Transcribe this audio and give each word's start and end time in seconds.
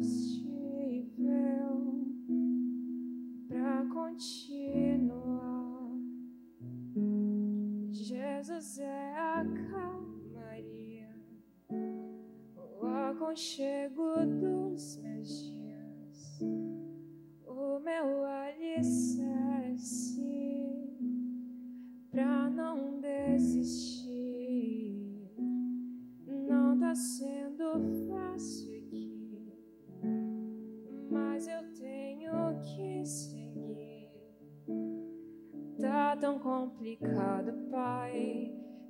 combustível 0.00 0.40
para 3.48 3.84
continuar. 3.92 5.20
Jesus 7.92 8.78
é 8.78 9.14
a 9.16 9.44
calmaria, 9.70 11.14
o 12.56 12.86
aconchego 12.86 14.14
dos 14.40 14.49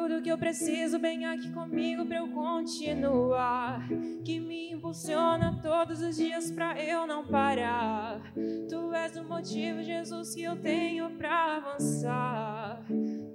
Tudo 0.00 0.22
que 0.22 0.32
eu 0.32 0.38
preciso, 0.38 0.98
bem 0.98 1.26
aqui 1.26 1.52
comigo 1.52 2.06
pra 2.06 2.16
eu 2.16 2.28
continuar. 2.28 3.86
Que 4.24 4.40
me 4.40 4.72
impulsiona 4.72 5.60
todos 5.62 6.00
os 6.00 6.16
dias 6.16 6.50
pra 6.50 6.82
eu 6.82 7.06
não 7.06 7.26
parar. 7.26 8.22
Tu 8.66 8.94
és 8.94 9.14
o 9.18 9.24
motivo, 9.24 9.82
Jesus, 9.82 10.34
que 10.34 10.42
eu 10.42 10.56
tenho 10.56 11.10
pra 11.18 11.56
avançar. 11.56 12.82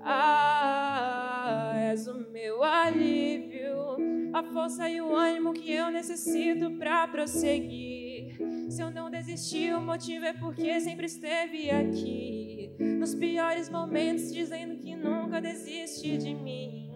Ah, 0.01 1.73
és 1.75 2.07
o 2.07 2.31
meu 2.31 2.63
alívio, 2.63 4.31
a 4.33 4.41
força 4.41 4.89
e 4.89 4.99
o 4.99 5.15
ânimo 5.15 5.53
que 5.53 5.71
eu 5.71 5.91
necessito 5.91 6.71
pra 6.79 7.07
prosseguir. 7.07 8.39
Se 8.71 8.81
eu 8.81 8.89
não 8.89 9.11
desisti, 9.11 9.71
o 9.71 9.79
motivo 9.79 10.25
é 10.25 10.33
porque 10.33 10.81
sempre 10.81 11.05
esteve 11.05 11.69
aqui. 11.69 12.44
Nos 12.79 13.15
piores 13.15 13.69
momentos, 13.69 14.33
dizendo 14.33 14.77
que 14.77 14.95
nunca 14.95 15.39
desiste 15.39 16.17
de 16.17 16.33
mim. 16.33 16.91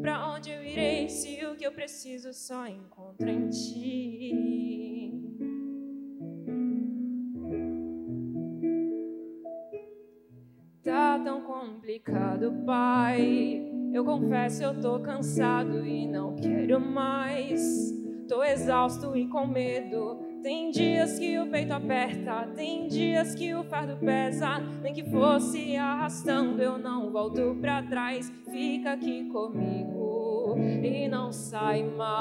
Pra 0.00 0.34
onde 0.34 0.50
eu 0.50 0.62
irei 0.62 1.08
se 1.08 1.44
o 1.46 1.56
que 1.56 1.66
eu 1.66 1.72
preciso 1.72 2.32
só 2.32 2.66
encontro 2.66 3.28
em 3.28 3.48
ti? 3.48 5.12
Tá 10.84 11.18
tão 11.18 11.42
complicado, 11.42 12.52
pai. 12.64 13.62
Eu 13.92 14.04
confesso, 14.04 14.62
eu 14.62 14.80
tô 14.80 15.00
cansado 15.00 15.84
e 15.84 16.06
não 16.06 16.36
quero 16.36 16.78
mais. 16.78 17.92
Tô 18.28 18.44
exausto 18.44 19.16
e 19.16 19.26
com 19.28 19.46
medo. 19.46 20.20
Tem 20.46 20.70
dias 20.70 21.18
que 21.18 21.36
o 21.40 21.48
peito 21.48 21.72
aperta, 21.72 22.46
tem 22.54 22.86
dias 22.86 23.34
que 23.34 23.52
o 23.52 23.64
fardo 23.64 23.96
pesa. 23.96 24.60
Nem 24.80 24.94
que 24.94 25.02
fosse 25.02 25.74
arrastando, 25.74 26.62
eu 26.62 26.78
não 26.78 27.10
volto 27.10 27.58
pra 27.60 27.82
trás. 27.82 28.32
Fica 28.48 28.92
aqui 28.92 29.28
comigo 29.28 30.54
e 30.56 31.08
não 31.08 31.32
sai 31.32 31.82
mais. 31.82 32.14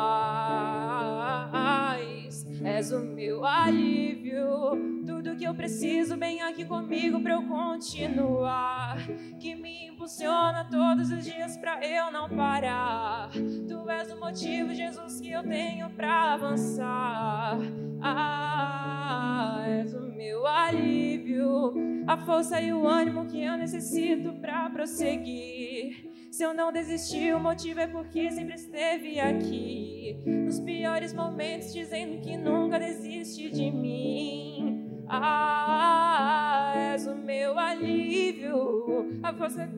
És 2.64 2.92
o 2.92 3.02
meu 3.02 3.46
alívio, 3.46 5.04
tudo 5.26 5.38
que 5.38 5.44
eu 5.44 5.56
preciso, 5.56 6.16
bem 6.16 6.44
aqui 6.44 6.64
comigo 6.64 7.20
pra 7.20 7.34
eu 7.34 7.42
continuar. 7.48 8.96
Que 9.40 9.56
me 9.56 9.88
impulsiona 9.88 10.68
todos 10.70 11.10
os 11.10 11.26
dias 11.26 11.58
pra 11.58 11.84
eu 11.84 12.12
não 12.12 12.30
parar. 12.30 13.32
Tu 13.68 13.90
és 13.90 14.12
o 14.12 14.20
motivo, 14.20 14.72
Jesus, 14.72 15.20
que 15.20 15.32
eu 15.32 15.42
tenho 15.42 15.90
pra 15.90 16.34
avançar. 16.34 17.58
Ah, 18.04 19.64
és 19.68 19.96
o 19.96 20.02
meu 20.02 20.46
alívio, 20.46 21.74
a 22.06 22.18
força 22.18 22.62
e 22.62 22.72
o 22.72 22.88
ânimo 22.88 23.26
que 23.26 23.42
eu 23.42 23.58
necessito 23.58 24.32
pra 24.34 24.70
prosseguir. 24.70 26.08
Se 26.30 26.44
eu 26.44 26.54
não 26.54 26.72
desisti, 26.72 27.34
o 27.34 27.40
motivo 27.40 27.80
é 27.80 27.88
porque 27.88 28.30
sempre 28.30 28.54
esteve 28.56 29.20
aqui. 29.20 30.22
Nos 30.24 30.60
piores 30.60 31.14
momentos, 31.14 31.74
dizendo 31.74 32.22
que 32.22 32.38
nunca 32.38 32.78
desiste 32.78 33.50
de 33.50 33.72
mim. 33.72 34.85
Ah, 35.08 36.74
és 36.76 37.06
o 37.08 37.16
meu 37.16 37.58
alívio, 37.60 39.20
a 39.22 39.34
força 39.34 39.70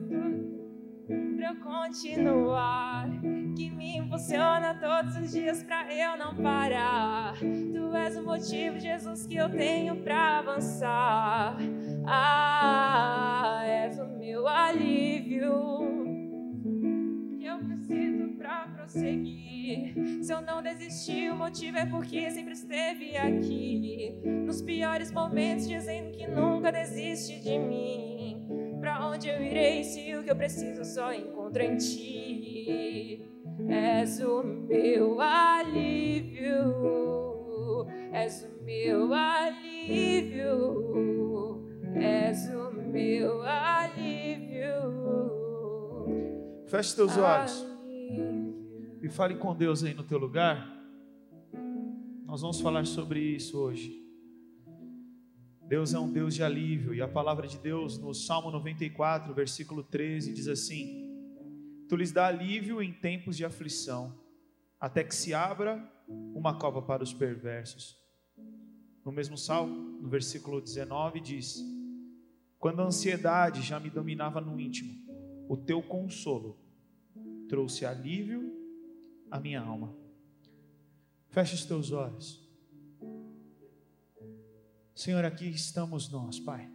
pra 1.36 1.50
eu 1.50 1.56
continuar. 1.56 3.08
Que 3.56 3.70
me 3.70 3.98
impulsiona 3.98 4.74
todos 4.74 5.16
os 5.16 5.32
dias 5.32 5.62
pra 5.62 5.92
eu 5.92 6.16
não 6.16 6.34
parar. 6.36 7.34
Tu 7.38 7.96
és 7.96 8.16
o 8.16 8.22
motivo, 8.22 8.78
Jesus, 8.78 9.26
que 9.26 9.36
eu 9.36 9.50
tenho 9.50 9.96
pra 9.96 10.38
avançar. 10.38 11.56
Ah, 12.06 13.62
és 13.64 13.98
o 13.98 14.06
meu 14.06 14.46
alívio 14.46 16.07
Se 18.88 20.32
eu 20.32 20.40
não 20.40 20.62
desistir, 20.62 21.30
o 21.30 21.36
motivo 21.36 21.76
é 21.76 21.84
porque 21.84 22.30
sempre 22.30 22.54
esteve 22.54 23.16
aqui. 23.16 24.18
Nos 24.24 24.62
piores 24.62 25.12
momentos, 25.12 25.68
dizendo 25.68 26.10
que 26.12 26.26
nunca 26.26 26.72
desiste 26.72 27.38
de 27.40 27.58
mim. 27.58 28.78
Pra 28.80 29.06
onde 29.06 29.28
eu 29.28 29.42
irei 29.44 29.84
se 29.84 30.16
o 30.16 30.22
que 30.22 30.30
eu 30.30 30.36
preciso 30.36 30.84
só 30.84 31.12
encontro 31.12 31.62
em 31.62 31.76
ti? 31.76 33.22
És 33.68 34.20
o 34.20 34.42
meu 34.42 35.20
alívio, 35.20 36.54
és 38.12 38.44
o 38.44 38.64
meu 38.64 39.12
alívio, 39.12 40.46
és 41.94 42.48
o 42.54 42.70
meu 42.72 43.42
alívio. 43.42 44.78
Feche 46.66 46.96
teus 46.96 47.16
olhos. 47.18 47.77
E 49.00 49.08
fale 49.08 49.36
com 49.36 49.54
Deus 49.54 49.84
aí 49.84 49.94
no 49.94 50.02
teu 50.02 50.18
lugar. 50.18 50.76
Nós 52.24 52.40
vamos 52.40 52.60
falar 52.60 52.84
sobre 52.84 53.20
isso 53.20 53.58
hoje. 53.58 54.04
Deus 55.66 55.94
é 55.94 55.98
um 55.98 56.10
Deus 56.10 56.34
de 56.34 56.42
alívio, 56.42 56.94
e 56.94 57.02
a 57.02 57.06
palavra 57.06 57.46
de 57.46 57.58
Deus 57.58 57.98
no 57.98 58.12
Salmo 58.14 58.50
94, 58.50 59.32
versículo 59.34 59.82
13, 59.82 60.32
diz 60.32 60.48
assim: 60.48 61.14
Tu 61.88 61.94
lhes 61.94 62.10
dá 62.10 62.26
alívio 62.26 62.82
em 62.82 62.92
tempos 62.92 63.36
de 63.36 63.44
aflição, 63.44 64.18
até 64.80 65.04
que 65.04 65.14
se 65.14 65.32
abra 65.32 65.80
uma 66.34 66.58
cova 66.58 66.82
para 66.82 67.02
os 67.02 67.12
perversos. 67.12 67.96
No 69.04 69.12
mesmo 69.12 69.36
salmo, 69.36 70.00
no 70.00 70.08
versículo 70.08 70.60
19, 70.60 71.20
diz: 71.20 71.62
Quando 72.58 72.80
a 72.80 72.86
ansiedade 72.86 73.62
já 73.62 73.78
me 73.78 73.90
dominava 73.90 74.40
no 74.40 74.58
íntimo, 74.58 74.92
o 75.48 75.56
teu 75.56 75.82
consolo 75.82 76.58
trouxe 77.48 77.86
alívio 77.86 78.57
à 79.30 79.38
minha 79.38 79.60
alma. 79.60 79.94
Feche 81.28 81.54
os 81.54 81.64
teus 81.64 81.92
olhos. 81.92 82.46
Senhor, 84.94 85.24
aqui 85.24 85.48
estamos 85.48 86.08
nós, 86.10 86.40
Pai, 86.40 86.68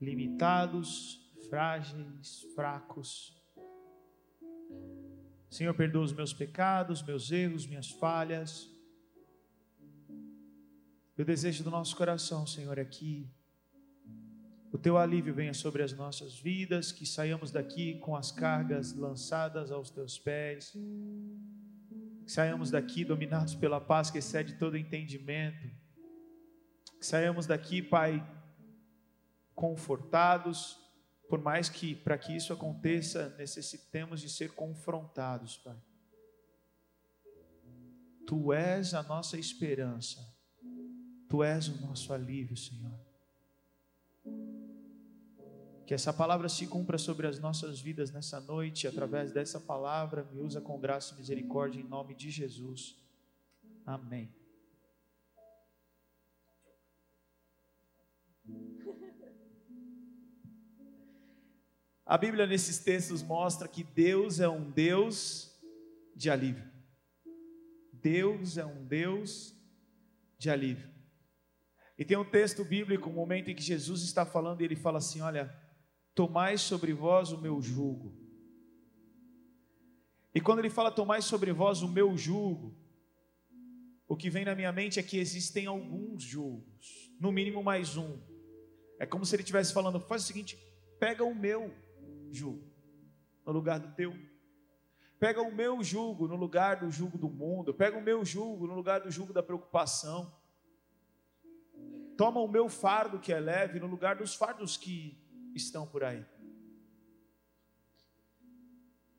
limitados, 0.00 1.30
frágeis, 1.48 2.46
fracos. 2.54 3.36
Senhor, 5.50 5.74
perdoa 5.74 6.04
os 6.04 6.12
meus 6.12 6.32
pecados, 6.32 7.02
meus 7.02 7.30
erros, 7.30 7.66
minhas 7.66 7.90
falhas. 7.90 8.70
O 11.18 11.24
desejo 11.24 11.64
do 11.64 11.70
nosso 11.70 11.96
coração, 11.96 12.46
Senhor, 12.46 12.82
que 12.86 13.28
o 14.72 14.78
teu 14.78 14.98
alívio 14.98 15.34
venha 15.34 15.54
sobre 15.54 15.82
as 15.82 15.92
nossas 15.92 16.38
vidas, 16.38 16.92
que 16.92 17.06
saiamos 17.06 17.50
daqui 17.50 17.98
com 18.00 18.14
as 18.14 18.30
cargas 18.30 18.94
lançadas 18.94 19.70
aos 19.70 19.90
teus 19.90 20.18
pés, 20.18 20.72
que 22.24 22.30
saiamos 22.30 22.70
daqui 22.70 23.04
dominados 23.04 23.54
pela 23.54 23.80
paz 23.80 24.10
que 24.10 24.18
excede 24.18 24.58
todo 24.58 24.76
entendimento, 24.76 25.70
que 26.98 27.06
saiamos 27.06 27.46
daqui, 27.46 27.82
Pai, 27.82 28.22
confortados, 29.54 30.78
por 31.28 31.40
mais 31.40 31.68
que 31.68 31.94
para 31.94 32.18
que 32.18 32.36
isso 32.36 32.52
aconteça 32.52 33.34
necessitemos 33.38 34.20
de 34.20 34.28
ser 34.28 34.52
confrontados, 34.54 35.56
Pai. 35.58 35.76
Tu 38.26 38.52
és 38.52 38.92
a 38.92 39.02
nossa 39.02 39.38
esperança, 39.38 40.20
Tu 41.28 41.42
és 41.42 41.68
o 41.68 41.80
nosso 41.80 42.12
alívio, 42.12 42.56
Senhor. 42.56 43.07
Que 45.88 45.94
essa 45.94 46.12
palavra 46.12 46.50
se 46.50 46.66
cumpra 46.66 46.98
sobre 46.98 47.26
as 47.26 47.40
nossas 47.40 47.80
vidas 47.80 48.10
nessa 48.10 48.38
noite, 48.38 48.86
através 48.86 49.32
dessa 49.32 49.58
palavra, 49.58 50.22
me 50.30 50.38
usa 50.38 50.60
com 50.60 50.78
graça 50.78 51.14
e 51.14 51.16
misericórdia 51.16 51.80
em 51.80 51.82
nome 51.82 52.14
de 52.14 52.30
Jesus. 52.30 52.94
Amém. 53.86 54.30
A 62.04 62.18
Bíblia 62.18 62.46
nesses 62.46 62.80
textos 62.80 63.22
mostra 63.22 63.66
que 63.66 63.82
Deus 63.82 64.40
é 64.40 64.48
um 64.48 64.70
Deus 64.70 65.58
de 66.14 66.28
alívio. 66.28 66.70
Deus 67.94 68.58
é 68.58 68.66
um 68.66 68.84
Deus 68.84 69.56
de 70.36 70.50
alívio. 70.50 70.86
E 71.96 72.04
tem 72.04 72.18
um 72.18 72.30
texto 72.30 72.62
bíblico, 72.62 73.08
um 73.08 73.14
momento 73.14 73.50
em 73.50 73.54
que 73.54 73.62
Jesus 73.62 74.02
está 74.02 74.26
falando 74.26 74.60
e 74.60 74.66
ele 74.66 74.76
fala 74.76 74.98
assim: 74.98 75.22
Olha, 75.22 75.66
tomai 76.18 76.58
sobre 76.58 76.92
vós 76.92 77.30
o 77.30 77.38
meu 77.38 77.62
jugo. 77.62 78.12
E 80.34 80.40
quando 80.40 80.58
ele 80.58 80.68
fala 80.68 80.90
tomai 80.90 81.22
sobre 81.22 81.52
vós 81.52 81.80
o 81.80 81.86
meu 81.86 82.16
jugo, 82.16 82.76
o 84.08 84.16
que 84.16 84.28
vem 84.28 84.44
na 84.44 84.52
minha 84.52 84.72
mente 84.72 84.98
é 84.98 85.02
que 85.04 85.16
existem 85.16 85.66
alguns 85.66 86.24
julgos, 86.24 87.14
no 87.20 87.30
mínimo 87.30 87.62
mais 87.62 87.96
um. 87.96 88.18
É 88.98 89.06
como 89.06 89.24
se 89.24 89.36
ele 89.36 89.44
estivesse 89.44 89.72
falando: 89.72 90.00
faz 90.00 90.24
o 90.24 90.26
seguinte, 90.26 90.58
pega 90.98 91.22
o 91.22 91.32
meu 91.32 91.72
jugo 92.32 92.68
no 93.46 93.52
lugar 93.52 93.78
do 93.78 93.94
teu. 93.94 94.12
Pega 95.20 95.40
o 95.40 95.54
meu 95.54 95.84
jugo 95.84 96.26
no 96.26 96.34
lugar 96.34 96.80
do 96.80 96.90
jugo 96.90 97.16
do 97.16 97.28
mundo. 97.28 97.72
Pega 97.72 97.96
o 97.96 98.02
meu 98.02 98.24
jugo 98.24 98.66
no 98.66 98.74
lugar 98.74 99.02
do 99.02 99.10
jugo 99.10 99.32
da 99.32 99.42
preocupação. 99.42 100.34
Toma 102.16 102.40
o 102.40 102.48
meu 102.48 102.68
fardo 102.68 103.20
que 103.20 103.32
é 103.32 103.38
leve 103.38 103.78
no 103.78 103.86
lugar 103.86 104.16
dos 104.16 104.34
fardos 104.34 104.76
que 104.76 105.27
estão 105.58 105.86
por 105.86 106.02
aí. 106.02 106.24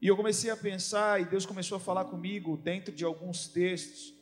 E 0.02 0.08
eu 0.08 0.16
comecei 0.16 0.50
a 0.50 0.58
pensar, 0.58 1.22
e 1.22 1.26
Deus 1.26 1.46
começou 1.46 1.76
a 1.76 1.80
falar 1.80 2.06
comigo 2.06 2.56
dentro 2.56 2.94
de 2.94 3.04
alguns 3.04 3.48
textos, 3.48 4.14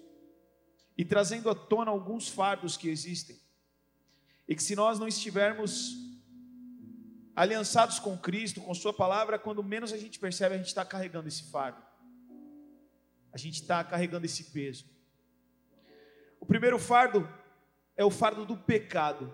e 0.98 1.06
trazendo 1.06 1.50
à 1.50 1.56
tona 1.56 1.92
alguns 1.92 2.28
fardos 2.28 2.76
que 2.76 2.90
existem, 2.90 3.40
e 4.48 4.56
que 4.56 4.64
se 4.64 4.76
nós 4.76 4.98
não 4.98 5.08
estivermos 5.08 5.96
aliançados 7.36 8.00
com 8.00 8.18
Cristo, 8.18 8.60
com 8.60 8.74
Sua 8.74 8.92
palavra, 8.92 9.38
quando 9.38 9.64
menos 9.64 9.94
a 9.94 9.98
gente 9.98 10.18
percebe, 10.18 10.56
a 10.56 10.58
gente 10.58 10.68
está 10.68 10.84
carregando 10.84 11.28
esse 11.28 11.44
fardo, 11.52 11.80
a 13.32 13.38
gente 13.38 13.62
está 13.62 13.84
carregando 13.84 14.26
esse 14.26 14.46
peso. 14.46 14.86
O 16.40 16.46
primeiro 16.46 16.80
fardo 16.80 17.30
é 17.96 18.04
o 18.04 18.10
fardo 18.10 18.46
do 18.46 18.58
pecado. 18.58 19.32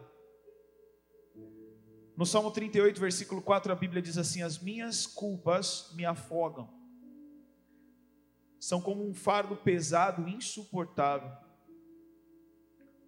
No 2.16 2.28
Salmo 2.28 2.52
38, 2.52 3.00
versículo 3.00 3.42
4, 3.42 3.72
a 3.72 3.76
Bíblia 3.76 4.02
diz 4.02 4.18
assim: 4.18 4.44
As 4.44 4.60
minhas 4.60 5.08
culpas 5.08 5.92
me 5.96 6.06
afogam, 6.06 6.70
são 8.60 8.80
como 8.80 9.08
um 9.08 9.16
fardo 9.16 9.56
pesado, 9.56 10.28
insuportável. 10.28 11.32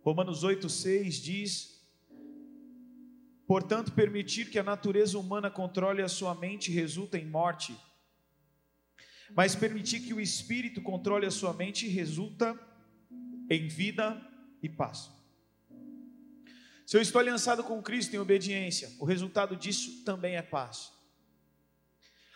Romanos 0.03 0.43
8, 0.43 0.67
6 0.67 1.15
diz: 1.15 1.87
Portanto, 3.47 3.91
permitir 3.91 4.49
que 4.49 4.57
a 4.57 4.63
natureza 4.63 5.19
humana 5.19 5.51
controle 5.51 6.01
a 6.01 6.09
sua 6.09 6.33
mente 6.33 6.71
resulta 6.71 7.15
em 7.15 7.27
morte, 7.27 7.77
mas 9.35 9.55
permitir 9.55 9.99
que 9.99 10.15
o 10.15 10.19
espírito 10.19 10.81
controle 10.81 11.27
a 11.27 11.31
sua 11.31 11.53
mente 11.53 11.87
resulta 11.87 12.59
em 13.51 13.67
vida 13.67 14.19
e 14.63 14.67
paz. 14.67 15.14
Se 16.85 16.95
eu 16.95 17.01
estou 17.01 17.19
aliançado 17.19 17.63
com 17.63 17.81
Cristo 17.81 18.15
em 18.15 18.19
obediência, 18.19 18.91
o 18.99 19.05
resultado 19.05 19.55
disso 19.55 20.03
também 20.03 20.35
é 20.35 20.41
paz. 20.41 20.93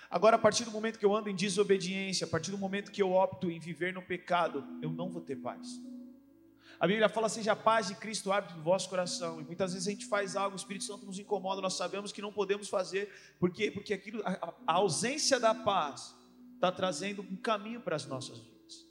Agora, 0.10 0.38
a 0.38 0.40
partir 0.40 0.66
do 0.66 0.72
momento 0.72 0.98
que 0.98 1.06
eu 1.06 1.16
ando 1.16 1.30
em 1.30 1.36
desobediência, 1.36 2.26
a 2.26 2.30
partir 2.30 2.50
do 2.50 2.58
momento 2.58 2.92
que 2.92 3.02
eu 3.02 3.12
opto 3.12 3.52
em 3.52 3.60
viver 3.60 3.94
no 3.94 4.02
pecado, 4.02 4.66
eu 4.82 4.92
não 4.92 5.12
vou 5.12 5.22
ter 5.22 5.36
paz. 5.36 5.80
A 6.80 6.88
Bíblia 6.88 7.08
fala: 7.08 7.30
seja 7.30 7.52
a 7.52 7.56
paz 7.56 7.90
de 7.90 7.96
Cristo 7.96 8.32
árbitro 8.32 8.58
do 8.58 8.64
vosso 8.64 8.90
coração. 8.90 9.40
E 9.40 9.44
muitas 9.44 9.74
vezes 9.74 9.88
a 9.88 9.92
gente 9.92 10.08
faz 10.08 10.36
algo, 10.36 10.56
o 10.56 10.60
Espírito 10.60 10.86
Santo 10.86 11.06
nos 11.06 11.20
incomoda, 11.20 11.62
nós 11.62 11.76
sabemos 11.76 12.12
que 12.12 12.22
não 12.22 12.34
podemos 12.34 12.68
fazer, 12.68 13.14
porque, 13.40 13.70
porque 13.70 13.94
aquilo, 13.94 14.24
a, 14.26 14.54
a 14.66 14.74
ausência 14.74 15.40
da 15.40 15.54
paz 15.54 16.16
está 16.56 16.72
trazendo 16.72 17.22
um 17.22 17.36
caminho 17.36 17.82
para 17.82 17.96
as 17.96 18.08
nossas 18.08 18.40
vidas. 18.40 18.88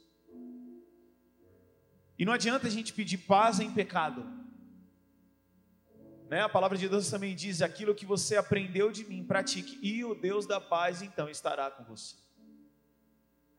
E 2.17 2.23
não 2.23 2.31
adianta 2.31 2.67
a 2.67 2.71
gente 2.71 2.93
pedir 2.93 3.17
paz 3.17 3.59
em 3.59 3.71
pecado. 3.73 4.38
Né? 6.29 6.41
A 6.41 6.49
palavra 6.49 6.77
de 6.77 6.87
Deus 6.87 7.09
também 7.09 7.35
diz: 7.35 7.61
aquilo 7.61 7.95
que 7.95 8.05
você 8.05 8.37
aprendeu 8.37 8.91
de 8.91 9.03
mim, 9.03 9.23
pratique, 9.23 9.79
e 9.81 10.05
o 10.05 10.13
Deus 10.13 10.45
da 10.45 10.61
paz 10.61 11.01
então 11.01 11.27
estará 11.27 11.71
com 11.71 11.83
você. 11.83 12.15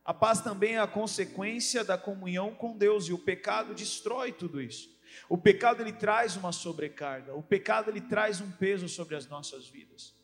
A 0.05 0.15
paz 0.15 0.41
também 0.41 0.77
é 0.77 0.79
a 0.81 0.87
consequência 0.87 1.85
da 1.85 1.99
comunhão 1.99 2.55
com 2.55 2.79
Deus, 2.79 3.07
e 3.09 3.13
o 3.13 3.19
pecado 3.19 3.75
destrói 3.75 4.33
tudo 4.33 4.63
isso. 4.63 4.89
O 5.29 5.37
pecado 5.37 5.83
ele 5.83 5.93
traz 5.93 6.37
uma 6.37 6.53
sobrecarga, 6.53 7.35
o 7.35 7.43
pecado 7.43 7.91
ele 7.91 8.01
traz 8.01 8.41
um 8.41 8.51
peso 8.53 8.89
sobre 8.89 9.17
as 9.17 9.27
nossas 9.27 9.67
vidas. 9.67 10.15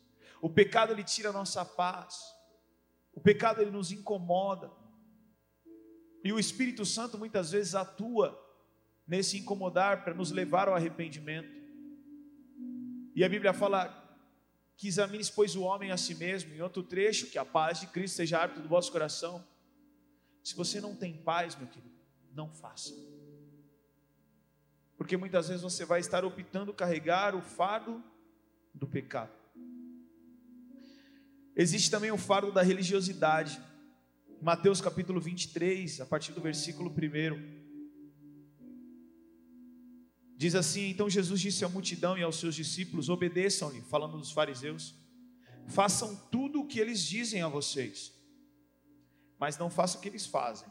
O 0.40 0.48
pecado 0.48 0.92
ele 0.92 1.02
tira 1.02 1.30
a 1.30 1.32
nossa 1.32 1.64
paz. 1.64 2.32
O 3.12 3.20
pecado 3.20 3.60
ele 3.60 3.70
nos 3.70 3.90
incomoda. 3.90 4.70
E 6.22 6.32
o 6.32 6.38
Espírito 6.38 6.84
Santo 6.84 7.18
muitas 7.18 7.50
vezes 7.50 7.74
atua 7.74 8.40
nesse 9.06 9.38
incomodar 9.38 10.04
para 10.04 10.14
nos 10.14 10.30
levar 10.30 10.68
ao 10.68 10.74
arrependimento. 10.74 11.65
E 13.16 13.24
a 13.24 13.28
Bíblia 13.30 13.54
fala 13.54 14.04
que 14.76 14.86
examine, 14.86 15.24
pois, 15.34 15.56
o 15.56 15.62
homem 15.62 15.90
a 15.90 15.96
si 15.96 16.14
mesmo. 16.14 16.52
Em 16.52 16.60
outro 16.60 16.82
trecho, 16.82 17.28
que 17.28 17.38
a 17.38 17.46
paz 17.46 17.80
de 17.80 17.86
Cristo 17.86 18.16
seja 18.16 18.38
árbitro 18.38 18.62
do 18.62 18.68
vosso 18.68 18.92
coração. 18.92 19.42
Se 20.44 20.54
você 20.54 20.82
não 20.82 20.94
tem 20.94 21.16
paz, 21.16 21.56
meu 21.56 21.66
querido, 21.66 21.96
não 22.34 22.52
faça. 22.52 22.92
Porque 24.98 25.16
muitas 25.16 25.48
vezes 25.48 25.62
você 25.62 25.86
vai 25.86 25.98
estar 25.98 26.26
optando 26.26 26.74
carregar 26.74 27.34
o 27.34 27.40
fardo 27.40 28.04
do 28.74 28.86
pecado. 28.86 29.32
Existe 31.56 31.90
também 31.90 32.10
o 32.10 32.18
fardo 32.18 32.52
da 32.52 32.60
religiosidade. 32.60 33.58
Mateus 34.42 34.82
capítulo 34.82 35.22
23, 35.22 36.02
a 36.02 36.06
partir 36.06 36.32
do 36.32 36.42
versículo 36.42 36.90
1. 36.90 37.65
Diz 40.36 40.54
assim: 40.54 40.90
Então 40.90 41.08
Jesus 41.08 41.40
disse 41.40 41.64
à 41.64 41.68
multidão 41.68 42.16
e 42.18 42.22
aos 42.22 42.36
seus 42.36 42.54
discípulos: 42.54 43.08
Obedeçam-lhe, 43.08 43.80
falando 43.80 44.18
dos 44.18 44.32
fariseus, 44.32 44.94
façam 45.66 46.14
tudo 46.30 46.60
o 46.60 46.66
que 46.66 46.78
eles 46.78 47.02
dizem 47.02 47.42
a 47.42 47.48
vocês, 47.48 48.12
mas 49.38 49.56
não 49.56 49.70
façam 49.70 49.98
o 49.98 50.02
que 50.02 50.08
eles 50.08 50.26
fazem, 50.26 50.68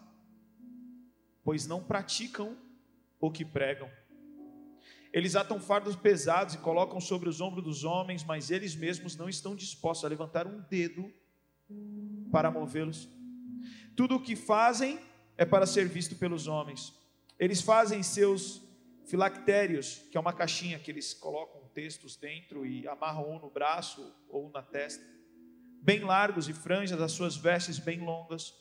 pois 1.43 1.65
não 1.65 1.83
praticam 1.83 2.55
o 3.19 3.31
que 3.31 3.43
pregam. 3.43 3.89
Eles 5.11 5.35
atam 5.35 5.59
fardos 5.59 5.95
pesados 5.95 6.55
e 6.55 6.57
colocam 6.57 6.99
sobre 6.99 7.29
os 7.29 7.39
ombros 7.39 7.63
dos 7.63 7.83
homens, 7.85 8.23
mas 8.23 8.51
eles 8.51 8.75
mesmos 8.75 9.15
não 9.15 9.29
estão 9.29 9.55
dispostos 9.55 10.05
a 10.05 10.09
levantar 10.09 10.45
um 10.45 10.59
dedo 10.69 11.11
para 12.31 12.51
movê-los. 12.51 13.07
Tudo 13.95 14.15
o 14.15 14.21
que 14.21 14.35
fazem 14.35 14.99
é 15.37 15.45
para 15.45 15.65
ser 15.65 15.87
visto 15.87 16.15
pelos 16.17 16.47
homens. 16.47 16.93
Eles 17.39 17.61
fazem 17.61 18.03
seus 18.03 18.64
filactérios, 19.05 20.03
que 20.11 20.17
é 20.17 20.19
uma 20.19 20.33
caixinha 20.33 20.79
que 20.79 20.91
eles 20.91 21.13
colocam 21.13 21.61
textos 21.73 22.15
dentro 22.15 22.65
e 22.65 22.87
amarram 22.87 23.29
um 23.29 23.39
no 23.39 23.49
braço 23.49 24.13
ou 24.29 24.49
na 24.49 24.61
testa, 24.61 25.03
bem 25.81 25.99
largos 25.99 26.49
e 26.49 26.53
franjas, 26.53 26.99
as 26.99 27.11
suas 27.11 27.35
vestes 27.35 27.77
bem 27.77 27.99
longas, 27.99 28.53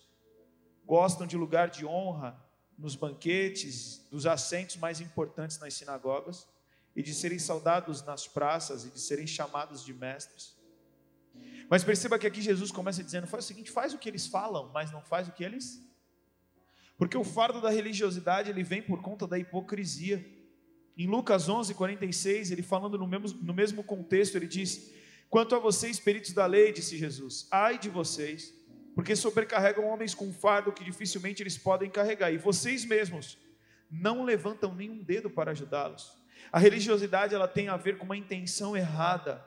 gostam 0.84 1.26
de 1.26 1.36
lugar 1.36 1.68
de 1.68 1.86
honra 1.86 2.38
nos 2.76 2.96
banquetes, 2.96 4.06
dos 4.10 4.26
assentos 4.26 4.76
mais 4.76 5.00
importantes 5.00 5.58
nas 5.58 5.74
sinagogas, 5.74 6.46
e 6.96 7.02
de 7.02 7.12
serem 7.12 7.38
saudados 7.38 8.02
nas 8.02 8.26
praças 8.26 8.84
e 8.84 8.90
de 8.90 9.00
serem 9.00 9.26
chamados 9.26 9.84
de 9.84 9.92
mestres. 9.92 10.56
Mas 11.68 11.82
perceba 11.82 12.18
que 12.18 12.26
aqui 12.26 12.40
Jesus 12.40 12.70
começa 12.70 13.02
dizendo: 13.02 13.26
faz 13.26 13.44
o 13.44 13.48
seguinte, 13.48 13.70
faz 13.70 13.92
o 13.92 13.98
que 13.98 14.08
eles 14.08 14.26
falam, 14.26 14.70
mas 14.72 14.92
não 14.92 15.00
faz 15.00 15.26
o 15.26 15.32
que 15.32 15.42
eles. 15.42 15.82
Porque 16.96 17.16
o 17.16 17.24
fardo 17.24 17.60
da 17.60 17.70
religiosidade 17.70 18.50
ele 18.50 18.62
vem 18.62 18.82
por 18.82 19.02
conta 19.02 19.26
da 19.26 19.38
hipocrisia. 19.38 20.24
Em 20.96 21.06
Lucas 21.06 21.48
11, 21.48 21.74
46, 21.74 22.50
ele 22.50 22.62
falando 22.62 22.96
no 22.96 23.06
mesmo, 23.06 23.38
no 23.42 23.52
mesmo 23.52 23.82
contexto, 23.82 24.36
ele 24.36 24.46
diz: 24.46 24.92
Quanto 25.28 25.54
a 25.54 25.58
vocês, 25.58 25.98
peritos 25.98 26.32
da 26.32 26.46
lei, 26.46 26.72
disse 26.72 26.96
Jesus, 26.96 27.48
ai 27.50 27.78
de 27.78 27.90
vocês, 27.90 28.54
porque 28.94 29.16
sobrecarregam 29.16 29.86
homens 29.86 30.14
com 30.14 30.32
fardo 30.32 30.72
que 30.72 30.84
dificilmente 30.84 31.42
eles 31.42 31.58
podem 31.58 31.90
carregar, 31.90 32.32
e 32.32 32.38
vocês 32.38 32.84
mesmos 32.84 33.36
não 33.90 34.24
levantam 34.24 34.74
nenhum 34.74 35.02
dedo 35.02 35.28
para 35.28 35.50
ajudá-los. 35.50 36.16
A 36.52 36.58
religiosidade 36.58 37.34
ela 37.34 37.48
tem 37.48 37.68
a 37.68 37.76
ver 37.76 37.98
com 37.98 38.04
uma 38.04 38.16
intenção 38.16 38.76
errada, 38.76 39.44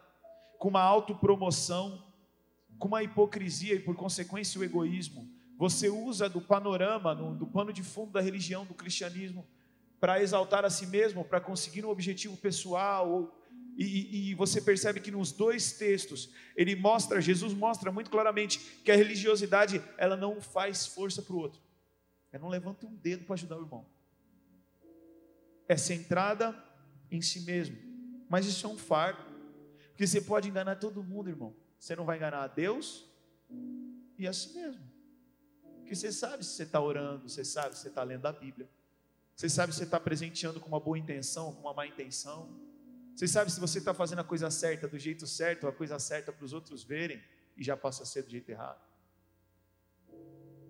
com 0.60 0.68
uma 0.68 0.82
autopromoção, 0.82 2.04
com 2.78 2.90
uma 2.90 3.04
hipocrisia 3.04 3.76
e, 3.76 3.80
por 3.80 3.96
consequência, 3.96 4.60
o 4.60 4.64
egoísmo. 4.64 5.30
Você 5.58 5.90
usa 5.90 6.28
do 6.28 6.42
panorama, 6.42 7.16
do 7.16 7.48
pano 7.48 7.72
de 7.72 7.82
fundo 7.82 8.12
da 8.12 8.22
religião, 8.22 8.66
do 8.66 8.74
cristianismo, 8.74 9.48
para 10.00 10.22
exaltar 10.22 10.64
a 10.66 10.70
si 10.70 10.86
mesmo, 10.86 11.24
para 11.24 11.42
conseguir 11.42 11.86
um 11.86 11.90
objetivo 11.90 12.38
pessoal, 12.38 13.10
ou 13.10 13.38
E, 13.80 14.32
e, 14.32 14.34
você 14.34 14.60
percebe 14.60 15.00
que 15.00 15.12
nos 15.12 15.32
dois 15.32 15.72
textos 15.74 16.32
ele 16.56 16.76
mostra, 16.76 17.22
Jesus 17.22 17.54
mostra 17.54 17.92
muito 17.92 18.10
claramente 18.10 18.58
que 18.84 18.92
a 18.92 18.96
religiosidade 18.96 19.84
ela 20.00 20.18
não 20.18 20.42
faz 20.42 20.88
força 20.88 21.22
para 21.22 21.36
o 21.36 21.40
outro. 21.40 21.62
Ela 22.32 22.42
não 22.42 22.50
levanta 22.50 22.88
um 22.88 22.96
dedo 22.96 23.24
para 23.26 23.36
ajudar 23.36 23.58
o 23.58 23.62
irmão. 23.62 23.86
É 25.68 25.78
centrada 25.78 26.56
em 27.12 27.22
si 27.22 27.42
mesmo. 27.42 27.78
Mas 28.28 28.48
isso 28.48 28.66
é 28.66 28.70
um 28.70 28.78
fardo. 28.78 29.24
Porque 29.90 30.08
você 30.08 30.22
pode 30.22 30.50
enganar 30.50 30.78
todo 30.78 31.04
mundo, 31.04 31.30
irmão. 31.30 31.56
Você 31.80 31.96
não 31.96 32.06
vai 32.06 32.18
enganar 32.18 32.44
a 32.44 32.48
Deus 32.48 33.06
e 34.18 34.28
a 34.28 34.34
si 34.34 34.54
mesmo. 34.54 34.82
Porque 35.80 35.96
você 35.96 36.12
sabe 36.12 36.44
se 36.44 36.52
você 36.52 36.64
está 36.64 36.82
orando, 36.82 37.30
você 37.30 37.46
sabe 37.46 37.76
se 37.76 37.82
você 37.82 37.90
está 37.90 38.04
lendo 38.04 38.26
a 38.26 38.32
Bíblia. 38.32 38.68
Você 39.38 39.48
sabe 39.48 39.72
se 39.72 39.78
você 39.78 39.84
está 39.84 40.00
presenteando 40.00 40.60
com 40.60 40.68
uma 40.68 40.80
boa 40.80 40.98
intenção, 40.98 41.54
com 41.54 41.62
uma 41.62 41.74
má 41.74 41.86
intenção. 41.86 42.60
Você 43.16 43.28
sabe 43.28 43.52
se 43.52 43.60
você 43.60 43.78
está 43.78 43.94
fazendo 43.94 44.18
a 44.18 44.24
coisa 44.24 44.50
certa 44.50 44.88
do 44.88 44.98
jeito 44.98 45.28
certo, 45.28 45.68
a 45.68 45.72
coisa 45.72 46.00
certa 46.00 46.32
para 46.32 46.44
os 46.44 46.54
outros 46.54 46.84
verem 46.84 47.24
e 47.56 47.64
já 47.64 47.78
passa 47.78 48.02
a 48.02 48.06
ser 48.08 48.24
do 48.24 48.32
jeito 48.32 48.50
errado. 48.50 48.82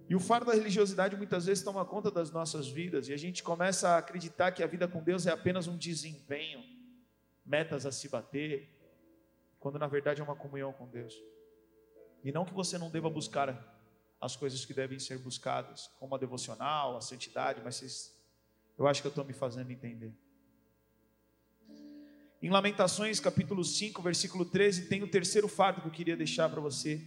E 0.10 0.14
o 0.14 0.20
fardo 0.20 0.48
da 0.48 0.54
religiosidade 0.54 1.16
muitas 1.16 1.46
vezes 1.46 1.64
toma 1.64 1.86
conta 1.86 2.12
das 2.12 2.30
nossas 2.30 2.68
vidas 2.68 3.08
e 3.08 3.14
a 3.14 3.18
gente 3.18 3.42
começa 3.42 3.88
a 3.88 4.00
acreditar 4.00 4.52
que 4.52 4.62
a 4.62 4.68
vida 4.68 4.86
com 4.86 5.02
Deus 5.02 5.26
é 5.26 5.32
apenas 5.32 5.68
um 5.68 5.78
desempenho, 5.78 6.62
metas 7.46 7.86
a 7.86 7.92
se 7.92 8.10
bater, 8.10 8.70
quando 9.62 9.80
na 9.80 9.88
verdade 9.88 10.20
é 10.20 10.24
uma 10.26 10.36
comunhão 10.36 10.74
com 10.74 10.90
Deus. 10.90 11.14
E 12.22 12.34
não 12.34 12.44
que 12.44 12.54
você 12.54 12.78
não 12.78 12.92
deva 12.92 13.10
buscar 13.10 13.78
as 14.20 14.36
coisas 14.36 14.66
que 14.66 14.74
devem 14.74 15.00
ser 15.00 15.20
buscadas, 15.20 15.88
como 16.00 16.16
a 16.16 16.18
devocional, 16.18 16.98
a 16.98 17.02
santidade, 17.02 17.62
mas 17.64 17.78
vocês, 17.78 18.17
eu 18.78 18.88
acho 18.88 19.02
que 19.02 19.08
eu 19.08 19.10
estou 19.10 19.26
me 19.26 19.34
fazendo 19.34 19.72
entender. 19.72 20.14
Em 22.40 22.50
Lamentações, 22.50 23.20
capítulo 23.20 23.64
5, 23.64 24.00
versículo 24.02 24.46
13, 24.46 24.88
tem 24.88 25.02
o 25.02 25.08
terceiro 25.08 25.48
fardo 25.48 25.82
que 25.82 25.88
eu 25.88 25.92
queria 25.92 26.16
deixar 26.16 26.48
para 26.50 26.62
você. 26.62 27.04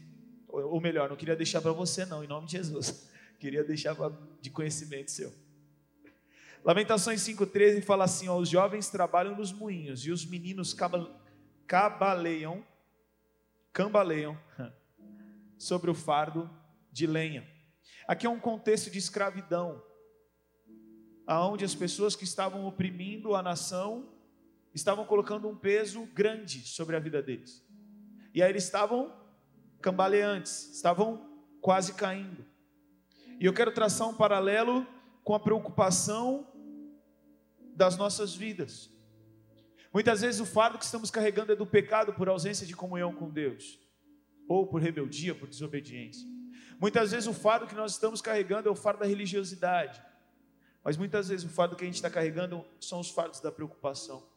Ou 0.48 0.80
melhor, 0.80 1.08
não 1.08 1.16
queria 1.16 1.36
deixar 1.36 1.60
para 1.60 1.70
você, 1.70 2.04
não, 2.04 2.24
em 2.24 2.26
nome 2.26 2.46
de 2.46 2.52
Jesus. 2.52 3.08
Queria 3.38 3.64
deixar 3.64 3.96
de 4.42 4.50
conhecimento 4.50 5.10
seu. 5.10 5.32
Lamentações 6.62 7.22
5,13 7.22 7.82
fala 7.82 8.04
assim: 8.04 8.28
ó, 8.28 8.36
os 8.36 8.48
jovens 8.48 8.90
trabalham 8.90 9.34
nos 9.34 9.50
moinhos 9.50 10.04
e 10.04 10.10
os 10.10 10.26
meninos 10.26 10.76
cabaleiam, 11.66 12.66
cambaleiam 13.72 14.38
sobre 15.56 15.90
o 15.90 15.94
fardo 15.94 16.50
de 16.92 17.06
lenha. 17.06 17.48
Aqui 18.06 18.26
é 18.26 18.30
um 18.30 18.40
contexto 18.40 18.90
de 18.90 18.98
escravidão, 18.98 19.82
aonde 21.30 21.64
as 21.64 21.76
pessoas 21.76 22.16
que 22.16 22.24
estavam 22.24 22.66
oprimindo 22.66 23.36
a 23.36 23.42
nação 23.42 24.08
estavam 24.74 25.04
colocando 25.04 25.48
um 25.48 25.54
peso 25.54 26.04
grande 26.06 26.66
sobre 26.66 26.96
a 26.96 26.98
vida 26.98 27.22
deles. 27.22 27.64
E 28.34 28.42
aí 28.42 28.50
eles 28.50 28.64
estavam 28.64 29.14
cambaleantes, 29.80 30.74
estavam 30.74 31.30
quase 31.60 31.94
caindo. 31.94 32.44
E 33.38 33.46
eu 33.46 33.52
quero 33.52 33.72
traçar 33.72 34.08
um 34.08 34.14
paralelo 34.14 34.84
com 35.22 35.32
a 35.32 35.38
preocupação 35.38 36.48
das 37.76 37.96
nossas 37.96 38.34
vidas. 38.34 38.90
Muitas 39.94 40.22
vezes 40.22 40.40
o 40.40 40.46
fardo 40.46 40.78
que 40.78 40.84
estamos 40.84 41.12
carregando 41.12 41.52
é 41.52 41.56
do 41.56 41.66
pecado 41.66 42.12
por 42.12 42.28
ausência 42.28 42.66
de 42.66 42.74
comunhão 42.74 43.14
com 43.14 43.30
Deus, 43.30 43.78
ou 44.48 44.66
por 44.66 44.82
rebeldia, 44.82 45.34
por 45.34 45.48
desobediência. 45.48 46.26
Muitas 46.80 47.12
vezes 47.12 47.28
o 47.28 47.32
fardo 47.32 47.68
que 47.68 47.74
nós 47.74 47.92
estamos 47.92 48.20
carregando 48.20 48.68
é 48.68 48.72
o 48.72 48.76
fardo 48.76 49.00
da 49.00 49.06
religiosidade, 49.06 50.09
mas 50.84 50.96
muitas 50.96 51.28
vezes 51.28 51.44
o 51.44 51.48
fardo 51.48 51.76
que 51.76 51.84
a 51.84 51.86
gente 51.86 51.96
está 51.96 52.10
carregando 52.10 52.64
são 52.80 53.00
os 53.00 53.10
fardos 53.10 53.40
da 53.40 53.52
preocupação 53.52 54.30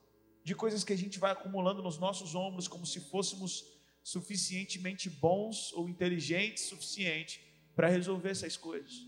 de 0.44 0.54
coisas 0.54 0.84
que 0.84 0.94
a 0.94 0.98
gente 0.98 1.20
vai 1.20 1.32
acumulando 1.32 1.82
nos 1.82 1.98
nossos 1.98 2.36
ombros 2.36 2.68
como 2.68 2.86
se 2.86 3.00
fôssemos 3.00 3.66
suficientemente 4.04 5.10
bons 5.10 5.72
ou 5.74 5.88
inteligentes 5.88 6.66
suficiente 6.66 7.42
para 7.74 7.88
resolver 7.88 8.30
essas 8.30 8.58
coisas. 8.58 9.08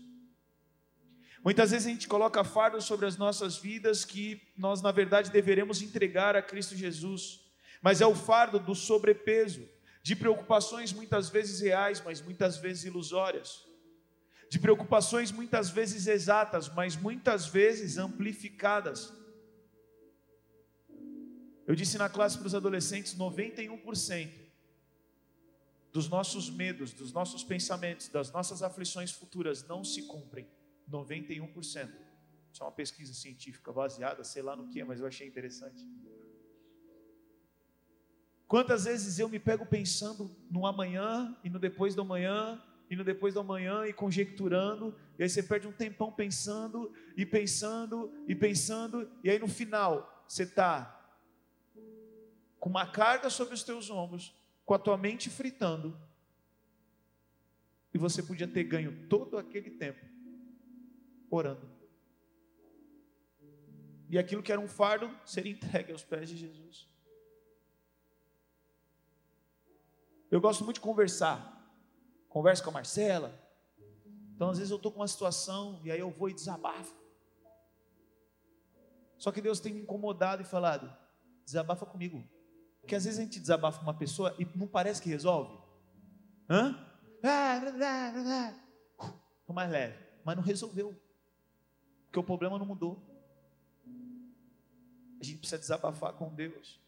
Muitas 1.44 1.70
vezes 1.70 1.86
a 1.86 1.90
gente 1.90 2.08
coloca 2.08 2.42
fardos 2.42 2.86
sobre 2.86 3.06
as 3.06 3.16
nossas 3.16 3.58
vidas 3.58 4.04
que 4.04 4.40
nós, 4.56 4.80
na 4.80 4.90
verdade, 4.90 5.30
deveremos 5.30 5.82
entregar 5.82 6.34
a 6.34 6.42
Cristo 6.42 6.74
Jesus, 6.74 7.40
mas 7.82 8.00
é 8.00 8.06
o 8.06 8.14
fardo 8.14 8.58
do 8.58 8.74
sobrepeso, 8.74 9.68
de 10.02 10.16
preocupações 10.16 10.92
muitas 10.92 11.28
vezes 11.28 11.60
reais, 11.60 12.02
mas 12.04 12.22
muitas 12.22 12.56
vezes 12.56 12.84
ilusórias, 12.84 13.65
de 14.48 14.58
preocupações 14.58 15.32
muitas 15.32 15.70
vezes 15.70 16.06
exatas, 16.06 16.68
mas 16.68 16.96
muitas 16.96 17.46
vezes 17.46 17.98
amplificadas 17.98 19.12
eu 21.66 21.74
disse 21.74 21.98
na 21.98 22.08
classe 22.08 22.38
para 22.38 22.46
os 22.46 22.54
adolescentes: 22.54 23.16
91% 23.16 24.46
dos 25.92 26.08
nossos 26.08 26.48
medos, 26.48 26.92
dos 26.92 27.12
nossos 27.12 27.42
pensamentos, 27.42 28.08
das 28.08 28.30
nossas 28.30 28.62
aflições 28.62 29.10
futuras 29.10 29.66
não 29.66 29.82
se 29.82 30.02
cumprem. 30.02 30.46
91%. 30.88 31.90
Isso 32.52 32.62
é 32.62 32.64
uma 32.64 32.72
pesquisa 32.72 33.12
científica 33.12 33.72
baseada, 33.72 34.22
sei 34.22 34.42
lá 34.42 34.54
no 34.54 34.68
que, 34.68 34.82
mas 34.84 35.00
eu 35.00 35.06
achei 35.06 35.26
interessante. 35.26 35.84
Quantas 38.46 38.84
vezes 38.84 39.18
eu 39.18 39.28
me 39.28 39.40
pego 39.40 39.66
pensando 39.66 40.30
no 40.48 40.64
amanhã 40.66 41.36
e 41.42 41.50
no 41.50 41.58
depois 41.58 41.96
do 41.96 42.02
amanhã 42.02 42.62
no 42.94 43.02
depois 43.02 43.34
do 43.34 43.40
amanhã 43.40 43.84
e 43.86 43.92
conjecturando, 43.92 44.94
e 45.18 45.22
aí 45.22 45.28
você 45.28 45.42
perde 45.42 45.66
um 45.66 45.72
tempão 45.72 46.12
pensando 46.12 46.92
e 47.16 47.26
pensando 47.26 48.12
e 48.28 48.34
pensando, 48.34 49.10
e 49.24 49.30
aí 49.30 49.38
no 49.38 49.48
final 49.48 50.24
você 50.28 50.44
está 50.44 50.92
com 52.60 52.70
uma 52.70 52.86
carga 52.86 53.28
sobre 53.28 53.54
os 53.54 53.62
teus 53.62 53.90
ombros, 53.90 54.34
com 54.64 54.74
a 54.74 54.78
tua 54.78 54.96
mente 54.96 55.30
fritando, 55.30 55.98
e 57.92 57.98
você 57.98 58.22
podia 58.22 58.46
ter 58.46 58.64
ganho 58.64 59.08
todo 59.08 59.38
aquele 59.38 59.70
tempo 59.70 60.04
orando. 61.30 61.68
E 64.08 64.18
aquilo 64.18 64.42
que 64.42 64.52
era 64.52 64.60
um 64.60 64.68
fardo 64.68 65.10
seria 65.24 65.50
entregue 65.50 65.90
aos 65.90 66.04
pés 66.04 66.28
de 66.28 66.36
Jesus. 66.36 66.88
Eu 70.30 70.40
gosto 70.40 70.64
muito 70.64 70.76
de 70.76 70.80
conversar. 70.80 71.55
Converso 72.36 72.62
com 72.62 72.68
a 72.68 72.72
Marcela. 72.74 73.34
Então, 74.34 74.50
às 74.50 74.58
vezes, 74.58 74.70
eu 74.70 74.76
estou 74.76 74.92
com 74.92 75.00
uma 75.00 75.08
situação 75.08 75.80
e 75.82 75.90
aí 75.90 75.98
eu 75.98 76.10
vou 76.10 76.28
e 76.28 76.34
desabafo. 76.34 76.94
Só 79.16 79.32
que 79.32 79.40
Deus 79.40 79.58
tem 79.58 79.72
me 79.72 79.80
incomodado 79.80 80.42
e 80.42 80.44
falado: 80.44 80.94
desabafa 81.46 81.86
comigo. 81.86 82.22
Porque 82.82 82.94
às 82.94 83.06
vezes 83.06 83.18
a 83.18 83.22
gente 83.22 83.40
desabafa 83.40 83.78
com 83.78 83.86
uma 83.86 83.96
pessoa 83.96 84.36
e 84.38 84.44
não 84.54 84.66
parece 84.66 85.00
que 85.00 85.08
resolve. 85.08 85.58
Hã? 86.46 86.78
Estou 89.40 89.54
mais 89.54 89.70
leve. 89.70 89.98
Mas 90.22 90.36
não 90.36 90.42
resolveu. 90.42 90.94
Porque 92.04 92.18
o 92.18 92.22
problema 92.22 92.58
não 92.58 92.66
mudou. 92.66 93.02
A 95.18 95.24
gente 95.24 95.38
precisa 95.38 95.58
desabafar 95.58 96.12
com 96.12 96.28
Deus. 96.34 96.78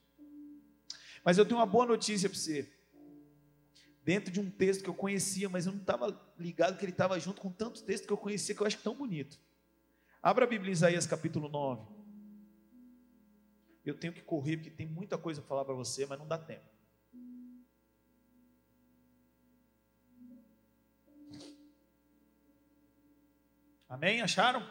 Mas 1.25 1.39
eu 1.39 1.47
tenho 1.47 1.59
uma 1.59 1.65
boa 1.65 1.87
notícia 1.87 2.29
para 2.29 2.39
você. 2.39 2.78
Dentro 4.09 4.33
de 4.33 4.41
um 4.41 4.51
texto 4.51 4.83
que 4.83 4.89
eu 4.89 4.95
conhecia, 4.95 5.51
mas 5.51 5.67
eu 5.67 5.73
não 5.73 5.83
estava 5.83 6.19
ligado 6.39 6.79
que 6.79 6.85
ele 6.87 6.93
estava 6.93 7.21
junto 7.21 7.43
com 7.43 7.53
tantos 7.53 7.83
textos 7.83 8.07
que 8.07 8.13
eu 8.15 8.17
conhecia 8.17 8.55
que 8.55 8.63
eu 8.63 8.67
acho 8.67 8.79
tão 8.79 8.95
bonito. 8.95 9.39
Abra 10.23 10.47
a 10.47 10.49
Bíblia 10.49 10.73
Isaías 10.73 11.07
capítulo 11.07 11.47
9. 11.47 11.87
Eu 13.85 13.95
tenho 13.99 14.15
que 14.15 14.23
correr 14.23 14.57
porque 14.57 14.71
tem 14.71 14.87
muita 14.87 15.19
coisa 15.19 15.43
para 15.43 15.49
falar 15.51 15.65
para 15.67 15.75
você, 15.75 16.07
mas 16.07 16.19
não 16.19 16.27
dá 16.27 16.39
tempo. 16.39 16.65
Amém? 23.91 24.23
Acharam? 24.23 24.67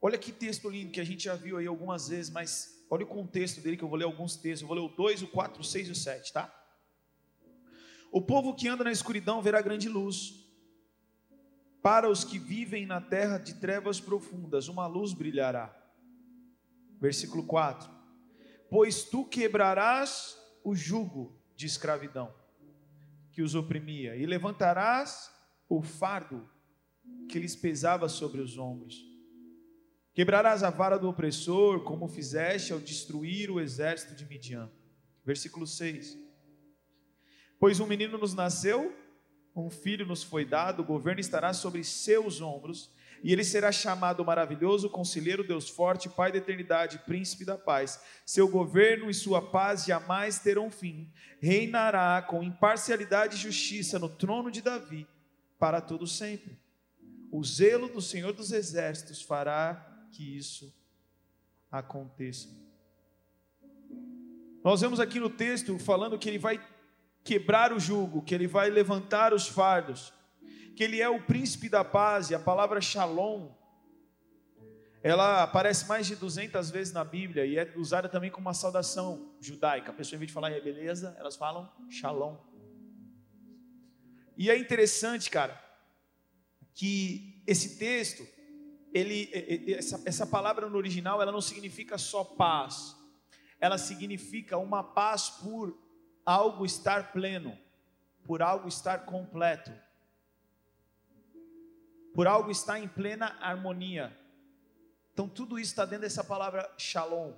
Olha 0.00 0.16
que 0.16 0.30
texto 0.30 0.70
lindo 0.70 0.92
que 0.92 1.00
a 1.00 1.04
gente 1.04 1.24
já 1.24 1.34
viu 1.34 1.56
aí 1.56 1.66
algumas 1.66 2.06
vezes, 2.06 2.30
mas 2.30 2.79
olha 2.90 3.04
o 3.04 3.08
contexto 3.08 3.60
dele 3.60 3.76
que 3.76 3.84
eu 3.84 3.88
vou 3.88 3.96
ler 3.96 4.04
alguns 4.04 4.36
textos. 4.36 4.62
Eu 4.62 4.68
vou 4.68 4.76
ler 4.76 4.82
o 4.82 4.94
2, 4.94 5.22
o 5.22 5.28
4, 5.28 5.60
o 5.60 5.64
6 5.64 5.88
e 5.88 5.90
o 5.92 5.94
7, 5.94 6.32
tá? 6.32 6.54
O 8.10 8.20
povo 8.20 8.54
que 8.54 8.66
anda 8.66 8.82
na 8.82 8.90
escuridão 8.90 9.40
verá 9.40 9.62
grande 9.62 9.88
luz. 9.88 10.44
Para 11.80 12.10
os 12.10 12.24
que 12.24 12.38
vivem 12.38 12.84
na 12.84 13.00
terra 13.00 13.38
de 13.38 13.54
trevas 13.54 14.00
profundas, 14.00 14.68
uma 14.68 14.86
luz 14.86 15.14
brilhará. 15.14 15.74
Versículo 17.00 17.46
4: 17.46 17.88
Pois 18.68 19.04
tu 19.04 19.24
quebrarás 19.24 20.36
o 20.64 20.74
jugo 20.74 21.40
de 21.56 21.66
escravidão 21.66 22.34
que 23.32 23.42
os 23.42 23.54
oprimia, 23.54 24.16
e 24.16 24.26
levantarás 24.26 25.30
o 25.68 25.80
fardo 25.80 26.50
que 27.28 27.38
lhes 27.38 27.54
pesava 27.54 28.08
sobre 28.08 28.40
os 28.40 28.58
ombros. 28.58 29.09
Quebrarás 30.20 30.62
a 30.62 30.68
vara 30.68 30.98
do 30.98 31.08
opressor, 31.08 31.80
como 31.80 32.06
fizeste 32.06 32.74
ao 32.74 32.78
destruir 32.78 33.50
o 33.50 33.58
exército 33.58 34.14
de 34.14 34.26
Midian. 34.26 34.70
Versículo 35.24 35.66
6. 35.66 36.14
Pois 37.58 37.80
um 37.80 37.86
menino 37.86 38.18
nos 38.18 38.34
nasceu, 38.34 38.94
um 39.56 39.70
filho 39.70 40.04
nos 40.04 40.22
foi 40.22 40.44
dado, 40.44 40.82
o 40.82 40.84
governo 40.84 41.22
estará 41.22 41.54
sobre 41.54 41.82
seus 41.82 42.42
ombros, 42.42 42.94
E 43.24 43.32
ele 43.32 43.42
será 43.42 43.72
chamado 43.72 44.22
maravilhoso, 44.22 44.90
conselheiro, 44.90 45.42
Deus 45.42 45.70
forte, 45.70 46.06
Pai 46.06 46.30
da 46.30 46.36
eternidade, 46.36 46.98
príncipe 47.06 47.46
da 47.46 47.56
paz. 47.56 47.98
Seu 48.26 48.46
governo 48.46 49.08
e 49.08 49.14
sua 49.14 49.40
paz 49.40 49.86
jamais 49.86 50.38
terão 50.38 50.70
fim. 50.70 51.10
Reinará 51.40 52.20
com 52.20 52.42
imparcialidade 52.42 53.36
e 53.36 53.38
justiça 53.40 53.98
no 53.98 54.10
trono 54.10 54.50
de 54.50 54.60
Davi 54.60 55.06
para 55.58 55.80
todo 55.80 56.06
sempre. 56.06 56.60
O 57.32 57.42
zelo 57.42 57.88
do 57.88 58.02
Senhor 58.02 58.34
dos 58.34 58.52
exércitos 58.52 59.22
fará 59.22 59.89
que 60.10 60.36
isso 60.36 60.74
aconteça. 61.70 62.48
Nós 64.62 64.80
vemos 64.80 65.00
aqui 65.00 65.18
no 65.18 65.30
texto 65.30 65.78
falando 65.78 66.18
que 66.18 66.28
ele 66.28 66.38
vai 66.38 66.60
quebrar 67.24 67.72
o 67.72 67.80
jugo, 67.80 68.22
que 68.22 68.34
ele 68.34 68.46
vai 68.46 68.70
levantar 68.70 69.32
os 69.32 69.48
fardos 69.48 70.12
que 70.80 70.84
ele 70.84 70.98
é 70.98 71.08
o 71.10 71.20
príncipe 71.20 71.68
da 71.68 71.84
paz, 71.84 72.30
e 72.30 72.34
a 72.34 72.38
palavra 72.38 72.80
shalom, 72.80 73.50
ela 75.02 75.42
aparece 75.42 75.86
mais 75.86 76.06
de 76.06 76.16
200 76.16 76.70
vezes 76.70 76.92
na 76.94 77.04
Bíblia 77.04 77.44
e 77.44 77.58
é 77.58 77.70
usada 77.76 78.08
também 78.08 78.30
como 78.30 78.46
uma 78.46 78.54
saudação 78.54 79.30
judaica. 79.42 79.90
A 79.90 79.94
pessoa, 79.94 80.16
em 80.16 80.20
vez 80.20 80.28
de 80.28 80.32
falar 80.32 80.48
beleza, 80.62 81.14
elas 81.18 81.36
falam 81.36 81.70
shalom. 81.90 82.38
E 84.38 84.48
é 84.50 84.56
interessante, 84.56 85.30
cara, 85.30 85.62
que 86.74 87.42
esse 87.46 87.78
texto, 87.78 88.26
ele, 88.92 89.30
essa, 89.74 90.02
essa 90.04 90.26
palavra 90.26 90.68
no 90.68 90.76
original, 90.76 91.20
ela 91.20 91.32
não 91.32 91.40
significa 91.40 91.96
só 91.98 92.24
paz, 92.24 92.96
ela 93.58 93.78
significa 93.78 94.58
uma 94.58 94.82
paz 94.82 95.30
por 95.30 95.78
algo 96.24 96.64
estar 96.64 97.12
pleno, 97.12 97.58
por 98.24 98.42
algo 98.42 98.68
estar 98.68 99.04
completo 99.04 99.72
por 102.14 102.26
algo 102.26 102.50
estar 102.50 102.78
em 102.78 102.88
plena 102.88 103.36
harmonia. 103.40 104.16
Então, 105.12 105.28
tudo 105.28 105.58
isso 105.58 105.72
está 105.72 105.84
dentro 105.84 106.02
dessa 106.02 106.24
palavra 106.24 106.72
shalom. 106.76 107.32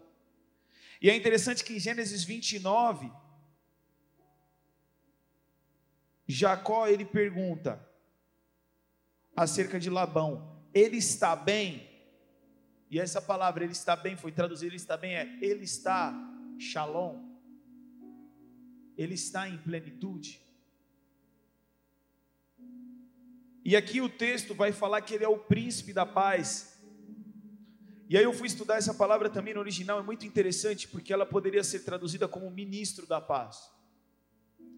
E 1.01 1.11
é 1.11 1.17
interessante 1.17 1.65
que 1.65 1.75
em 1.75 1.81
Gênesis 1.81 2.25
29, 2.25 3.13
Jacó 6.27 6.87
ele 6.87 7.05
pergunta 7.05 7.87
acerca 9.37 9.81
de 9.81 9.91
Labão: 9.91 10.52
ele 10.75 10.97
está 10.97 11.35
bem? 11.37 11.89
E 12.91 12.99
essa 12.99 13.23
palavra, 13.23 13.65
ele 13.65 13.73
está 13.73 13.97
bem, 13.97 14.17
foi 14.17 14.33
traduzida, 14.33 14.69
ele 14.69 14.77
está 14.77 14.97
bem, 14.97 15.15
é 15.15 15.39
ele 15.41 15.65
está 15.65 16.15
shalom. 16.59 17.31
Ele 18.97 19.15
está 19.15 19.49
em 19.49 19.57
plenitude. 19.59 20.41
E 23.65 23.77
aqui 23.77 24.01
o 24.01 24.09
texto 24.09 24.55
vai 24.55 24.73
falar 24.73 25.01
que 25.01 25.15
ele 25.15 25.25
é 25.25 25.29
o 25.29 25.39
príncipe 25.39 25.93
da 25.93 26.05
paz. 26.05 26.79
E 28.09 28.19
aí 28.19 28.25
eu 28.25 28.33
fui 28.33 28.47
estudar 28.47 28.77
essa 28.77 28.93
palavra 28.93 29.31
também 29.31 29.55
no 29.55 29.61
original, 29.61 29.99
é 29.99 30.03
muito 30.03 30.27
interessante, 30.27 30.87
porque 30.87 31.13
ela 31.13 31.25
poderia 31.25 31.65
ser 31.65 31.81
traduzida 31.81 32.29
como 32.29 32.51
ministro 32.51 33.07
da 33.07 33.21
paz. 33.21 33.71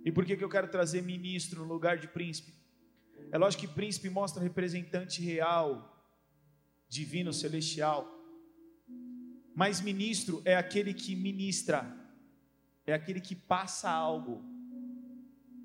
E 0.05 0.13
por 0.13 0.25
que, 0.25 0.37
que 0.37 0.45
eu 0.45 0.49
quero 0.49 0.69
trazer 0.69 1.03
ministro 1.03 1.65
no 1.65 1.73
lugar 1.73 1.99
de 1.99 2.07
príncipe? 2.07 2.53
É 3.31 3.39
lógico 3.39 3.63
que 3.63 3.75
príncipe 3.75 4.09
mostra 4.09 4.43
representante 4.43 5.23
real, 5.23 6.07
divino, 6.89 7.33
celestial. 7.33 8.09
Mas 9.55 9.81
ministro 9.81 10.43
é 10.45 10.57
aquele 10.57 10.93
que 10.93 11.15
ministra, 11.15 11.97
é 12.87 12.93
aquele 12.93 13.21
que 13.21 13.35
passa 13.35 13.91
algo. 13.91 14.45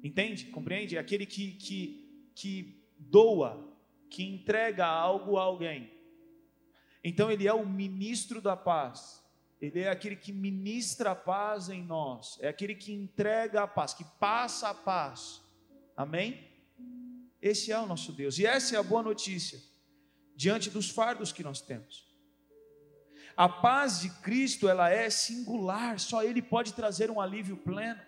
Entende? 0.04 0.46
Compreende? 0.46 0.96
É 0.96 1.00
aquele 1.00 1.25
que, 1.25 1.51
que, 1.54 2.32
que 2.36 2.84
doa, 2.98 3.68
que 4.10 4.24
entrega 4.24 4.86
algo 4.86 5.38
a 5.38 5.44
alguém. 5.44 5.91
Então 7.04 7.32
ele 7.32 7.48
é 7.48 7.54
o 7.54 7.65
ministro 7.65 8.41
da 8.41 8.56
paz. 8.56 9.24
Ele 9.62 9.82
é 9.82 9.89
aquele 9.89 10.15
que 10.15 10.32
ministra 10.32 11.12
a 11.12 11.15
paz 11.15 11.69
em 11.69 11.84
nós, 11.84 12.38
é 12.39 12.48
aquele 12.48 12.74
que 12.74 12.93
entrega 12.93 13.63
a 13.63 13.67
paz, 13.67 13.93
que 13.93 14.06
passa 14.17 14.69
a 14.69 14.74
paz. 14.74 15.41
Amém? 15.98 16.49
Esse 17.41 17.71
é 17.71 17.80
o 17.80 17.86
nosso 17.86 18.12
Deus. 18.12 18.38
E 18.38 18.45
essa 18.45 18.75
é 18.75 18.80
a 18.80 18.84
boa 18.84 19.02
notícia 19.02 19.60
diante 20.36 20.69
dos 20.69 20.89
fardos 20.89 21.32
que 21.32 21.43
nós 21.43 21.62
temos. 21.62 22.08
A 23.36 23.47
paz 23.47 24.02
de 24.02 24.10
Cristo, 24.21 24.67
ela 24.67 24.89
é 24.89 25.10
singular, 25.10 25.99
só 25.99 26.23
ele 26.23 26.41
pode 26.41 26.73
trazer 26.73 27.10
um 27.10 27.21
alívio 27.21 27.56
pleno. 27.58 28.02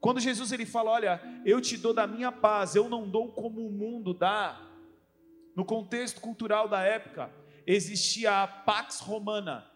Quando 0.00 0.20
Jesus 0.20 0.52
ele 0.52 0.64
fala, 0.64 0.90
olha, 0.90 1.20
eu 1.44 1.60
te 1.60 1.76
dou 1.76 1.92
da 1.92 2.06
minha 2.06 2.30
paz, 2.30 2.74
eu 2.74 2.88
não 2.88 3.08
dou 3.08 3.32
como 3.32 3.66
o 3.66 3.72
mundo 3.72 4.14
dá. 4.14 4.60
No 5.56 5.64
contexto 5.64 6.20
cultural 6.20 6.68
da 6.68 6.80
época, 6.82 7.32
existia 7.66 8.42
a 8.42 8.46
Pax 8.46 9.00
Romana. 9.00 9.68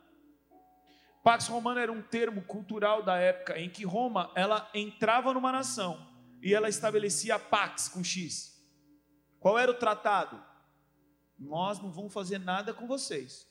Pax 1.25 1.49
Romana 1.49 1.81
era 1.81 1.93
um 1.93 2.03
termo 2.03 2.43
cultural 2.43 3.03
da 3.03 3.17
época 3.17 3.59
em 3.59 3.69
que 3.69 3.85
Roma, 3.85 4.31
ela 4.37 4.71
entrava 4.73 5.35
numa 5.35 5.51
nação 5.51 6.14
e 6.45 6.53
ela 6.53 6.69
estabelecia 6.69 7.37
a 7.37 7.39
Pax 7.39 7.89
com 7.89 8.05
X. 8.05 8.63
Qual 9.41 9.59
era 9.59 9.71
o 9.71 9.79
tratado? 9.79 10.39
Nós 11.39 11.81
não 11.81 11.91
vamos 11.91 12.13
fazer 12.13 12.39
nada 12.39 12.75
com 12.75 12.87
vocês. 12.87 13.49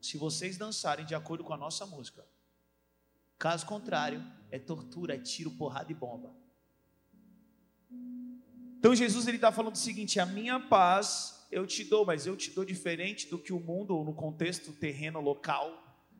Se 0.00 0.18
vocês 0.18 0.58
dançarem 0.58 1.06
de 1.06 1.14
acordo 1.14 1.44
com 1.44 1.54
a 1.54 1.56
nossa 1.56 1.86
música. 1.86 2.26
Caso 3.38 3.64
contrário, 3.66 4.20
é 4.50 4.58
tortura, 4.58 5.14
é 5.14 5.18
tiro, 5.18 5.52
porrada 5.52 5.92
e 5.92 5.94
bomba. 5.94 6.34
Então 8.78 8.96
Jesus 8.96 9.28
ele 9.28 9.36
está 9.36 9.52
falando 9.52 9.76
o 9.76 9.78
seguinte: 9.78 10.18
a 10.18 10.26
minha 10.26 10.58
paz 10.58 11.46
eu 11.52 11.64
te 11.68 11.84
dou, 11.84 12.04
mas 12.04 12.26
eu 12.26 12.36
te 12.36 12.50
dou 12.50 12.64
diferente 12.64 13.28
do 13.28 13.38
que 13.38 13.52
o 13.52 13.60
mundo, 13.60 13.96
ou 13.96 14.04
no 14.04 14.12
contexto 14.12 14.72
terreno 14.72 15.20
local, 15.20 15.70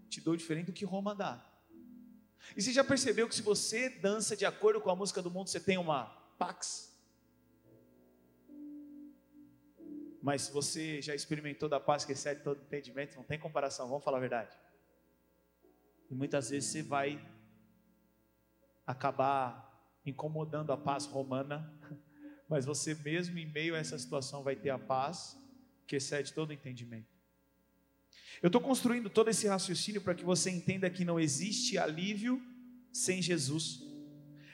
te 0.08 0.20
dou 0.20 0.36
diferente 0.36 0.66
do 0.66 0.72
que 0.72 0.84
Roma 0.84 1.12
dá. 1.12 1.44
E 2.56 2.62
você 2.62 2.72
já 2.72 2.84
percebeu 2.84 3.28
que 3.28 3.34
se 3.34 3.42
você 3.42 3.88
dança 3.88 4.36
de 4.36 4.44
acordo 4.44 4.80
com 4.80 4.90
a 4.90 4.96
música 4.96 5.22
do 5.22 5.30
mundo, 5.30 5.48
você 5.48 5.60
tem 5.60 5.78
uma 5.78 6.06
pax? 6.38 6.92
Mas 10.22 10.42
se 10.42 10.52
você 10.52 11.02
já 11.02 11.14
experimentou 11.14 11.68
da 11.68 11.80
paz 11.80 12.04
que 12.04 12.12
excede 12.12 12.42
todo 12.42 12.62
entendimento, 12.62 13.16
não 13.16 13.24
tem 13.24 13.38
comparação, 13.38 13.88
vamos 13.88 14.04
falar 14.04 14.18
a 14.18 14.20
verdade. 14.20 14.56
E 16.10 16.14
muitas 16.14 16.50
vezes 16.50 16.70
você 16.70 16.82
vai 16.82 17.20
acabar 18.86 19.70
incomodando 20.04 20.72
a 20.72 20.76
paz 20.76 21.06
romana, 21.06 21.72
mas 22.48 22.64
você 22.64 22.94
mesmo 22.94 23.38
em 23.38 23.46
meio 23.46 23.74
a 23.74 23.78
essa 23.78 23.98
situação 23.98 24.42
vai 24.42 24.54
ter 24.54 24.70
a 24.70 24.78
paz 24.78 25.36
que 25.86 25.96
excede 25.96 26.32
todo 26.32 26.52
entendimento. 26.52 27.11
Eu 28.40 28.46
estou 28.46 28.60
construindo 28.60 29.10
todo 29.10 29.28
esse 29.28 29.46
raciocínio 29.46 30.00
para 30.00 30.14
que 30.14 30.24
você 30.24 30.50
entenda 30.50 30.88
que 30.88 31.04
não 31.04 31.18
existe 31.18 31.76
alívio 31.76 32.40
sem 32.92 33.20
Jesus. 33.20 33.80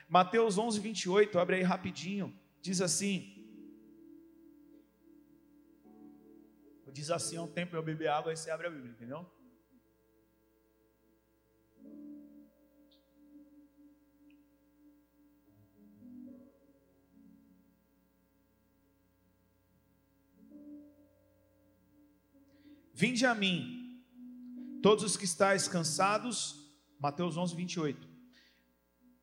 Mateus 0.09 0.57
11, 0.57 0.81
28, 0.81 1.39
abre 1.39 1.57
aí 1.57 1.63
rapidinho, 1.63 2.35
diz 2.63 2.81
assim. 2.81 3.35
Diz 6.91 7.11
assim, 7.11 7.37
é 7.37 7.41
um 7.41 7.47
tempo 7.47 7.77
eu 7.77 7.83
beber 7.83 8.09
água, 8.09 8.33
aí 8.33 8.37
você 8.37 8.51
abre 8.51 8.67
a 8.67 8.71
Bíblia, 8.71 8.91
entendeu? 8.91 9.38
Vinde 23.01 23.25
a 23.25 23.33
mim, 23.33 24.03
todos 24.83 25.05
os 25.05 25.17
que 25.17 25.25
estáis 25.25 25.69
cansados, 25.69 26.69
Mateus 26.99 27.37
11, 27.37 27.55
28. 27.55 28.09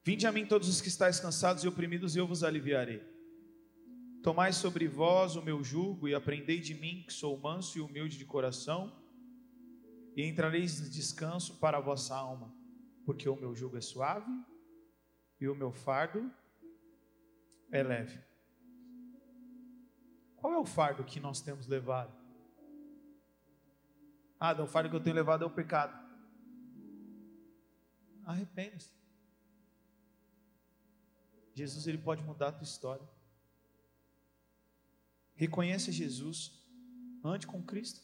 Vinde 0.02 0.26
a 0.26 0.32
mim 0.32 0.46
todos 0.46 0.70
os 0.70 0.80
que 0.80 0.88
estáis 0.88 1.20
cansados 1.20 1.62
e 1.62 1.68
oprimidos, 1.68 2.16
e 2.16 2.20
eu 2.20 2.26
vos 2.26 2.42
aliviarei. 2.42 3.04
Tomai 4.24 4.54
sobre 4.54 4.88
vós 4.88 5.36
o 5.36 5.42
meu 5.42 5.62
jugo 5.62 6.08
e 6.08 6.16
aprendei 6.16 6.62
de 6.62 6.74
mim, 6.74 7.04
que 7.06 7.12
sou 7.12 7.38
manso 7.38 7.78
e 7.78 7.82
humilde 7.82 8.18
de 8.18 8.24
coração, 8.24 8.96
e 10.16 10.24
entrareis 10.24 10.80
no 10.80 10.90
descanso 10.90 11.60
para 11.60 11.78
a 11.78 11.82
vossa 11.82 12.16
alma, 12.16 12.56
porque 13.06 13.28
o 13.28 13.36
meu 13.36 13.54
jugo 13.54 13.76
é 13.76 13.82
suave 13.82 14.32
e 15.38 15.50
o 15.50 15.54
meu 15.54 15.74
fardo 15.74 16.32
é 17.70 17.84
leve. 17.84 18.24
Qual 20.38 20.54
é 20.54 20.58
o 20.58 20.66
fardo 20.66 21.04
que 21.04 21.20
nós 21.20 21.42
temos 21.42 21.68
levado? 21.68 22.25
Ah, 24.40 24.54
o 24.62 24.68
fardo 24.68 24.90
que 24.90 24.96
eu 24.96 25.04
tenho 25.04 25.16
levado 25.16 25.44
é 25.44 25.48
o 25.48 25.52
pecado. 25.52 25.98
Arrependa-se. 28.26 28.92
Jesus 31.54 31.88
ele 31.88 31.98
pode 31.98 32.22
mudar 32.22 32.50
a 32.50 32.52
tua 32.52 32.64
história. 32.64 33.08
Reconheça 35.36 35.92
Jesus, 35.92 36.52
ande 37.24 37.48
com 37.48 37.64
Cristo, 37.64 38.02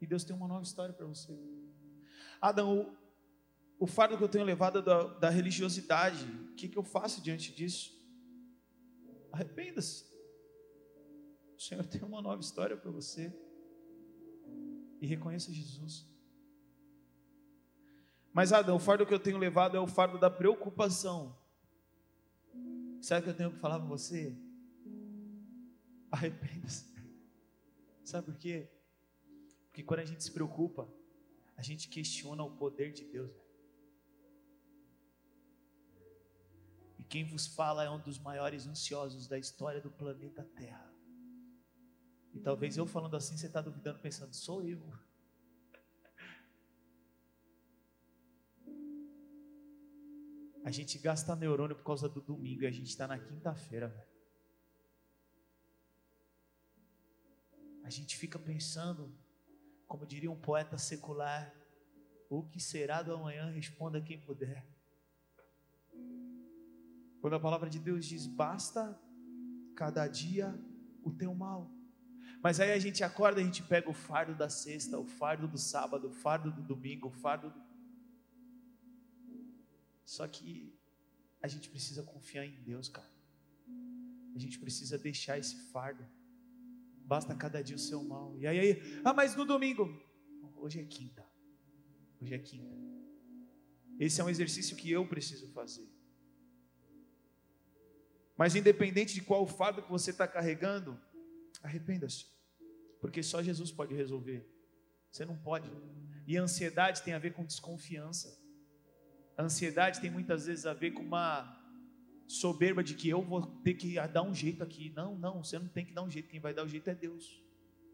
e 0.00 0.06
Deus 0.06 0.24
tem 0.24 0.34
uma 0.34 0.48
nova 0.48 0.62
história 0.62 0.94
para 0.94 1.06
você. 1.06 1.36
Adão, 2.40 2.96
o, 3.78 3.84
o, 3.84 3.86
fardo 3.86 4.16
que 4.16 4.24
eu 4.24 4.28
tenho 4.28 4.44
levado 4.44 4.82
da, 4.82 5.04
da 5.04 5.30
religiosidade, 5.30 6.24
o 6.24 6.54
que, 6.54 6.68
que 6.68 6.78
eu 6.78 6.84
faço 6.84 7.20
diante 7.20 7.52
disso? 7.54 7.96
Arrependa-se. 9.32 10.06
O 11.56 11.60
Senhor 11.60 11.84
tem 11.86 12.02
uma 12.02 12.22
nova 12.22 12.40
história 12.40 12.76
para 12.76 12.90
você. 12.90 13.34
E 15.00 15.06
reconheça 15.06 15.52
Jesus. 15.52 16.06
Mas 18.32 18.52
Adão, 18.52 18.76
o 18.76 18.80
fardo 18.80 19.06
que 19.06 19.14
eu 19.14 19.18
tenho 19.18 19.38
levado 19.38 19.76
é 19.76 19.80
o 19.80 19.86
fardo 19.86 20.18
da 20.18 20.30
preocupação. 20.30 21.36
Sabe 23.00 23.20
o 23.20 23.24
que 23.24 23.30
eu 23.30 23.36
tenho 23.36 23.52
que 23.52 23.58
falar 23.58 23.78
para 23.78 23.88
você? 23.88 24.36
Arrependa-se. 26.10 26.86
Sabe 28.04 28.26
por 28.26 28.36
quê? 28.36 28.70
Porque 29.66 29.82
quando 29.82 30.00
a 30.00 30.04
gente 30.04 30.22
se 30.24 30.32
preocupa, 30.32 30.88
a 31.56 31.62
gente 31.62 31.88
questiona 31.88 32.42
o 32.42 32.56
poder 32.56 32.92
de 32.92 33.04
Deus. 33.04 33.30
E 36.98 37.02
quem 37.04 37.24
vos 37.24 37.46
fala 37.46 37.84
é 37.84 37.90
um 37.90 38.00
dos 38.00 38.18
maiores 38.18 38.66
ansiosos 38.66 39.26
da 39.26 39.38
história 39.38 39.80
do 39.80 39.90
planeta 39.90 40.42
Terra. 40.56 40.87
E 42.38 42.40
talvez 42.40 42.76
eu 42.76 42.86
falando 42.86 43.16
assim, 43.16 43.36
você 43.36 43.48
está 43.48 43.60
duvidando, 43.60 43.98
pensando, 43.98 44.32
sou 44.32 44.62
eu. 44.62 44.80
A 50.64 50.70
gente 50.70 50.96
gasta 51.00 51.34
neurônio 51.34 51.74
por 51.74 51.82
causa 51.82 52.08
do 52.08 52.20
domingo 52.20 52.62
e 52.62 52.66
a 52.68 52.70
gente 52.70 52.90
está 52.90 53.08
na 53.08 53.18
quinta-feira. 53.18 54.08
A 57.82 57.90
gente 57.90 58.16
fica 58.16 58.38
pensando, 58.38 59.12
como 59.88 60.06
diria 60.06 60.30
um 60.30 60.38
poeta 60.38 60.78
secular, 60.78 61.52
o 62.30 62.44
que 62.44 62.60
será 62.60 63.02
do 63.02 63.12
amanhã, 63.12 63.50
responda 63.50 64.00
quem 64.00 64.20
puder. 64.20 64.64
Quando 67.20 67.34
a 67.34 67.40
palavra 67.40 67.68
de 67.68 67.80
Deus 67.80 68.06
diz, 68.06 68.28
basta 68.28 68.96
cada 69.74 70.06
dia 70.06 70.56
o 71.02 71.10
teu 71.10 71.34
mal. 71.34 71.77
Mas 72.42 72.60
aí 72.60 72.72
a 72.72 72.78
gente 72.78 73.02
acorda, 73.02 73.40
a 73.40 73.44
gente 73.44 73.62
pega 73.62 73.90
o 73.90 73.94
fardo 73.94 74.34
da 74.34 74.48
sexta, 74.48 74.98
o 74.98 75.06
fardo 75.06 75.48
do 75.48 75.58
sábado, 75.58 76.08
o 76.08 76.12
fardo 76.12 76.52
do 76.52 76.62
domingo, 76.62 77.08
o 77.08 77.10
fardo 77.10 77.50
do 77.50 77.68
só 80.08 80.26
que 80.26 80.74
a 81.42 81.46
gente 81.46 81.68
precisa 81.68 82.02
confiar 82.02 82.46
em 82.46 82.62
Deus, 82.62 82.88
cara. 82.88 83.12
A 84.34 84.38
gente 84.38 84.58
precisa 84.58 84.96
deixar 84.96 85.38
esse 85.38 85.54
fardo. 85.70 86.02
Basta 87.04 87.34
cada 87.34 87.62
dia 87.62 87.76
o 87.76 87.78
seu 87.78 88.02
mal. 88.02 88.34
E 88.38 88.46
aí, 88.46 88.58
aí, 88.58 89.02
ah, 89.04 89.12
mas 89.12 89.36
no 89.36 89.44
domingo. 89.44 89.84
Hoje 90.56 90.80
é 90.80 90.84
quinta. 90.84 91.26
Hoje 92.22 92.32
é 92.32 92.38
quinta. 92.38 92.74
Esse 94.00 94.22
é 94.22 94.24
um 94.24 94.30
exercício 94.30 94.74
que 94.78 94.90
eu 94.90 95.06
preciso 95.06 95.46
fazer. 95.52 95.86
Mas 98.34 98.54
independente 98.54 99.12
de 99.12 99.20
qual 99.20 99.46
fardo 99.46 99.82
que 99.82 99.90
você 99.90 100.10
está 100.10 100.26
carregando, 100.26 100.98
arrependa-se. 101.62 102.26
Porque 103.00 103.22
só 103.22 103.42
Jesus 103.42 103.70
pode 103.70 103.94
resolver. 103.94 104.46
Você 105.10 105.24
não 105.24 105.36
pode. 105.36 105.70
E 106.26 106.36
a 106.36 106.42
ansiedade 106.42 107.02
tem 107.02 107.14
a 107.14 107.18
ver 107.18 107.32
com 107.32 107.44
desconfiança. 107.44 108.36
A 109.36 109.44
ansiedade 109.44 110.00
tem 110.00 110.10
muitas 110.10 110.46
vezes 110.46 110.66
a 110.66 110.74
ver 110.74 110.90
com 110.90 111.02
uma 111.02 111.56
soberba 112.26 112.82
de 112.82 112.94
que 112.94 113.08
eu 113.08 113.22
vou 113.22 113.46
ter 113.62 113.74
que 113.74 113.94
dar 114.08 114.22
um 114.22 114.34
jeito 114.34 114.62
aqui. 114.62 114.90
Não, 114.90 115.16
não, 115.16 115.42
você 115.42 115.58
não 115.58 115.68
tem 115.68 115.84
que 115.84 115.92
dar 115.92 116.02
um 116.02 116.10
jeito. 116.10 116.28
Quem 116.28 116.40
vai 116.40 116.52
dar 116.52 116.64
o 116.64 116.68
jeito 116.68 116.90
é 116.90 116.94
Deus. 116.94 117.42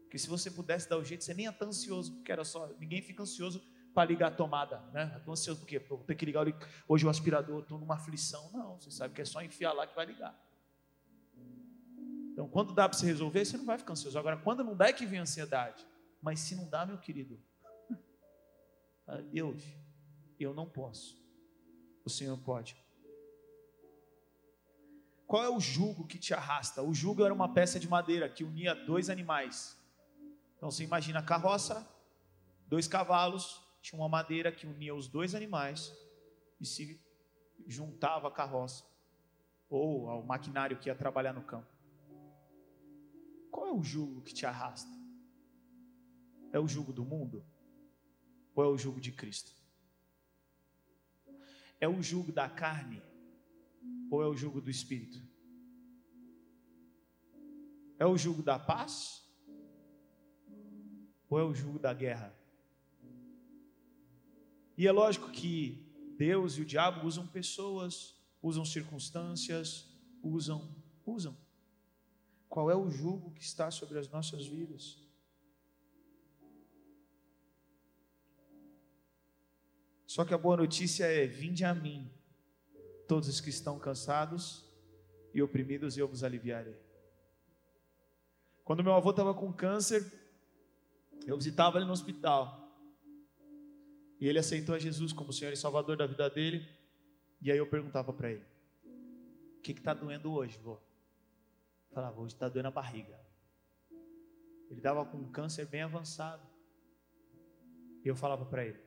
Porque 0.03 0.17
se 0.17 0.27
você 0.27 0.51
pudesse 0.51 0.89
dar 0.89 0.97
o 0.97 1.03
jeito, 1.03 1.23
você 1.23 1.33
nem 1.33 1.45
ia 1.45 1.51
estar 1.51 1.65
ansioso, 1.65 2.13
porque 2.15 2.31
era 2.31 2.43
só. 2.43 2.67
Ninguém 2.79 3.01
fica 3.01 3.23
ansioso 3.23 3.63
para 3.93 4.09
ligar 4.09 4.27
a 4.27 4.31
tomada, 4.31 4.81
né? 4.91 5.13
Estou 5.17 5.31
ansioso 5.31 5.61
porque 5.61 5.79
vou 5.79 5.99
ter 5.99 6.15
que 6.15 6.25
ligar 6.25 6.45
hoje 6.87 7.05
o 7.05 7.09
aspirador, 7.09 7.61
estou 7.61 7.79
numa 7.79 7.95
aflição. 7.95 8.51
Não, 8.51 8.79
você 8.79 8.91
sabe 8.91 9.13
que 9.13 9.21
é 9.21 9.25
só 9.25 9.41
enfiar 9.41 9.71
lá 9.71 9.87
que 9.87 9.95
vai 9.95 10.05
ligar. 10.05 10.44
Então, 12.35 12.49
quando 12.49 12.73
dá 12.73 12.89
para 12.89 12.97
você 12.97 13.05
resolver, 13.05 13.45
você 13.45 13.55
não 13.55 13.65
vai 13.65 13.77
ficar 13.77 13.93
ansioso. 13.93 14.19
Agora, 14.19 14.35
quando 14.35 14.61
não 14.61 14.75
dá, 14.75 14.89
é 14.89 14.93
que 14.93 15.05
vem 15.05 15.19
a 15.19 15.21
ansiedade. 15.21 15.87
Mas 16.21 16.41
se 16.41 16.53
não 16.53 16.69
dá, 16.69 16.85
meu 16.85 16.97
querido, 16.97 17.39
Deus, 19.31 19.63
eu 20.37 20.53
não 20.53 20.67
posso 20.67 21.25
o 22.05 22.09
Senhor 22.09 22.37
pode. 22.37 22.77
Qual 25.25 25.43
é 25.43 25.49
o 25.49 25.59
jugo 25.59 26.05
que 26.05 26.19
te 26.19 26.35
arrasta? 26.35 26.83
O 26.83 26.93
jugo 26.93 27.25
era 27.25 27.33
uma 27.33 27.51
peça 27.51 27.79
de 27.79 27.89
madeira 27.89 28.29
que 28.29 28.43
unia 28.43 28.75
dois 28.75 29.09
animais. 29.09 29.75
Então 30.55 30.69
você 30.69 30.83
imagina 30.83 31.19
a 31.19 31.23
carroça, 31.23 31.85
dois 32.67 32.87
cavalos, 32.87 33.59
tinha 33.81 33.99
uma 33.99 34.07
madeira 34.07 34.51
que 34.51 34.67
unia 34.67 34.93
os 34.93 35.07
dois 35.07 35.33
animais 35.33 35.91
e 36.61 36.65
se 36.65 37.01
juntava 37.65 38.27
a 38.27 38.31
carroça 38.31 38.83
ou 39.67 40.07
ao 40.09 40.23
maquinário 40.23 40.77
que 40.77 40.87
ia 40.87 40.95
trabalhar 40.95 41.33
no 41.33 41.41
campo. 41.41 41.74
Qual 43.55 43.67
é 43.67 43.71
o 43.71 43.81
jugo 43.81 44.21
que 44.21 44.33
te 44.33 44.45
arrasta? 44.45 44.91
É 46.51 46.59
o 46.59 46.67
jugo 46.67 46.91
do 46.91 47.05
mundo 47.05 47.41
ou 48.53 48.65
é 48.65 48.67
o 48.67 48.77
jugo 48.77 48.99
de 48.99 49.13
Cristo? 49.13 49.53
É 51.79 51.87
o 51.87 52.03
jugo 52.03 52.33
da 52.33 52.49
carne 52.49 53.01
ou 54.11 54.21
é 54.21 54.27
o 54.27 54.35
jugo 54.35 54.59
do 54.59 54.69
espírito? 54.69 55.25
É 57.97 58.05
o 58.05 58.17
jugo 58.17 58.43
da 58.43 58.59
paz 58.59 59.25
ou 61.29 61.39
é 61.39 61.43
o 61.43 61.53
jugo 61.53 61.79
da 61.79 61.93
guerra? 61.93 62.37
E 64.77 64.85
é 64.85 64.91
lógico 64.91 65.31
que 65.31 65.81
Deus 66.17 66.57
e 66.57 66.61
o 66.61 66.65
diabo 66.65 67.07
usam 67.07 67.25
pessoas, 67.25 68.21
usam 68.41 68.65
circunstâncias, 68.65 69.87
usam, 70.21 70.75
usam. 71.05 71.44
Qual 72.55 72.71
é 72.71 72.75
o 72.75 72.89
jugo 72.89 73.31
que 73.31 73.43
está 73.43 73.69
sobre 73.69 73.99
as 73.99 74.07
nossas 74.07 74.47
vidas? 74.47 74.97
Só 80.07 80.23
que 80.23 80.33
a 80.33 80.37
boa 80.37 80.55
notícia 80.55 81.03
é: 81.03 81.27
vinde 81.27 81.65
a 81.65 81.75
mim, 81.75 82.09
todos 83.09 83.27
os 83.27 83.41
que 83.41 83.49
estão 83.49 83.77
cansados 83.77 84.63
e 85.33 85.41
oprimidos, 85.41 85.97
e 85.97 85.99
eu 85.99 86.07
vos 86.07 86.23
aliviarei. 86.23 86.77
Quando 88.63 88.85
meu 88.85 88.93
avô 88.93 89.09
estava 89.09 89.33
com 89.33 89.51
câncer, 89.51 90.09
eu 91.27 91.35
visitava 91.35 91.77
ele 91.77 91.87
no 91.87 91.91
hospital. 91.91 92.73
E 94.17 94.29
ele 94.29 94.39
aceitou 94.39 94.73
a 94.73 94.79
Jesus 94.79 95.11
como 95.11 95.33
Senhor 95.33 95.51
e 95.51 95.57
Salvador 95.57 95.97
da 95.97 96.07
vida 96.07 96.29
dele. 96.29 96.65
E 97.41 97.51
aí 97.51 97.57
eu 97.57 97.67
perguntava 97.67 98.13
para 98.13 98.31
ele: 98.31 98.45
O 99.57 99.61
que 99.61 99.73
está 99.73 99.93
doendo 99.93 100.31
hoje, 100.31 100.57
vô? 100.59 100.84
Falava: 101.95 102.19
Hoje 102.19 102.35
está 102.35 102.49
doendo 102.49 102.67
a 102.67 102.71
barriga. 102.71 103.17
Ele 104.69 104.79
estava 104.79 105.05
com 105.05 105.17
um 105.17 105.31
câncer 105.31 105.65
bem 105.65 105.81
avançado. 105.81 106.45
E 108.03 108.07
eu 108.07 108.15
falava 108.17 108.45
para 108.45 108.65
ele: 108.65 108.83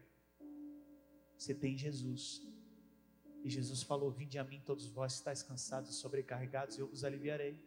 você 1.38 1.55
tem 1.55 1.79
Jesus. 1.79 2.47
E 3.42 3.49
Jesus 3.49 3.83
falou: 3.83 4.11
Vinde 4.11 4.38
a 4.38 4.44
mim, 4.44 4.61
todos 4.61 4.87
vós 4.87 5.14
que 5.14 5.18
estáis 5.21 5.42
cansados 5.42 5.88
e 5.88 5.94
sobrecarregados, 5.94 6.77
e 6.77 6.81
eu 6.81 6.87
vos 6.87 7.03
aliviarei. 7.03 7.59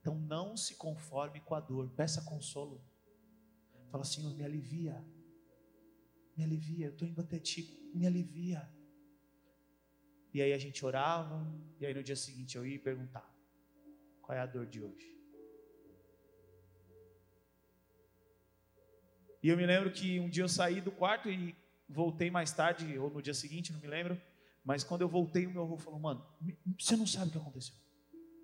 Então 0.00 0.18
não 0.18 0.56
se 0.56 0.74
conforme 0.74 1.40
com 1.40 1.54
a 1.54 1.60
dor, 1.60 1.88
peça 1.90 2.22
consolo. 2.22 2.82
Fala, 3.90 4.04
Senhor, 4.04 4.34
me 4.34 4.42
alivia. 4.42 5.04
Me 6.36 6.42
alivia, 6.42 6.86
eu 6.86 6.92
estou 6.92 7.06
indo 7.06 7.20
até 7.20 7.38
ti, 7.38 7.90
me 7.94 8.06
alivia. 8.06 8.68
E 10.34 10.42
aí 10.42 10.52
a 10.52 10.58
gente 10.58 10.84
orava, 10.84 11.46
e 11.78 11.86
aí 11.86 11.94
no 11.94 12.02
dia 12.02 12.16
seguinte 12.16 12.56
eu 12.56 12.66
ia 12.66 12.74
e 12.74 12.78
perguntava: 12.78 13.37
Qual 14.28 14.36
é 14.36 14.42
a 14.42 14.46
dor 14.46 14.66
de 14.66 14.82
hoje? 14.82 15.10
E 19.42 19.48
eu 19.48 19.56
me 19.56 19.64
lembro 19.64 19.90
que 19.90 20.20
um 20.20 20.28
dia 20.28 20.44
eu 20.44 20.48
saí 20.50 20.82
do 20.82 20.92
quarto 20.92 21.30
e 21.30 21.56
voltei 21.88 22.30
mais 22.30 22.52
tarde, 22.52 22.98
ou 22.98 23.08
no 23.08 23.22
dia 23.22 23.32
seguinte, 23.32 23.72
não 23.72 23.80
me 23.80 23.86
lembro. 23.86 24.20
Mas 24.62 24.84
quando 24.84 25.00
eu 25.00 25.08
voltei, 25.08 25.46
o 25.46 25.50
meu 25.50 25.62
avô 25.62 25.78
falou: 25.78 25.98
Mano, 25.98 26.22
você 26.78 26.94
não 26.94 27.06
sabe 27.06 27.28
o 27.28 27.30
que 27.30 27.38
aconteceu. 27.38 27.74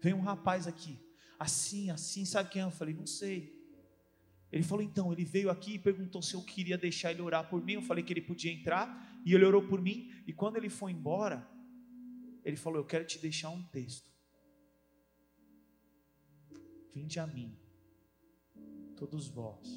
Veio 0.03 0.17
um 0.17 0.23
rapaz 0.23 0.67
aqui, 0.67 0.99
assim, 1.39 1.91
assim, 1.91 2.25
sabe 2.25 2.49
quem 2.49 2.63
é? 2.63 2.65
Eu 2.65 2.71
falei: 2.71 2.95
Não 2.95 3.07
sei. 3.07 3.55
Ele 4.51 4.63
falou: 4.63 4.83
Então, 4.83 5.13
ele 5.13 5.27
veio 5.27 5.51
aqui 5.51 5.75
e 5.75 5.79
perguntou 5.79 6.23
se 6.23 6.33
eu 6.33 6.41
queria 6.41 6.79
deixar 6.79 7.11
ele 7.11 7.21
orar 7.21 7.47
por 7.51 7.63
mim. 7.63 7.75
Eu 7.75 7.83
falei 7.83 8.03
que 8.03 8.11
ele 8.11 8.23
podia 8.23 8.51
entrar, 8.51 9.21
e 9.23 9.35
ele 9.35 9.45
orou 9.45 9.69
por 9.69 9.83
mim. 9.83 10.11
E 10.27 10.33
quando 10.33 10.57
ele 10.57 10.71
foi 10.71 10.93
embora, 10.93 11.47
ele 12.43 12.57
falou: 12.57 12.79
Eu 12.79 12.87
quero 12.87 13.05
te 13.05 13.19
deixar 13.19 13.51
um 13.51 13.63
texto. 13.65 14.14
Vinde 16.95 17.19
a 17.19 17.27
mim, 17.27 17.59
todos 18.97 19.27
vós 19.27 19.69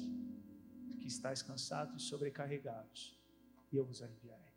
que 1.00 1.08
estáis 1.08 1.42
cansados 1.42 2.00
e 2.00 2.06
sobrecarregados 2.06 3.18
e 3.72 3.76
eu 3.76 3.84
vos 3.84 4.00
aliviarei. 4.00 4.54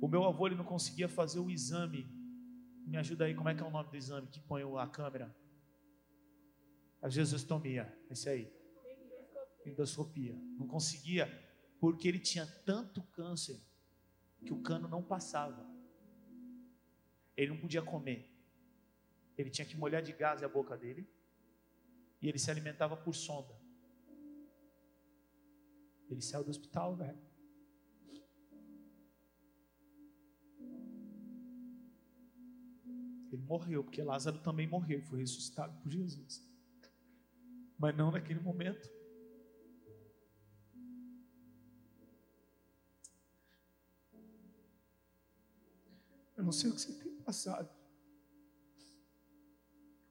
O 0.00 0.06
meu 0.06 0.24
avô 0.24 0.46
ele 0.46 0.54
não 0.54 0.64
conseguia 0.64 1.08
fazer 1.08 1.40
o 1.40 1.50
exame. 1.50 2.08
Me 2.86 2.96
ajuda 2.96 3.24
aí, 3.24 3.34
como 3.34 3.48
é 3.48 3.54
que 3.56 3.60
é 3.60 3.66
o 3.66 3.70
nome 3.70 3.90
do 3.90 3.96
exame 3.96 4.28
que 4.28 4.38
põe 4.38 4.62
a 4.62 4.86
câmera? 4.86 5.34
A 7.02 7.08
jesustomia, 7.08 7.92
esse 8.08 8.28
aí. 8.28 8.52
Endoscopia. 9.66 10.34
Não 10.56 10.68
conseguia, 10.68 11.26
porque 11.80 12.06
ele 12.06 12.20
tinha 12.20 12.46
tanto 12.64 13.02
câncer 13.02 13.60
que 14.44 14.52
o 14.52 14.62
cano 14.62 14.86
não 14.86 15.02
passava. 15.02 15.68
Ele 17.36 17.50
não 17.50 17.58
podia 17.58 17.82
comer. 17.82 18.29
Ele 19.40 19.50
tinha 19.50 19.66
que 19.66 19.76
molhar 19.76 20.02
de 20.02 20.12
gás 20.12 20.42
a 20.42 20.48
boca 20.48 20.76
dele 20.76 21.08
E 22.20 22.28
ele 22.28 22.38
se 22.38 22.50
alimentava 22.50 22.96
por 22.96 23.14
sonda. 23.14 23.58
Ele 26.10 26.20
saiu 26.20 26.44
do 26.44 26.50
hospital, 26.50 26.96
velho. 26.96 27.18
Ele 33.32 33.42
morreu, 33.42 33.84
porque 33.84 34.02
Lázaro 34.02 34.38
também 34.40 34.66
morreu, 34.66 35.02
foi 35.04 35.20
ressuscitado 35.20 35.72
por 35.80 35.90
Jesus. 35.90 36.46
Mas 37.78 37.96
não 37.96 38.10
naquele 38.10 38.40
momento. 38.40 38.90
Eu 46.36 46.44
não 46.44 46.52
sei 46.52 46.70
o 46.70 46.74
que 46.74 46.80
você 46.80 46.92
tem 46.92 47.14
passado. 47.22 47.79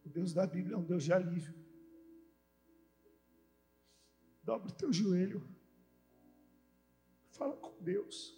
O 0.09 0.11
Deus 0.11 0.33
da 0.33 0.47
Bíblia 0.47 0.73
é 0.73 0.77
um 0.77 0.83
Deus 0.83 1.03
de 1.03 1.13
alívio. 1.13 1.53
Dobra 4.43 4.69
o 4.69 4.73
teu 4.73 4.91
joelho. 4.91 5.47
Fala 7.29 7.55
com 7.57 7.79
Deus. 7.83 8.35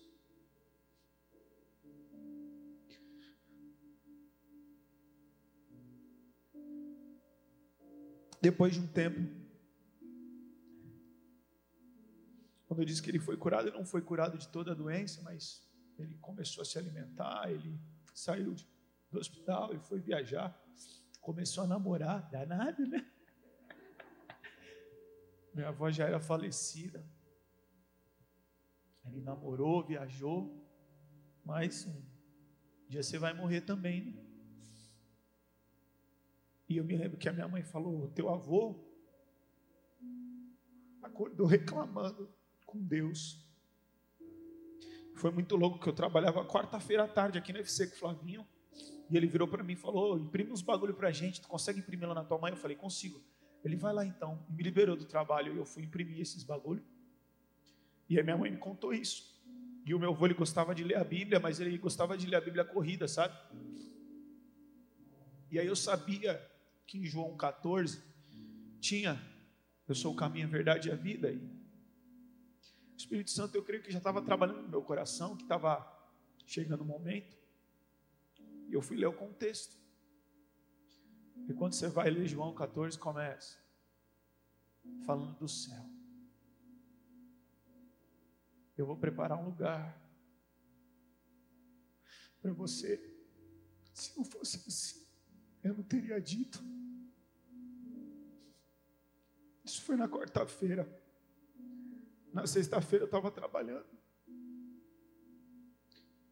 Depois 8.41 8.73
de 8.73 8.81
um 8.81 8.87
tempo, 8.87 9.21
quando 12.65 12.81
eu 12.81 12.85
disse 12.85 13.01
que 13.01 13.09
ele 13.09 13.19
foi 13.19 13.37
curado, 13.37 13.69
ele 13.69 13.77
não 13.77 13.85
foi 13.85 14.01
curado 14.01 14.37
de 14.37 14.49
toda 14.49 14.73
a 14.73 14.75
doença, 14.75 15.21
mas 15.21 15.65
ele 15.97 16.17
começou 16.17 16.63
a 16.63 16.65
se 16.65 16.77
alimentar, 16.77 17.49
ele 17.49 17.79
saiu 18.13 18.53
do 19.09 19.19
hospital 19.19 19.73
e 19.73 19.79
foi 19.79 20.01
viajar, 20.01 20.59
começou 21.21 21.63
a 21.63 21.67
namorar, 21.67 22.29
danado, 22.29 22.85
né? 22.87 23.09
Minha 25.53 25.69
avó 25.69 25.89
já 25.89 26.05
era 26.05 26.19
falecida. 26.19 27.05
Ele 29.05 29.21
namorou, 29.21 29.85
viajou, 29.85 30.67
mas 31.45 31.85
um 31.85 32.03
dia 32.89 33.03
você 33.03 33.17
vai 33.17 33.33
morrer 33.33 33.61
também, 33.61 34.05
né? 34.05 34.25
E 36.67 36.77
eu 36.77 36.83
me 36.83 36.95
lembro 36.95 37.17
que 37.17 37.29
a 37.29 37.33
minha 37.33 37.47
mãe 37.47 37.63
falou: 37.63 38.09
teu 38.09 38.29
avô 38.29 38.83
acordou 41.01 41.45
reclamando 41.47 42.33
com 42.65 42.81
Deus 42.81 43.51
foi 45.21 45.29
muito 45.29 45.55
louco 45.55 45.79
que 45.79 45.87
eu 45.87 45.93
trabalhava 45.93 46.43
quarta-feira 46.43 47.03
à 47.03 47.07
tarde 47.07 47.37
aqui 47.37 47.53
no 47.53 47.59
FC 47.59 47.85
com 47.85 47.93
o 47.93 47.99
Flavinho. 47.99 48.47
E 49.11 49.17
ele 49.17 49.27
virou 49.27 49.47
para 49.47 49.61
mim 49.61 49.73
e 49.73 49.75
falou: 49.75 50.17
imprime 50.17 50.51
uns 50.51 50.61
bagulho 50.61 50.93
pra 50.93 51.11
gente, 51.11 51.41
tu 51.41 51.47
consegue 51.49 51.79
imprimir 51.79 52.07
lá 52.07 52.15
na 52.15 52.23
tua 52.23 52.37
mãe? 52.37 52.51
Eu 52.51 52.57
falei: 52.57 52.77
consigo. 52.77 53.21
Ele 53.63 53.75
vai 53.75 53.93
lá 53.93 54.05
então. 54.05 54.43
E 54.49 54.53
me 54.53 54.63
liberou 54.63 54.95
do 54.95 55.05
trabalho 55.05 55.53
e 55.53 55.57
eu 55.57 55.65
fui 55.65 55.83
imprimir 55.83 56.21
esses 56.21 56.43
bagulho. 56.43 56.83
E 58.09 58.17
a 58.17 58.23
minha 58.23 58.37
mãe 58.37 58.49
me 58.49 58.57
contou 58.57 58.93
isso. 58.93 59.29
E 59.85 59.93
o 59.93 59.99
meu 59.99 60.11
avô 60.11 60.25
ele 60.25 60.33
gostava 60.33 60.73
de 60.73 60.83
ler 60.83 60.97
a 60.97 61.03
Bíblia, 61.03 61.39
mas 61.39 61.59
ele 61.59 61.77
gostava 61.77 62.17
de 62.17 62.25
ler 62.25 62.37
a 62.37 62.41
Bíblia 62.41 62.63
corrida, 62.63 63.07
sabe? 63.07 63.37
E 65.51 65.59
aí 65.59 65.67
eu 65.67 65.75
sabia 65.75 66.41
que 66.87 66.97
em 66.97 67.03
João 67.03 67.35
14 67.35 68.01
tinha 68.79 69.21
eu 69.87 69.95
sou 69.95 70.13
o 70.13 70.15
caminho, 70.15 70.47
a 70.47 70.49
verdade 70.49 70.87
e 70.87 70.91
a 70.91 70.95
vida. 70.95 71.29
E 71.29 71.41
Espírito 72.95 73.31
Santo, 73.31 73.55
eu 73.55 73.63
creio 73.63 73.83
que 73.83 73.91
já 73.91 73.97
estava 73.97 74.21
trabalhando 74.21 74.61
no 74.61 74.69
meu 74.69 74.81
coração, 74.81 75.35
que 75.35 75.43
estava 75.43 75.85
chegando 76.45 76.81
o 76.81 76.85
momento. 76.85 77.40
E 78.71 78.73
eu 78.73 78.81
fui 78.81 78.95
ler 78.95 79.07
o 79.07 79.13
contexto. 79.13 79.77
E 81.49 81.53
quando 81.53 81.73
você 81.73 81.89
vai 81.89 82.09
ler 82.09 82.25
João 82.25 82.55
14, 82.55 82.97
começa 82.97 83.59
falando 85.05 85.37
do 85.37 85.47
céu. 85.47 85.85
Eu 88.77 88.85
vou 88.85 88.95
preparar 88.95 89.37
um 89.37 89.43
lugar 89.43 90.01
para 92.41 92.53
você. 92.53 93.13
Se 93.93 94.17
não 94.17 94.23
fosse 94.23 94.63
assim, 94.65 95.05
eu 95.61 95.73
não 95.73 95.83
teria 95.83 96.19
dito. 96.21 96.63
Isso 99.65 99.81
foi 99.81 99.97
na 99.97 100.07
quarta-feira. 100.07 100.89
Na 102.33 102.47
sexta-feira 102.47 103.03
eu 103.03 103.07
estava 103.07 103.29
trabalhando. 103.29 104.00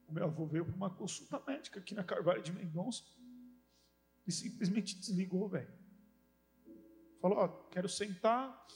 O 0.10 0.14
meu 0.14 0.26
avô 0.26 0.46
veio 0.48 0.66
para 0.66 0.76
uma 0.76 0.90
consulta 0.90 1.40
médica 1.46 1.80
aqui 1.80 1.94
na 1.94 2.04
Carvalho 2.04 2.42
de 2.42 2.52
Mendonça 2.52 3.04
e 4.26 4.32
simplesmente 4.32 4.98
desligou, 4.98 5.48
velho. 5.48 5.72
Falou: 7.22 7.38
Ó, 7.38 7.48
quero 7.70 7.88
sentar. 7.88 8.68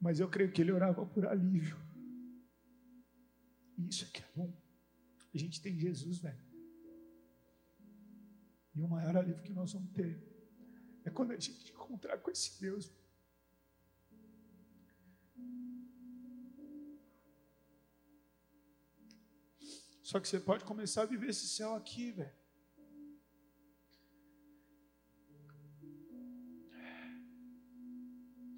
Mas 0.00 0.18
eu 0.18 0.28
creio 0.28 0.50
que 0.50 0.60
ele 0.60 0.72
orava 0.72 1.06
por 1.06 1.26
alívio. 1.26 1.76
E 3.78 3.88
isso 3.88 4.04
é 4.04 4.18
é 4.18 4.24
bom. 4.34 4.52
A 5.32 5.38
gente 5.38 5.60
tem 5.62 5.78
Jesus, 5.78 6.18
velho. 6.18 6.42
E 8.74 8.80
o 8.82 8.88
maior 8.88 9.16
alívio 9.16 9.42
que 9.42 9.52
nós 9.52 9.72
vamos 9.72 9.92
ter 9.92 10.26
é 11.04 11.10
quando 11.10 11.32
a 11.32 11.38
gente 11.38 11.70
encontrar 11.70 12.18
com 12.18 12.30
esse 12.30 12.60
Deus. 12.60 12.90
Só 20.10 20.18
que 20.18 20.26
você 20.26 20.40
pode 20.40 20.64
começar 20.64 21.02
a 21.02 21.06
viver 21.06 21.28
esse 21.28 21.46
céu 21.46 21.72
aqui, 21.76 22.10
velho. 22.10 22.32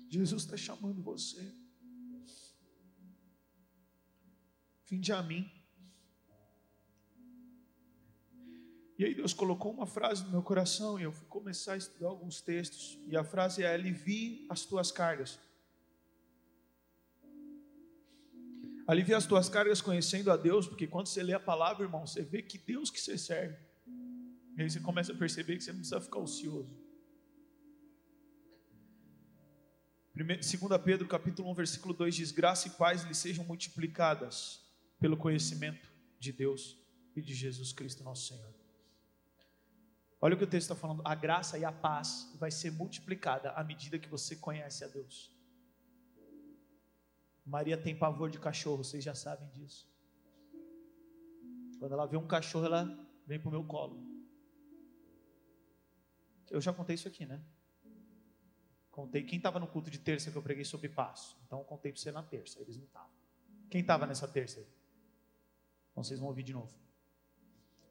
Jesus 0.08 0.44
está 0.44 0.56
chamando 0.56 1.02
você. 1.02 1.54
Vinde 4.86 5.12
a 5.12 5.22
mim. 5.22 5.46
E 8.98 9.04
aí 9.04 9.14
Deus 9.14 9.34
colocou 9.34 9.74
uma 9.74 9.86
frase 9.86 10.24
no 10.24 10.30
meu 10.30 10.42
coração 10.42 10.98
e 10.98 11.02
eu 11.02 11.12
fui 11.12 11.26
começar 11.26 11.74
a 11.74 11.76
estudar 11.76 12.08
alguns 12.08 12.40
textos. 12.40 12.98
E 13.06 13.14
a 13.14 13.22
frase 13.22 13.62
é: 13.62 13.74
alivie 13.74 14.46
as 14.48 14.64
tuas 14.64 14.90
cargas. 14.90 15.38
Alivie 18.86 19.14
as 19.14 19.26
tuas 19.26 19.48
cargas 19.48 19.80
conhecendo 19.80 20.30
a 20.30 20.36
Deus, 20.36 20.66
porque 20.66 20.86
quando 20.86 21.06
você 21.06 21.22
lê 21.22 21.32
a 21.32 21.40
palavra, 21.40 21.84
irmão, 21.84 22.06
você 22.06 22.22
vê 22.22 22.42
que 22.42 22.58
Deus 22.58 22.90
que 22.90 23.00
você 23.00 23.16
serve. 23.16 23.56
E 24.56 24.62
aí 24.62 24.70
você 24.70 24.80
começa 24.80 25.12
a 25.12 25.16
perceber 25.16 25.56
que 25.56 25.64
você 25.64 25.72
não 25.72 25.78
precisa 25.78 26.00
ficar 26.00 26.18
ocioso. 26.18 26.82
2 30.14 30.82
Pedro 30.84 31.08
capítulo 31.08 31.50
1, 31.50 31.54
versículo 31.54 31.94
2 31.94 32.14
diz: 32.14 32.32
Graça 32.32 32.68
e 32.68 32.70
paz 32.72 33.02
lhe 33.04 33.14
sejam 33.14 33.44
multiplicadas 33.44 34.60
pelo 35.00 35.16
conhecimento 35.16 35.90
de 36.18 36.32
Deus 36.32 36.76
e 37.16 37.22
de 37.22 37.34
Jesus 37.34 37.72
Cristo, 37.72 38.04
nosso 38.04 38.28
Senhor. 38.28 38.54
Olha 40.20 40.34
o 40.34 40.38
que 40.38 40.44
o 40.44 40.46
texto 40.46 40.70
está 40.70 40.76
falando: 40.76 41.02
a 41.04 41.14
graça 41.14 41.56
e 41.56 41.64
a 41.64 41.72
paz 41.72 42.30
vai 42.38 42.50
ser 42.50 42.70
multiplicada 42.72 43.52
à 43.52 43.64
medida 43.64 43.98
que 43.98 44.08
você 44.08 44.36
conhece 44.36 44.84
a 44.84 44.88
Deus. 44.88 45.31
Maria 47.44 47.76
tem 47.76 47.96
pavor 47.96 48.30
de 48.30 48.38
cachorro, 48.38 48.84
vocês 48.84 49.02
já 49.02 49.14
sabem 49.14 49.48
disso. 49.50 49.90
Quando 51.78 51.92
ela 51.92 52.06
vê 52.06 52.16
um 52.16 52.26
cachorro, 52.26 52.66
ela 52.66 52.84
vem 53.26 53.40
para 53.40 53.48
o 53.48 53.50
meu 53.50 53.64
colo. 53.64 54.00
Eu 56.50 56.60
já 56.60 56.72
contei 56.72 56.94
isso 56.94 57.08
aqui, 57.08 57.26
né? 57.26 57.42
Contei 58.90 59.24
quem 59.24 59.38
estava 59.38 59.58
no 59.58 59.66
culto 59.66 59.90
de 59.90 59.98
terça 59.98 60.30
que 60.30 60.36
eu 60.36 60.42
preguei 60.42 60.64
sobre 60.64 60.88
passo. 60.88 61.36
Então 61.46 61.58
eu 61.58 61.64
contei 61.64 61.90
para 61.90 62.00
você 62.00 62.12
na 62.12 62.22
terça, 62.22 62.60
eles 62.60 62.76
não 62.76 62.84
estavam. 62.84 63.10
Quem 63.70 63.80
estava 63.80 64.06
nessa 64.06 64.28
terça? 64.28 64.60
Então 65.90 66.04
vocês 66.04 66.20
vão 66.20 66.28
ouvir 66.28 66.42
de 66.42 66.52
novo. 66.52 66.72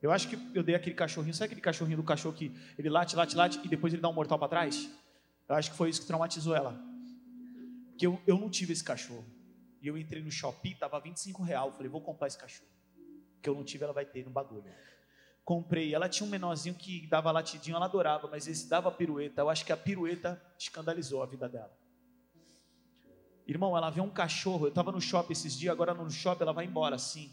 Eu 0.02 0.12
acho 0.12 0.30
que 0.30 0.36
eu 0.56 0.64
dei 0.64 0.76
aquele 0.76 0.96
cachorrinho, 0.96 1.34
sabe 1.34 1.48
aquele 1.48 1.62
cachorrinho 1.62 1.98
do 1.98 2.04
cachorro 2.04 2.36
que 2.36 2.56
ele 2.78 2.90
late, 2.90 3.16
late, 3.16 3.36
late 3.36 3.60
e 3.64 3.68
depois 3.68 3.94
ele 3.94 4.02
dá 4.02 4.10
um 4.10 4.14
mortal 4.14 4.40
para 4.40 4.48
trás? 4.48 4.90
Eu 5.50 5.56
acho 5.56 5.72
que 5.72 5.78
foi 5.78 5.90
isso 5.90 6.02
que 6.02 6.08
traumatizou 6.08 6.56
ela. 6.56 6.80
Porque 7.90 8.08
eu, 8.08 8.22
eu 8.26 8.38
não 8.38 8.50
tive 8.50 8.74
esse 8.74 8.84
cachorro. 8.84 9.26
E 9.82 9.88
eu 9.88 9.98
entrei 9.98 10.22
no 10.22 10.30
shopping, 10.30 10.76
tava 10.76 11.00
25 11.00 11.42
real. 11.42 11.72
Falei, 11.72 11.90
vou 11.90 12.02
comprar 12.02 12.28
esse 12.28 12.38
cachorro. 12.38 12.70
Que 13.42 13.50
eu 13.50 13.56
não 13.56 13.64
tive, 13.64 13.84
ela 13.84 13.94
vai 13.94 14.06
ter 14.06 14.24
no 14.24 14.30
bagulho. 14.30 14.64
Comprei. 15.44 15.94
Ela 15.96 16.08
tinha 16.08 16.28
um 16.28 16.30
menorzinho 16.30 16.76
que 16.76 17.08
dava 17.08 17.32
latidinho, 17.32 17.76
ela 17.76 17.86
adorava, 17.86 18.28
mas 18.28 18.48
esse 18.48 18.70
dava 18.70 18.92
pirueta. 18.92 19.42
Eu 19.42 19.50
acho 19.50 19.66
que 19.66 19.72
a 19.72 19.78
pirueta 19.78 20.42
escandalizou 20.58 21.24
a 21.24 21.26
vida 21.26 21.50
dela. 21.50 21.76
Irmão, 23.48 23.76
ela 23.76 23.90
vê 23.90 24.02
um 24.02 24.10
cachorro. 24.10 24.66
Eu 24.66 24.70
estava 24.70 24.92
no 24.92 25.02
shopping 25.02 25.34
esses 25.34 25.58
dias, 25.58 25.72
agora 25.72 25.96
no 25.96 26.10
shopping 26.12 26.44
ela 26.44 26.54
vai 26.54 26.66
embora 26.66 26.96
assim. 26.96 27.32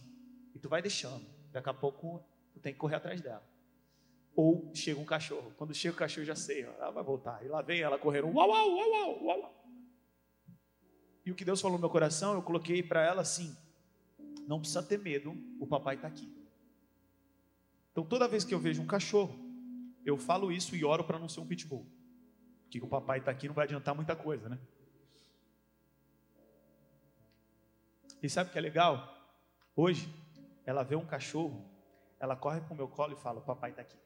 E 0.55 0.59
tu 0.59 0.69
vai 0.69 0.81
deixando. 0.81 1.25
Daqui 1.53 1.69
a 1.69 1.75
pouco 1.75 2.25
tu 2.55 2.61
tem 2.61 2.73
que 2.73 2.79
correr 2.79 2.97
atrás 2.97 3.21
dela. 3.21 3.47
Ou 4.35 4.71
chega 4.75 4.99
um 4.99 5.05
cachorro. 5.05 5.53
Quando 5.57 5.75
chega 5.75 5.95
o 5.95 5.99
cachorro, 5.99 6.25
já 6.25 6.35
sei, 6.35 6.63
ela 6.63 6.91
vai 6.91 7.05
voltar. 7.05 7.45
E 7.45 7.49
lá 7.49 7.61
vem 7.61 7.83
ela 7.83 7.99
correndo, 7.99 8.29
uau, 8.29 8.49
uau, 8.49 8.71
uau, 8.71 8.91
uau, 8.91 9.25
uau. 9.25 9.55
E 11.29 11.31
o 11.31 11.35
que 11.35 11.45
Deus 11.45 11.61
falou 11.61 11.77
no 11.77 11.81
meu 11.83 11.91
coração, 11.91 12.33
eu 12.33 12.41
coloquei 12.41 12.83
para 12.83 13.03
ela 13.03 13.21
assim: 13.21 13.55
não 14.47 14.59
precisa 14.59 14.83
ter 14.83 14.99
medo, 14.99 15.37
o 15.61 15.67
papai 15.67 15.97
está 15.97 16.09
aqui. 16.09 16.35
Então 17.93 18.03
toda 18.03 18.27
vez 18.27 18.45
que 18.45 18.55
eu 18.55 18.59
vejo 18.59 18.81
um 18.81 18.87
cachorro, 18.87 19.39
eu 20.07 20.17
falo 20.17 20.51
isso 20.51 20.75
e 20.75 20.87
oro 20.87 21.05
para 21.05 21.19
não 21.19 21.29
ser 21.29 21.41
um 21.41 21.47
pitbull. 21.47 21.87
Porque 22.63 22.81
o 22.81 22.89
papai 22.89 23.19
está 23.19 23.31
aqui 23.31 23.47
não 23.47 23.55
vai 23.55 23.67
adiantar 23.67 23.95
muita 23.95 24.17
coisa, 24.17 24.49
né? 24.49 24.59
E 28.23 28.31
sabe 28.31 28.49
o 28.49 28.53
que 28.55 28.59
é 28.59 28.63
legal? 28.63 29.15
Hoje, 29.77 30.11
ela 30.65 30.83
vê 30.83 30.97
um 30.97 31.05
cachorro, 31.05 31.71
ela 32.19 32.37
corre 32.37 32.63
para 32.63 32.73
o 32.73 32.77
meu 32.77 32.89
colo 32.89 33.13
e 33.13 33.17
fala: 33.17 33.41
o 33.41 33.45
papai 33.45 33.69
está 33.69 33.83
aqui. 33.83 33.99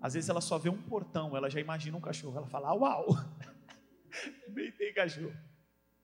Às 0.00 0.14
vezes 0.14 0.30
ela 0.30 0.40
só 0.40 0.56
vê 0.56 0.68
um 0.68 0.80
portão, 0.80 1.36
ela 1.36 1.50
já 1.50 1.58
imagina 1.58 1.96
um 1.96 2.00
cachorro. 2.00 2.36
Ela 2.38 2.46
fala: 2.46 2.72
uau, 2.72 3.08
nem 4.48 4.72
tem 4.72 4.92
cachorro. 4.92 5.34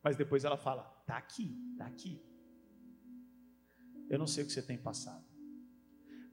Mas 0.02 0.16
depois 0.16 0.44
ela 0.44 0.56
fala: 0.56 0.82
tá 1.06 1.16
aqui, 1.16 1.56
tá 1.78 1.86
aqui. 1.86 2.20
Eu 4.08 4.18
não 4.18 4.26
sei 4.26 4.44
o 4.44 4.46
que 4.46 4.52
você 4.52 4.62
tem 4.62 4.76
passado. 4.76 5.24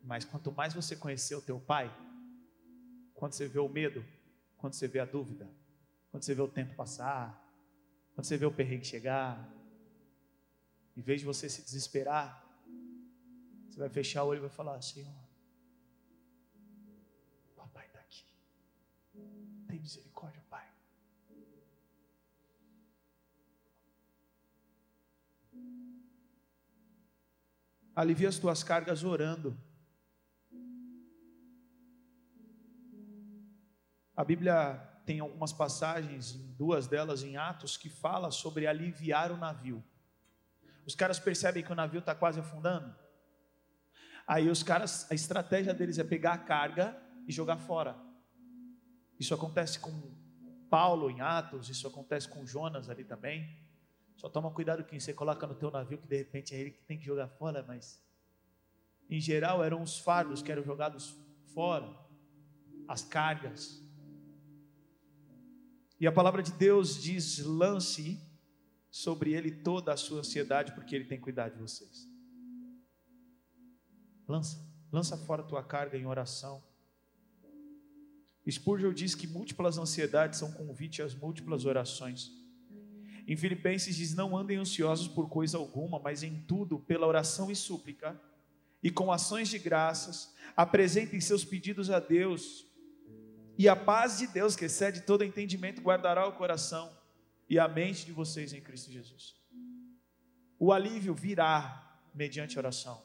Mas 0.04 0.26
quanto 0.26 0.52
mais 0.52 0.74
você 0.74 0.96
conhecer 0.96 1.36
o 1.36 1.42
teu 1.42 1.60
pai, 1.60 1.90
quando 3.14 3.34
você 3.34 3.48
vê 3.48 3.60
o 3.60 3.70
medo, 3.70 4.06
quando 4.58 4.74
você 4.74 4.88
vê 4.88 5.00
a 5.00 5.06
dúvida, 5.06 5.50
quando 6.10 6.24
você 6.24 6.34
vê 6.34 6.42
o 6.42 6.48
tempo 6.48 6.76
passar, 6.76 7.46
quando 8.16 8.26
você 8.26 8.38
vê 8.38 8.46
o 8.46 8.52
perrengue 8.52 8.86
chegar, 8.86 9.50
em 10.98 11.02
vez 11.02 11.22
de 11.22 11.26
você 11.26 11.48
se 11.48 11.62
desesperar, 11.62 12.46
você 13.70 13.80
vai 13.80 13.90
fechar 13.90 14.24
o 14.24 14.28
olho 14.28 14.40
e 14.40 14.42
vai 14.42 14.50
falar: 14.50 14.82
Senhor, 14.82 15.14
papai 17.56 17.86
está 17.86 18.00
aqui. 18.00 18.26
Tem 19.68 19.80
misericórdia, 19.80 20.44
Pai. 20.50 20.68
Alivia 28.00 28.30
as 28.30 28.40
tuas 28.40 28.64
cargas 28.64 29.04
orando. 29.04 29.62
A 34.16 34.24
Bíblia 34.24 34.76
tem 35.06 35.20
algumas 35.20 35.52
passagens, 35.52 36.32
duas 36.32 36.88
delas 36.88 37.24
em 37.24 37.36
Atos, 37.36 37.76
que 37.76 37.90
fala 37.90 38.32
sobre 38.32 38.66
aliviar 38.66 39.34
o 39.34 39.38
navio. 39.38 39.84
Os 40.86 40.96
caras 40.96 41.20
percebem 41.20 41.62
que 41.62 41.74
o 41.74 41.76
navio 41.76 42.00
está 42.00 42.16
quase 42.16 42.40
afundando. 42.40 42.96
Aí 44.26 44.50
os 44.50 44.64
caras, 44.64 45.06
a 45.12 45.14
estratégia 45.14 45.74
deles 45.74 46.00
é 46.00 46.04
pegar 46.06 46.36
a 46.36 46.38
carga 46.38 46.98
e 47.28 47.34
jogar 47.34 47.58
fora. 47.58 47.98
Isso 49.20 49.34
acontece 49.34 49.78
com 49.78 49.92
Paulo 50.70 51.12
em 51.12 51.20
Atos, 51.20 51.68
isso 51.68 51.86
acontece 51.86 52.30
com 52.30 52.46
Jonas 52.46 52.90
ali 52.90 53.04
também. 53.04 53.62
Só 54.20 54.28
toma 54.28 54.52
cuidado 54.52 54.84
quem 54.84 55.00
você 55.00 55.14
coloca 55.14 55.48
no 55.48 55.56
teu 55.56 55.72
navio, 55.72 55.98
que 55.98 56.06
de 56.06 56.18
repente 56.18 56.54
é 56.54 56.60
ele 56.60 56.72
que 56.72 56.84
tem 56.84 57.00
que 57.00 57.06
jogar 57.06 57.30
fora, 57.30 57.64
mas 57.66 58.04
em 59.10 59.20
geral 59.22 59.64
eram 59.64 59.82
os 59.82 59.98
fardos 59.98 60.42
que 60.42 60.52
eram 60.52 60.62
jogados 60.62 61.18
fora, 61.54 61.90
as 62.86 63.02
cargas. 63.02 63.82
E 65.98 66.06
a 66.06 66.12
palavra 66.12 66.44
de 66.44 66.52
Deus 66.52 67.02
diz: 67.02 67.40
lance 67.40 68.22
sobre 68.92 69.32
ele 69.32 69.52
toda 69.52 69.94
a 69.94 69.98
sua 69.98 70.20
ansiedade, 70.20 70.74
porque 70.74 70.94
ele 70.94 71.06
tem 71.06 71.18
cuidado 71.18 71.54
de 71.54 71.62
vocês. 71.62 72.06
Lança, 74.28 74.62
lança 74.92 75.16
fora 75.16 75.44
a 75.44 75.46
tua 75.46 75.64
carga 75.64 75.98
em 75.98 76.06
oração. 76.06 76.62
Spurgeon 78.46 78.92
diz 78.92 79.16
que 79.16 79.28
múltiplas 79.28 79.78
ansiedades 79.78 80.40
são 80.40 80.52
convite 80.52 81.02
às 81.02 81.16
múltiplas 81.16 81.64
orações. 81.64 82.38
Em 83.30 83.38
Filipenses 83.38 83.96
diz: 83.96 84.16
Não 84.16 84.36
andem 84.36 84.58
ansiosos 84.58 85.08
por 85.08 85.30
coisa 85.30 85.56
alguma, 85.56 86.00
mas 86.00 86.24
em 86.24 86.42
tudo, 86.48 86.80
pela 86.80 87.06
oração 87.06 87.52
e 87.52 87.56
súplica, 87.56 88.20
e 88.82 88.90
com 88.90 89.12
ações 89.12 89.48
de 89.50 89.60
graças, 89.60 90.34
apresentem 90.58 91.22
seus 91.22 91.46
pedidos 91.46 91.92
a 91.92 92.00
Deus, 92.00 92.66
e 93.56 93.70
a 93.70 93.76
paz 93.76 94.18
de 94.18 94.26
Deus, 94.26 94.56
que 94.56 94.66
excede 94.66 95.02
todo 95.02 95.24
entendimento, 95.24 95.80
guardará 95.80 96.28
o 96.28 96.32
coração 96.32 96.92
e 97.48 97.60
a 97.60 97.68
mente 97.68 98.04
de 98.04 98.12
vocês 98.12 98.52
em 98.52 98.62
Cristo 98.62 98.92
Jesus. 98.92 99.36
O 100.58 100.74
alívio 100.74 101.14
virá 101.14 102.02
mediante 102.16 102.58
oração. 102.58 103.00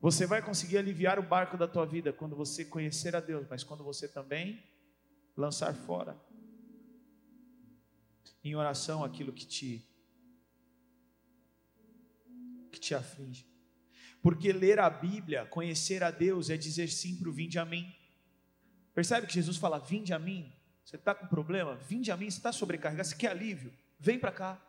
Você 0.00 0.24
vai 0.24 0.40
conseguir 0.40 0.78
aliviar 0.78 1.18
o 1.18 1.22
barco 1.22 1.58
da 1.58 1.68
tua 1.68 1.84
vida 1.84 2.14
quando 2.14 2.34
você 2.34 2.64
conhecer 2.64 3.14
a 3.14 3.20
Deus, 3.20 3.46
mas 3.50 3.62
quando 3.62 3.84
você 3.84 4.08
também 4.08 4.64
lançar 5.36 5.74
fora 5.74 6.18
em 8.42 8.54
oração 8.54 9.04
aquilo 9.04 9.32
que 9.32 9.46
te 9.46 9.88
que 12.70 12.80
te 12.80 12.94
aflige. 12.94 13.46
Porque 14.22 14.52
ler 14.52 14.78
a 14.78 14.88
Bíblia, 14.88 15.44
conhecer 15.46 16.02
a 16.02 16.10
Deus, 16.10 16.48
é 16.48 16.56
dizer 16.56 16.88
sim 16.88 17.16
para 17.16 17.28
o 17.28 17.32
vinde 17.32 17.58
a 17.58 17.64
mim. 17.64 17.92
Percebe 18.94 19.26
que 19.26 19.34
Jesus 19.34 19.56
fala: 19.56 19.78
vinde 19.78 20.12
a 20.12 20.18
mim. 20.18 20.52
Você 20.84 20.96
está 20.96 21.14
com 21.14 21.26
problema? 21.26 21.74
Vinde 21.74 22.10
a 22.10 22.16
mim. 22.16 22.30
Você 22.30 22.38
está 22.38 22.52
sobrecarregado? 22.52 23.08
Você 23.08 23.16
quer 23.16 23.30
alívio? 23.30 23.72
Vem 23.98 24.18
para 24.18 24.32
cá. 24.32 24.60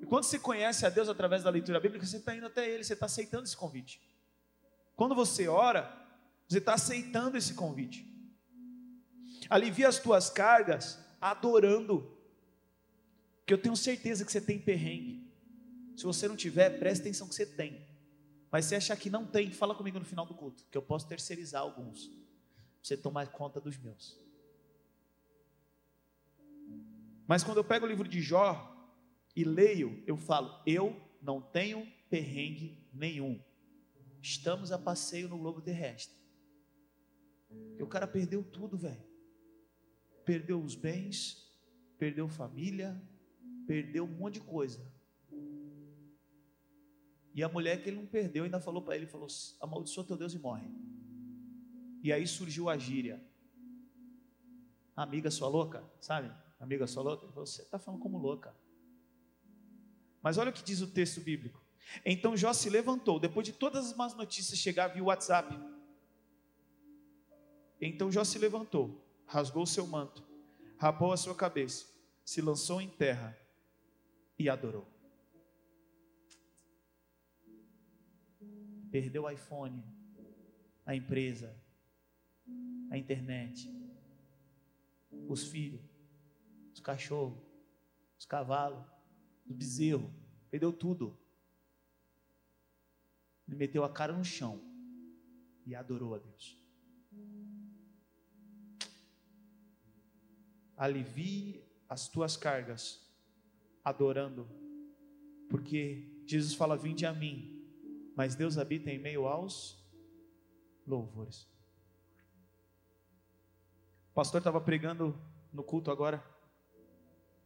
E 0.00 0.06
quando 0.06 0.24
você 0.24 0.38
conhece 0.38 0.84
a 0.84 0.90
Deus 0.90 1.08
através 1.08 1.42
da 1.42 1.50
leitura 1.50 1.80
bíblica, 1.80 2.04
você 2.04 2.18
está 2.18 2.34
indo 2.34 2.46
até 2.46 2.68
Ele, 2.68 2.84
você 2.84 2.92
está 2.92 3.06
aceitando 3.06 3.44
esse 3.44 3.56
convite. 3.56 4.00
Quando 4.94 5.14
você 5.14 5.48
ora, 5.48 5.92
você 6.48 6.58
está 6.58 6.74
aceitando 6.74 7.36
esse 7.36 7.54
convite. 7.54 8.06
Alivia 9.48 9.88
as 9.88 9.98
tuas 9.98 10.30
cargas 10.30 10.98
adorando. 11.20 12.15
Que 13.46 13.54
eu 13.54 13.58
tenho 13.58 13.76
certeza 13.76 14.24
que 14.24 14.32
você 14.32 14.40
tem 14.40 14.58
perrengue. 14.58 15.24
Se 15.96 16.04
você 16.04 16.28
não 16.28 16.36
tiver, 16.36 16.78
preste 16.78 17.02
atenção 17.02 17.28
que 17.28 17.34
você 17.34 17.46
tem. 17.46 17.86
Mas 18.50 18.66
se 18.66 18.74
achar 18.74 18.96
que 18.96 19.08
não 19.08 19.26
tem, 19.26 19.50
fala 19.50 19.74
comigo 19.74 19.98
no 19.98 20.04
final 20.04 20.26
do 20.26 20.34
culto, 20.34 20.64
que 20.70 20.76
eu 20.76 20.82
posso 20.82 21.08
terceirizar 21.08 21.62
alguns. 21.62 22.10
Você 22.82 22.96
tomar 22.96 23.28
conta 23.28 23.60
dos 23.60 23.78
meus. 23.78 24.18
Mas 27.26 27.42
quando 27.42 27.58
eu 27.58 27.64
pego 27.64 27.86
o 27.86 27.88
livro 27.88 28.08
de 28.08 28.20
Jó 28.20 28.72
e 29.34 29.44
leio, 29.44 30.02
eu 30.06 30.16
falo: 30.16 30.62
eu 30.66 31.00
não 31.20 31.40
tenho 31.40 31.86
perrengue 32.08 32.86
nenhum. 32.92 33.42
Estamos 34.22 34.72
a 34.72 34.78
passeio 34.78 35.28
no 35.28 35.38
globo 35.38 35.60
terrestre. 35.60 36.16
E 37.78 37.82
o 37.82 37.86
cara 37.86 38.06
perdeu 38.06 38.42
tudo, 38.42 38.76
velho. 38.76 39.04
Perdeu 40.24 40.60
os 40.60 40.74
bens, 40.74 41.48
perdeu 41.98 42.28
família, 42.28 43.00
perdeu 43.66 44.04
um 44.04 44.08
monte 44.08 44.34
de 44.34 44.40
coisa. 44.40 44.80
E 47.34 47.42
a 47.42 47.48
mulher 47.48 47.82
que 47.82 47.90
ele 47.90 47.98
não 47.98 48.06
perdeu 48.06 48.44
ainda 48.44 48.60
falou 48.60 48.82
para 48.82 48.96
ele, 48.96 49.06
falou: 49.06 49.28
"Amaldiçoa 49.60 50.04
teu 50.04 50.16
Deus 50.16 50.32
e 50.32 50.38
morre". 50.38 50.68
E 52.02 52.12
aí 52.12 52.26
surgiu 52.26 52.68
a 52.68 52.78
gíria. 52.78 53.22
Amiga 54.94 55.30
sua 55.30 55.48
louca, 55.48 55.84
sabe? 56.00 56.32
Amiga 56.58 56.86
sua 56.86 57.02
louca, 57.02 57.26
você 57.26 57.62
está 57.62 57.78
falando 57.78 58.00
como 58.00 58.16
louca. 58.16 58.56
Mas 60.22 60.38
olha 60.38 60.50
o 60.50 60.52
que 60.52 60.64
diz 60.64 60.80
o 60.80 60.86
texto 60.86 61.20
bíblico. 61.20 61.62
Então 62.04 62.36
Jó 62.36 62.52
se 62.52 62.70
levantou, 62.70 63.20
depois 63.20 63.46
de 63.46 63.52
todas 63.52 63.86
as 63.86 63.96
más 63.96 64.14
notícias 64.14 64.58
chegar 64.58 64.88
via 64.88 65.04
WhatsApp. 65.04 65.54
Então 67.80 68.10
Jó 68.10 68.24
se 68.24 68.38
levantou, 68.38 69.06
rasgou 69.26 69.64
o 69.64 69.66
seu 69.66 69.86
manto, 69.86 70.26
rapou 70.78 71.12
a 71.12 71.16
sua 71.16 71.34
cabeça, 71.34 71.86
se 72.24 72.40
lançou 72.40 72.80
em 72.80 72.88
terra 72.88 73.38
e 74.38 74.48
adorou. 74.48 74.86
Perdeu 78.90 79.24
o 79.24 79.30
iPhone, 79.30 79.84
a 80.84 80.94
empresa, 80.94 81.54
a 82.90 82.96
internet, 82.96 83.68
os 85.28 85.48
filhos, 85.48 85.82
os 86.72 86.80
cachorros, 86.80 87.42
os 88.18 88.24
cavalos, 88.24 88.86
o 89.46 89.54
bezerro, 89.54 90.12
perdeu 90.50 90.72
tudo. 90.72 91.18
Ele 93.46 93.56
meteu 93.56 93.84
a 93.84 93.92
cara 93.92 94.12
no 94.12 94.24
chão 94.24 94.60
e 95.64 95.74
adorou 95.74 96.14
a 96.14 96.18
Deus. 96.18 96.56
Alivie 100.76 101.64
as 101.88 102.08
tuas 102.08 102.36
cargas 102.36 103.05
adorando, 103.86 104.48
porque 105.48 106.10
Jesus 106.26 106.54
fala: 106.54 106.76
Vinde 106.76 107.06
a 107.06 107.12
mim, 107.12 107.64
mas 108.16 108.34
Deus 108.34 108.58
habita 108.58 108.90
em 108.90 108.98
meio 108.98 109.28
aos 109.28 109.80
louvores. 110.84 111.48
O 114.10 114.14
pastor 114.14 114.38
estava 114.38 114.60
pregando 114.60 115.16
no 115.52 115.62
culto 115.62 115.92
agora, 115.92 116.20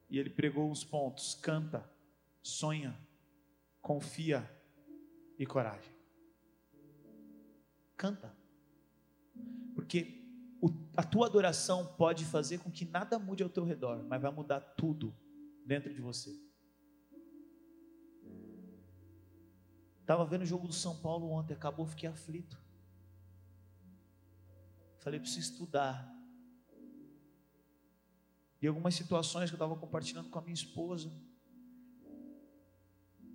e 0.08 0.18
ele 0.18 0.30
pregou 0.30 0.70
os 0.70 0.82
pontos: 0.82 1.34
canta, 1.34 1.86
sonha, 2.42 2.98
confia 3.82 4.50
e 5.38 5.44
coragem. 5.44 5.94
Canta, 7.98 8.34
porque 9.74 10.24
a 10.96 11.02
tua 11.02 11.26
adoração 11.26 11.86
pode 11.98 12.24
fazer 12.24 12.60
com 12.60 12.70
que 12.70 12.86
nada 12.86 13.18
mude 13.18 13.42
ao 13.42 13.50
teu 13.50 13.62
redor, 13.62 14.02
mas 14.04 14.22
vai 14.22 14.32
mudar 14.32 14.60
tudo 14.60 15.14
dentro 15.64 15.92
de 15.92 16.00
você. 16.00 16.30
Estava 20.00 20.24
vendo 20.24 20.42
o 20.42 20.46
jogo 20.46 20.66
do 20.66 20.72
São 20.72 21.00
Paulo 21.00 21.30
ontem, 21.30 21.54
acabou, 21.54 21.86
fiquei 21.86 22.08
aflito. 22.08 22.60
Falei, 24.98 25.20
preciso 25.20 25.52
estudar. 25.52 26.12
E 28.60 28.66
algumas 28.66 28.94
situações 28.94 29.48
que 29.48 29.54
eu 29.54 29.56
estava 29.56 29.76
compartilhando 29.76 30.28
com 30.28 30.38
a 30.38 30.42
minha 30.42 30.54
esposa. 30.54 31.10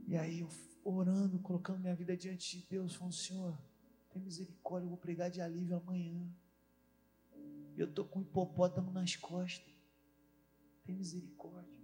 E 0.08 0.16
aí 0.16 0.42
eu 0.42 0.50
orando, 0.84 1.40
colocando 1.40 1.80
minha 1.80 1.96
vida 1.96 2.16
diante 2.16 2.60
de 2.60 2.68
Deus, 2.68 2.94
falando, 2.94 3.14
Senhor, 3.14 3.58
tem 4.12 4.22
misericórdia, 4.22 4.86
eu 4.86 4.90
vou 4.90 4.98
pregar 4.98 5.32
de 5.32 5.42
alívio 5.42 5.78
amanhã. 5.78 6.30
Eu 7.76 7.88
estou 7.88 8.06
com 8.06 8.22
hipopótamo 8.22 8.92
nas 8.92 9.16
costas. 9.16 9.74
Tem 10.86 10.96
misericórdia. 10.96 11.75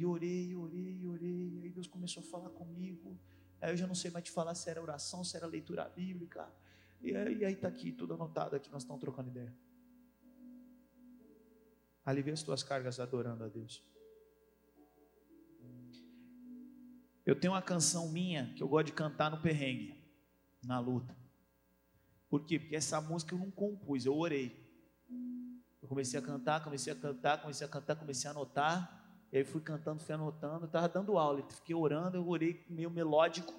E 0.00 0.06
orei, 0.06 0.56
orei, 0.56 1.06
orei. 1.06 1.60
Aí 1.62 1.68
Deus 1.68 1.86
começou 1.86 2.22
a 2.22 2.26
falar 2.26 2.48
comigo. 2.48 3.20
Aí 3.60 3.70
eu 3.70 3.76
já 3.76 3.86
não 3.86 3.94
sei 3.94 4.10
mais 4.10 4.24
te 4.24 4.30
falar 4.30 4.54
se 4.54 4.70
era 4.70 4.80
oração, 4.80 5.22
se 5.22 5.36
era 5.36 5.46
leitura 5.46 5.86
bíblica. 5.90 6.50
E 7.02 7.14
aí 7.14 7.52
está 7.52 7.68
aqui, 7.68 7.92
tudo 7.92 8.14
anotado 8.14 8.56
aqui, 8.56 8.70
nós 8.70 8.80
estamos 8.80 8.98
trocando 8.98 9.28
ideia. 9.28 9.54
Alivia 12.02 12.32
as 12.32 12.42
tuas 12.42 12.62
cargas 12.62 12.98
adorando 12.98 13.44
a 13.44 13.48
Deus. 13.48 13.84
Eu 17.26 17.38
tenho 17.38 17.52
uma 17.52 17.60
canção 17.60 18.08
minha 18.08 18.54
que 18.54 18.62
eu 18.62 18.68
gosto 18.68 18.86
de 18.86 18.92
cantar 18.92 19.30
no 19.30 19.42
perrengue, 19.42 20.02
na 20.64 20.80
luta. 20.80 21.14
Por 22.30 22.46
quê? 22.46 22.58
Porque 22.58 22.74
essa 22.74 23.02
música 23.02 23.34
eu 23.34 23.38
não 23.38 23.50
compus, 23.50 24.06
eu 24.06 24.16
orei. 24.16 24.66
Eu 25.82 25.88
comecei 25.88 26.18
a 26.18 26.22
cantar, 26.22 26.64
comecei 26.64 26.90
a 26.90 26.96
cantar, 26.96 27.42
comecei 27.42 27.66
a 27.66 27.70
cantar, 27.70 27.96
comecei 27.96 28.28
a 28.28 28.30
anotar. 28.30 28.96
E 29.32 29.38
aí 29.38 29.44
fui 29.44 29.60
cantando, 29.60 30.00
fui 30.00 30.14
anotando, 30.14 30.66
estava 30.66 30.88
dando 30.88 31.16
aula, 31.16 31.42
fiquei 31.48 31.74
orando, 31.74 32.16
eu 32.16 32.28
orei 32.28 32.64
meio 32.68 32.90
melódico. 32.90 33.52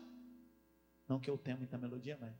Não 1.08 1.20
que 1.20 1.30
eu 1.30 1.38
tenha 1.38 1.56
muita 1.56 1.78
melodia, 1.78 2.18
mas. 2.20 2.36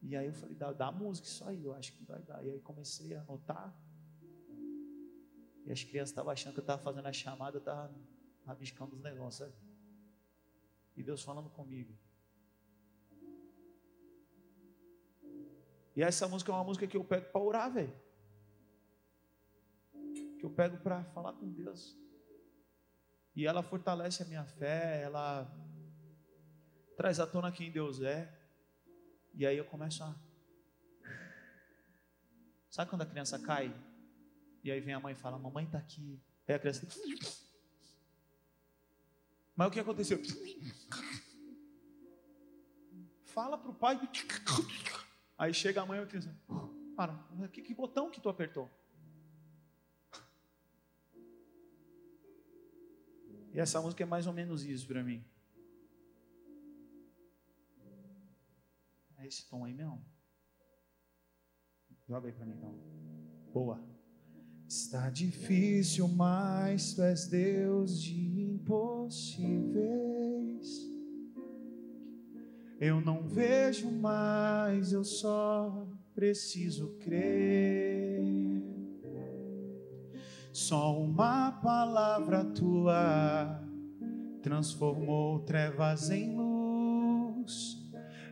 E 0.00 0.16
aí 0.16 0.26
eu 0.26 0.32
falei, 0.32 0.54
dá, 0.54 0.72
dá 0.72 0.92
música 0.92 1.26
isso 1.26 1.44
aí, 1.44 1.62
eu 1.62 1.74
acho 1.74 1.92
que 1.92 2.04
vai 2.04 2.22
dar. 2.22 2.42
E 2.44 2.50
aí 2.50 2.60
comecei 2.60 3.14
a 3.14 3.20
anotar. 3.20 3.74
E 5.66 5.72
as 5.72 5.84
crianças 5.84 6.10
estavam 6.10 6.32
achando 6.32 6.54
que 6.54 6.60
eu 6.60 6.62
estava 6.62 6.80
fazendo 6.80 7.06
a 7.06 7.12
chamada, 7.12 7.56
eu 7.56 7.60
estava 7.60 7.94
rabiscando 8.46 8.96
os 8.96 9.02
negócios, 9.02 9.36
sabe? 9.36 9.52
E 10.96 11.02
Deus 11.02 11.22
falando 11.22 11.50
comigo. 11.50 11.94
E 15.94 16.02
essa 16.02 16.26
música 16.26 16.50
é 16.50 16.54
uma 16.54 16.64
música 16.64 16.86
que 16.86 16.96
eu 16.96 17.04
pego 17.04 17.30
para 17.30 17.40
orar, 17.40 17.72
velho. 17.72 18.07
Que 20.38 20.44
eu 20.44 20.50
pego 20.50 20.78
para 20.78 21.04
falar 21.06 21.32
com 21.32 21.50
Deus. 21.50 21.96
E 23.34 23.46
ela 23.46 23.62
fortalece 23.62 24.22
a 24.22 24.26
minha 24.26 24.44
fé, 24.44 25.02
ela 25.02 25.50
traz 26.96 27.20
à 27.20 27.26
tona 27.26 27.52
quem 27.52 27.70
Deus 27.70 28.00
é. 28.00 28.36
E 29.34 29.46
aí 29.46 29.56
eu 29.56 29.64
começo 29.64 30.02
a. 30.02 30.14
Sabe 32.70 32.90
quando 32.90 33.02
a 33.02 33.06
criança 33.06 33.38
cai? 33.38 33.74
E 34.64 34.70
aí 34.70 34.80
vem 34.80 34.94
a 34.94 35.00
mãe 35.00 35.12
e 35.12 35.16
fala: 35.16 35.38
Mamãe 35.38 35.64
está 35.64 35.78
aqui. 35.78 36.20
Aí 36.46 36.54
a 36.54 36.58
criança. 36.58 36.86
Mas 39.54 39.68
o 39.68 39.70
que 39.70 39.80
aconteceu? 39.80 40.20
Fala 43.26 43.58
para 43.58 43.70
o 43.70 43.74
pai. 43.74 44.00
Aí 45.36 45.52
chega 45.54 45.82
a 45.82 45.86
mãe 45.86 45.98
e 46.00 46.02
a 46.02 46.06
criança. 46.06 46.36
Para, 46.96 47.16
que, 47.52 47.62
que 47.62 47.74
botão 47.74 48.10
que 48.10 48.20
tu 48.20 48.28
apertou? 48.28 48.68
E 53.58 53.60
essa 53.60 53.80
música 53.82 54.04
é 54.04 54.06
mais 54.06 54.24
ou 54.28 54.32
menos 54.32 54.64
isso 54.64 54.86
para 54.86 55.02
mim. 55.02 55.20
É 59.16 59.26
esse 59.26 59.48
tom 59.50 59.64
aí 59.64 59.74
mesmo? 59.74 60.00
Joga 62.06 62.28
aí 62.28 62.32
para 62.32 62.46
mim 62.46 62.54
então. 62.56 62.72
Boa. 63.52 63.84
Está 64.68 65.10
difícil, 65.10 66.06
mas 66.06 66.94
tu 66.94 67.02
és 67.02 67.26
Deus 67.26 68.00
de 68.00 68.42
impossíveis. 68.42 69.48
Eu 72.78 73.00
não 73.00 73.26
vejo 73.26 73.90
mais, 73.90 74.92
eu 74.92 75.02
só 75.02 75.84
preciso 76.14 76.96
crer. 77.00 78.47
Só 80.52 80.98
uma 80.98 81.52
palavra 81.52 82.44
tua 82.44 83.62
transformou 84.42 85.40
trevas 85.40 86.10
em 86.10 86.34
luz, 86.34 87.76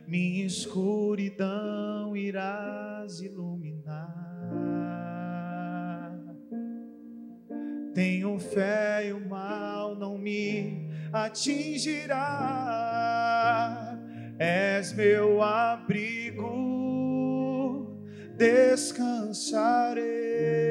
minha 0.07 0.45
escuridão 0.45 2.15
irás 2.15 3.19
iluminar. 3.19 4.15
Tenho 7.93 8.39
fé 8.39 9.07
e 9.07 9.13
o 9.13 9.27
mal 9.27 9.95
não 9.95 10.17
me 10.17 10.87
atingirá. 11.11 12.15
És 14.39 14.93
meu 14.93 15.41
abrigo, 15.41 16.45
descansarei. 18.37 20.66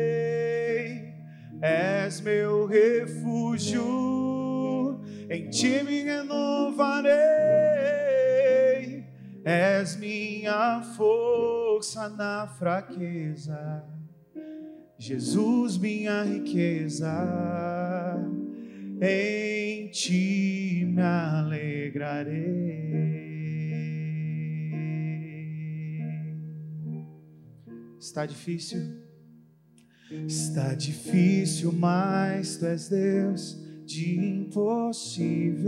És 1.67 2.21
meu 2.21 2.67
refúgio, 2.67 3.83
em 5.29 5.51
ti 5.51 5.83
me 5.83 6.03
renovarei. 6.03 7.17
És 9.45 9.97
minha 9.97 10.83
força 10.97 12.09
na 12.09 12.47
fraqueza 12.47 13.85
Jesus, 14.99 15.77
minha 15.77 16.23
riqueza, 16.23 17.13
em 19.01 19.89
ti 19.91 20.87
me 20.89 21.03
alegrarei. 21.03 22.27
Está 27.99 28.25
difícil? 28.25 29.06
Está 30.11 30.75
difícil, 30.75 31.73
mas 31.73 32.57
tu 32.57 32.67
és 32.67 32.89
Deus 32.89 33.61
de 33.85 34.19
impossíveis. 34.19 35.67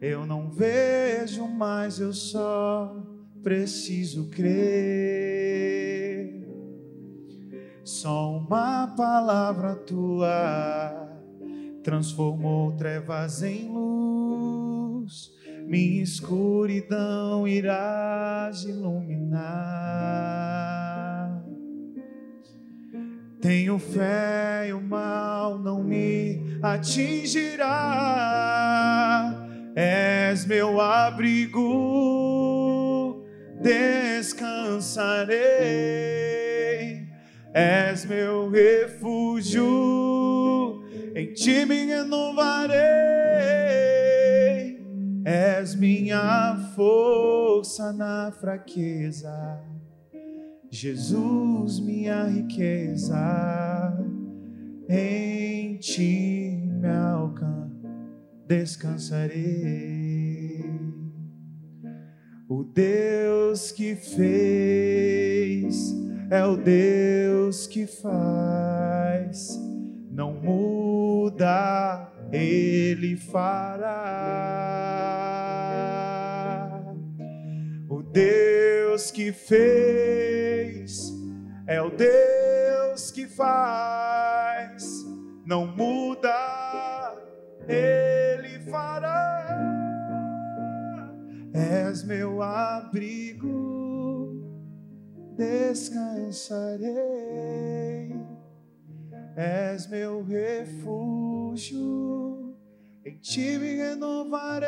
Eu 0.00 0.26
não 0.26 0.50
vejo, 0.50 1.46
mas 1.46 2.00
eu 2.00 2.12
só 2.12 3.02
preciso 3.42 4.28
crer 4.30 5.56
só 7.86 8.36
uma 8.36 8.88
palavra 8.96 9.76
tua 9.76 11.08
transformou 11.84 12.72
trevas 12.72 13.44
em 13.44 13.68
luz, 13.68 15.30
minha 15.68 16.02
escuridão 16.02 17.46
irás 17.46 18.64
iluminar. 18.64 19.36
Tenho 23.46 23.78
fé 23.78 24.66
e 24.66 24.72
o 24.72 24.80
mal 24.80 25.56
não 25.56 25.80
me 25.80 26.58
atingirá. 26.60 27.62
És 29.76 30.44
meu 30.44 30.80
abrigo, 30.80 31.62
descansarei. 33.62 35.36
És 37.54 38.04
meu 38.04 38.50
refúgio, 38.50 39.62
em 41.14 41.32
ti 41.32 41.64
me 41.64 41.86
renovarei, 41.86 42.76
és 45.24 45.76
minha 45.76 46.56
força 46.74 47.92
na 47.92 48.32
fraqueza, 48.32 49.32
Jesus, 50.70 51.80
minha 51.80 52.24
riqueza, 52.24 53.16
em 54.88 55.76
ti 55.78 56.70
me 56.80 56.88
alcança, 56.88 57.88
descansarei. 58.46 60.64
O 62.48 62.62
Deus 62.64 63.72
que 63.72 63.96
fez 63.96 65.94
é 66.30 66.44
o 66.44 66.56
Deus 66.56 67.66
que 67.66 67.86
faz, 67.86 69.58
não 70.10 70.34
muda, 70.34 72.12
Ele 72.32 73.16
fará. 73.16 73.75
Abrigo, 92.42 94.32
descansarei. 95.36 96.86
És 99.36 99.86
meu 99.88 100.22
refúgio, 100.22 101.76
em 103.04 103.18
ti 103.18 103.58
me 103.58 103.76
renovarei. 103.76 104.66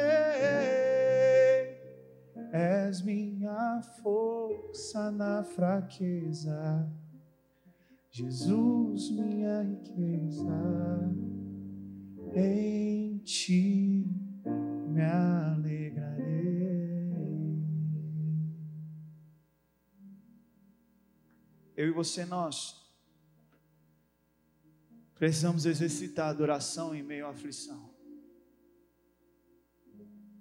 És 2.53 3.03
minha 3.03 3.81
força 4.03 5.11
na 5.11 5.43
fraqueza, 5.43 6.87
Jesus, 8.11 9.11
minha 9.11 9.63
riqueza, 9.63 11.15
em 12.35 13.19
ti 13.19 14.07
me 14.89 15.03
alegrarei. 15.03 15.78
Eu 21.79 21.87
e 21.87 21.91
você, 21.93 22.25
nós 22.25 22.85
precisamos 25.15 25.65
exercitar 25.65 26.27
a 26.27 26.31
adoração 26.31 26.93
em 26.93 27.05
meio 27.05 27.25
à 27.25 27.31
aflição. 27.31 27.95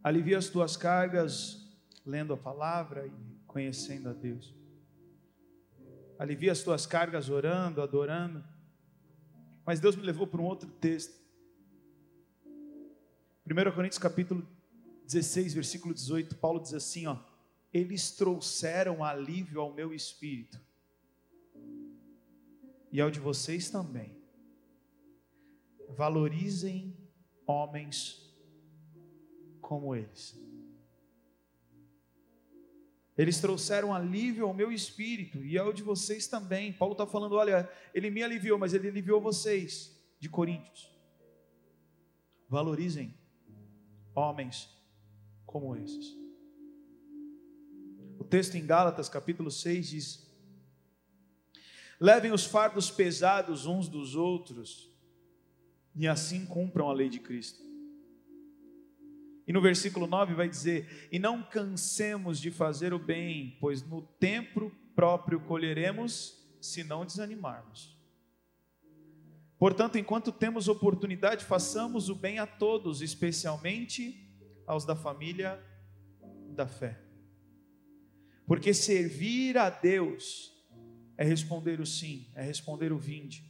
Alivia 0.04 0.40
as 0.40 0.50
tuas 0.50 0.76
cargas 0.76 1.64
lendo 2.04 2.34
a 2.34 2.38
palavra 2.38 3.06
e 3.06 3.12
conhecendo 3.46 4.10
a 4.10 4.14
Deus. 4.14 4.52
Alivia 6.18 6.52
as 6.52 6.64
tuas 6.64 6.88
cargas 6.88 7.30
orando, 7.30 7.84
adorando. 7.84 8.44
Mas 9.64 9.80
Deus 9.80 9.96
me 9.96 10.02
levou 10.02 10.26
para 10.26 10.42
um 10.42 10.46
outro 10.46 10.68
texto. 10.68 11.24
1 13.46 13.76
Coríntios 13.76 14.00
capítulo 14.00 14.44
16, 15.06 15.54
versículo 15.54 15.94
18, 15.94 16.36
Paulo 16.38 16.60
diz 16.60 16.74
assim, 16.74 17.06
ó: 17.06 17.16
Eles 17.72 18.10
trouxeram 18.10 19.04
alívio 19.04 19.62
ao 19.62 19.72
meu 19.72 19.94
espírito. 19.94 20.66
E 22.98 23.00
ao 23.00 23.12
de 23.12 23.20
vocês 23.20 23.70
também. 23.70 24.18
Valorizem 25.90 26.98
homens 27.46 28.36
como 29.62 29.94
eles. 29.94 30.36
Eles 33.16 33.40
trouxeram 33.40 33.94
alívio 33.94 34.48
ao 34.48 34.54
meu 34.62 34.72
espírito 34.72 35.46
e 35.46 35.60
ao 35.60 35.72
de 35.72 35.84
vocês 35.84 36.26
também. 36.26 36.74
Paulo 36.74 36.94
está 36.94 37.06
falando: 37.06 37.36
olha, 37.36 37.70
ele 37.94 38.10
me 38.10 38.24
aliviou, 38.24 38.58
mas 38.58 38.74
ele 38.74 38.88
aliviou 38.88 39.22
vocês, 39.22 39.96
de 40.20 40.28
Coríntios. 40.28 40.92
Valorizem 42.50 43.14
homens 44.16 44.76
como 45.46 45.76
esses. 45.76 46.18
O 48.18 48.24
texto 48.24 48.56
em 48.56 48.66
Gálatas, 48.66 49.08
capítulo 49.08 49.52
6, 49.52 49.88
diz: 49.88 50.27
Levem 52.00 52.32
os 52.32 52.46
fardos 52.46 52.92
pesados 52.92 53.66
uns 53.66 53.88
dos 53.88 54.16
outros, 54.16 54.92
e 55.96 56.08
assim 56.08 56.46
cumpram 56.46 56.90
a 56.90 56.94
lei 56.94 57.10
de 57.10 57.20
Cristo. 57.20 57.66
E 59.48 59.54
no 59.54 59.62
versículo 59.62 60.06
9 60.06 60.36
vai 60.36 60.48
dizer: 60.48 61.08
E 61.12 61.18
não 61.18 61.42
cansemos 61.42 62.40
de 62.40 62.52
fazer 62.52 62.94
o 62.94 63.00
bem, 63.00 63.58
pois 63.60 63.82
no 63.82 64.02
tempo 64.02 64.72
próprio 64.94 65.40
colheremos, 65.40 66.48
se 66.60 66.84
não 66.84 67.06
desanimarmos. 67.06 67.98
Portanto, 69.58 69.98
enquanto 69.98 70.32
temos 70.32 70.68
oportunidade, 70.68 71.46
façamos 71.46 72.10
o 72.10 72.16
bem 72.16 72.38
a 72.38 72.46
todos, 72.46 73.02
especialmente 73.02 74.28
aos 74.68 74.86
da 74.86 74.96
família 74.96 75.60
da 76.50 76.68
fé. 76.68 77.02
Porque 78.46 78.74
servir 78.74 79.58
a 79.58 79.70
Deus 79.70 80.57
é 81.18 81.24
responder 81.26 81.80
o 81.82 81.86
sim, 81.86 82.28
é 82.36 82.44
responder 82.44 82.92
o 82.92 82.98
vinde. 82.98 83.44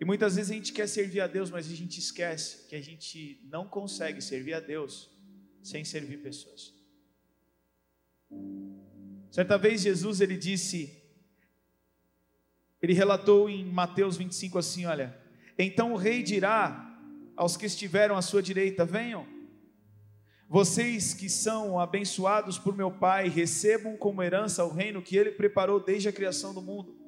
E 0.00 0.04
muitas 0.04 0.36
vezes 0.36 0.50
a 0.50 0.54
gente 0.54 0.72
quer 0.72 0.88
servir 0.88 1.20
a 1.20 1.26
Deus, 1.26 1.50
mas 1.50 1.70
a 1.70 1.74
gente 1.76 1.98
esquece 1.98 2.66
que 2.66 2.74
a 2.74 2.80
gente 2.80 3.38
não 3.44 3.68
consegue 3.68 4.22
servir 4.22 4.54
a 4.54 4.60
Deus 4.60 5.10
sem 5.62 5.84
servir 5.84 6.22
pessoas. 6.22 6.74
Certa 9.30 9.58
vez 9.58 9.82
Jesus 9.82 10.22
ele 10.22 10.38
disse, 10.38 11.02
ele 12.80 12.94
relatou 12.94 13.50
em 13.50 13.64
Mateus 13.64 14.16
25 14.16 14.58
assim, 14.58 14.86
olha, 14.86 15.14
então 15.58 15.92
o 15.92 15.96
rei 15.96 16.22
dirá 16.22 16.86
aos 17.36 17.56
que 17.56 17.66
estiveram 17.66 18.16
à 18.16 18.22
sua 18.22 18.42
direita, 18.42 18.86
venham, 18.86 19.26
vocês 20.52 21.14
que 21.14 21.30
são 21.30 21.78
abençoados 21.78 22.58
por 22.58 22.76
meu 22.76 22.90
Pai, 22.90 23.28
recebam 23.28 23.96
como 23.96 24.20
herança 24.20 24.64
o 24.64 24.72
reino 24.72 25.00
que 25.00 25.16
ele 25.16 25.30
preparou 25.30 25.78
desde 25.78 26.08
a 26.08 26.12
criação 26.12 26.52
do 26.52 26.60
mundo. 26.60 26.98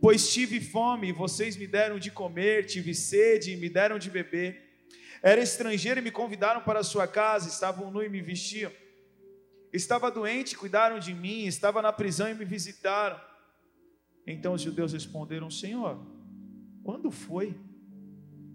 Pois 0.00 0.32
tive 0.32 0.60
fome 0.60 1.10
e 1.10 1.12
vocês 1.12 1.56
me 1.56 1.68
deram 1.68 1.96
de 1.96 2.10
comer, 2.10 2.66
tive 2.66 2.92
sede 2.92 3.52
e 3.52 3.56
me 3.56 3.68
deram 3.68 4.00
de 4.00 4.10
beber. 4.10 4.84
Era 5.22 5.40
estrangeiro 5.40 6.00
e 6.00 6.02
me 6.02 6.10
convidaram 6.10 6.60
para 6.62 6.80
a 6.80 6.82
sua 6.82 7.06
casa, 7.06 7.48
estavam 7.48 7.88
nu 7.88 8.02
e 8.02 8.08
me 8.08 8.20
vestiam. 8.20 8.72
Estava 9.72 10.10
doente, 10.10 10.56
cuidaram 10.56 10.98
de 10.98 11.14
mim, 11.14 11.46
estava 11.46 11.80
na 11.82 11.92
prisão 11.92 12.28
e 12.28 12.34
me 12.34 12.44
visitaram. 12.44 13.20
Então 14.26 14.54
os 14.54 14.60
judeus 14.60 14.92
responderam: 14.92 15.48
Senhor, 15.48 16.04
quando 16.82 17.12
foi 17.12 17.54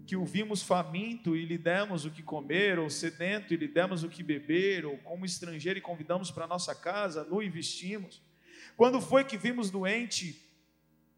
que 0.08 0.16
o 0.16 0.24
vimos 0.24 0.62
faminto 0.62 1.36
e 1.36 1.44
lhe 1.44 1.58
demos 1.58 2.06
o 2.06 2.10
que 2.10 2.22
comer, 2.22 2.78
ou 2.78 2.88
sedento 2.88 3.52
e 3.52 3.58
lhe 3.58 3.68
demos 3.68 4.02
o 4.02 4.08
que 4.08 4.22
beber, 4.22 4.86
ou 4.86 4.96
como 4.96 5.26
estrangeiro 5.26 5.78
e 5.78 5.82
convidamos 5.82 6.30
para 6.30 6.46
nossa 6.46 6.74
casa, 6.74 7.24
nu 7.24 7.42
e 7.42 7.50
vestimos? 7.50 8.22
Quando 8.74 9.02
foi 9.02 9.22
que 9.22 9.36
vimos 9.36 9.70
doente 9.70 10.42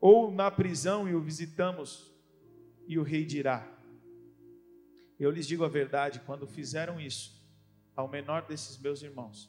ou 0.01 0.33
na 0.33 0.51
prisão 0.51 1.09
e 1.09 1.15
o 1.15 1.21
visitamos, 1.21 2.13
e 2.89 2.99
o 2.99 3.05
rei 3.05 3.25
dirá: 3.25 3.65
Eu 5.21 5.31
lhes 5.31 5.47
digo 5.47 5.65
a 5.65 5.69
verdade, 5.69 6.19
quando 6.27 6.45
fizeram 6.49 7.01
isso 7.01 7.41
ao 7.95 8.09
menor 8.09 8.45
desses 8.49 8.77
meus 8.77 9.03
irmãos, 9.03 9.49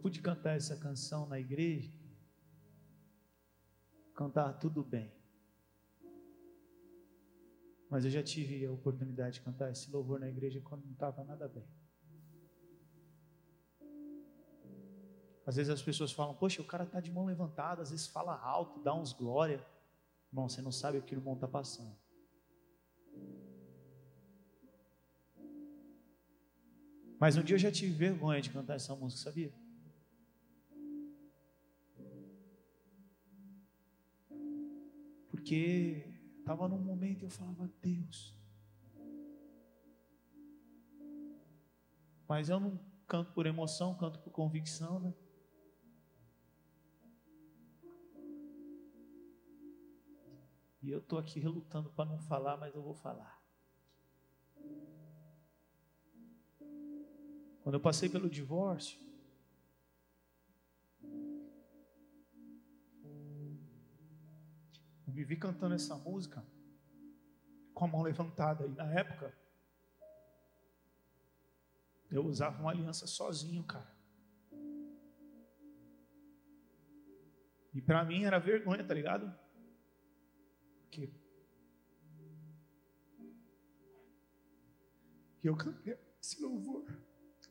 Pude 0.06 0.22
cantar 0.22 0.56
essa 0.56 0.78
canção 0.78 1.26
na 1.26 1.40
igreja, 1.40 1.92
cantar 4.14 4.54
tudo 4.60 4.84
bem. 4.84 5.12
Mas 7.90 8.06
eu 8.06 8.12
já 8.12 8.22
tive 8.22 8.64
a 8.68 8.72
oportunidade 8.72 9.40
de 9.40 9.42
cantar 9.42 9.72
esse 9.72 9.90
louvor 9.90 10.20
na 10.20 10.30
igreja 10.30 10.62
quando 10.62 10.86
não 10.86 10.92
estava 10.92 11.24
nada 11.24 11.48
bem. 11.48 11.68
Às 15.44 15.56
vezes 15.56 15.72
as 15.72 15.82
pessoas 15.82 16.12
falam, 16.12 16.36
poxa, 16.36 16.62
o 16.62 16.66
cara 16.66 16.84
está 16.84 17.00
de 17.00 17.12
mão 17.12 17.26
levantada, 17.26 17.82
às 17.82 17.90
vezes 17.90 18.06
fala 18.06 18.40
alto, 18.40 18.84
dá 18.84 18.94
uns 18.94 19.12
glória. 19.12 19.60
Irmão, 20.30 20.48
você 20.48 20.62
não 20.62 20.72
sabe 20.72 21.00
o 21.00 21.02
que 21.02 21.16
o 21.16 21.18
irmão 21.18 21.34
está 21.34 21.48
passando. 21.48 21.98
Mas 27.20 27.36
um 27.36 27.44
dia 27.44 27.56
eu 27.56 27.60
já 27.60 27.72
tive 27.72 27.92
vergonha 27.92 28.40
de 28.40 28.52
cantar 28.52 28.76
essa 28.76 28.96
música, 28.96 29.24
sabia? 29.24 29.65
Porque 35.46 36.04
estava 36.40 36.68
num 36.68 36.80
momento 36.80 37.24
eu 37.24 37.30
falava, 37.30 37.72
Deus. 37.80 38.36
Mas 42.28 42.50
eu 42.50 42.60
não 42.60 42.80
canto 43.06 43.32
por 43.32 43.46
emoção, 43.46 43.96
canto 43.96 44.18
por 44.18 44.32
convicção, 44.32 45.00
né? 45.00 45.14
E 50.82 50.90
eu 50.90 50.98
estou 50.98 51.20
aqui 51.20 51.40
relutando 51.40 51.92
para 51.92 52.10
não 52.10 52.18
falar, 52.18 52.58
mas 52.58 52.74
eu 52.74 52.82
vou 52.82 52.96
falar. 52.96 53.40
Quando 57.62 57.76
eu 57.76 57.80
passei 57.80 58.10
pelo 58.10 58.28
divórcio, 58.28 59.00
eu 65.16 65.18
me 65.18 65.24
vi 65.24 65.38
cantando 65.38 65.74
essa 65.74 65.96
música 65.96 66.46
com 67.74 67.86
a 67.86 67.88
mão 67.88 68.02
levantada. 68.02 68.66
E 68.66 68.70
na 68.72 68.84
época, 68.92 69.34
eu 72.12 72.26
usava 72.26 72.60
uma 72.60 72.72
aliança 72.72 73.08
sozinho, 73.08 73.64
cara. 73.64 73.96
E 77.74 77.82
para 77.82 78.04
mim 78.04 78.26
era 78.26 78.40
vergonha, 78.40 78.86
tá 78.86 78.94
ligado? 78.94 79.34
Porque 80.82 81.10
e 85.42 85.48
eu 85.48 85.56
cantei 85.56 85.98
esse 86.22 86.42
louvor 86.42 86.86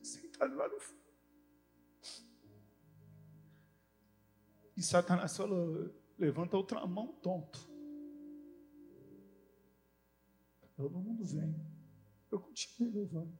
sentado 0.02 0.54
lá 0.54 0.68
no 0.68 0.80
fundo. 0.80 1.04
E 4.76 4.82
Satanás 4.82 5.34
falou: 5.34 6.03
levanta 6.18 6.56
outra 6.56 6.86
mão, 6.86 7.12
tonto. 7.14 7.58
Todo 10.76 10.98
mundo 10.98 11.24
vem. 11.24 11.54
Eu 12.30 12.40
continuei 12.40 12.92
louvando. 12.92 13.38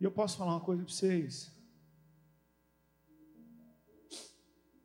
E 0.00 0.04
eu 0.04 0.12
posso 0.12 0.38
falar 0.38 0.52
uma 0.52 0.64
coisa 0.64 0.82
para 0.82 0.92
vocês. 0.92 1.54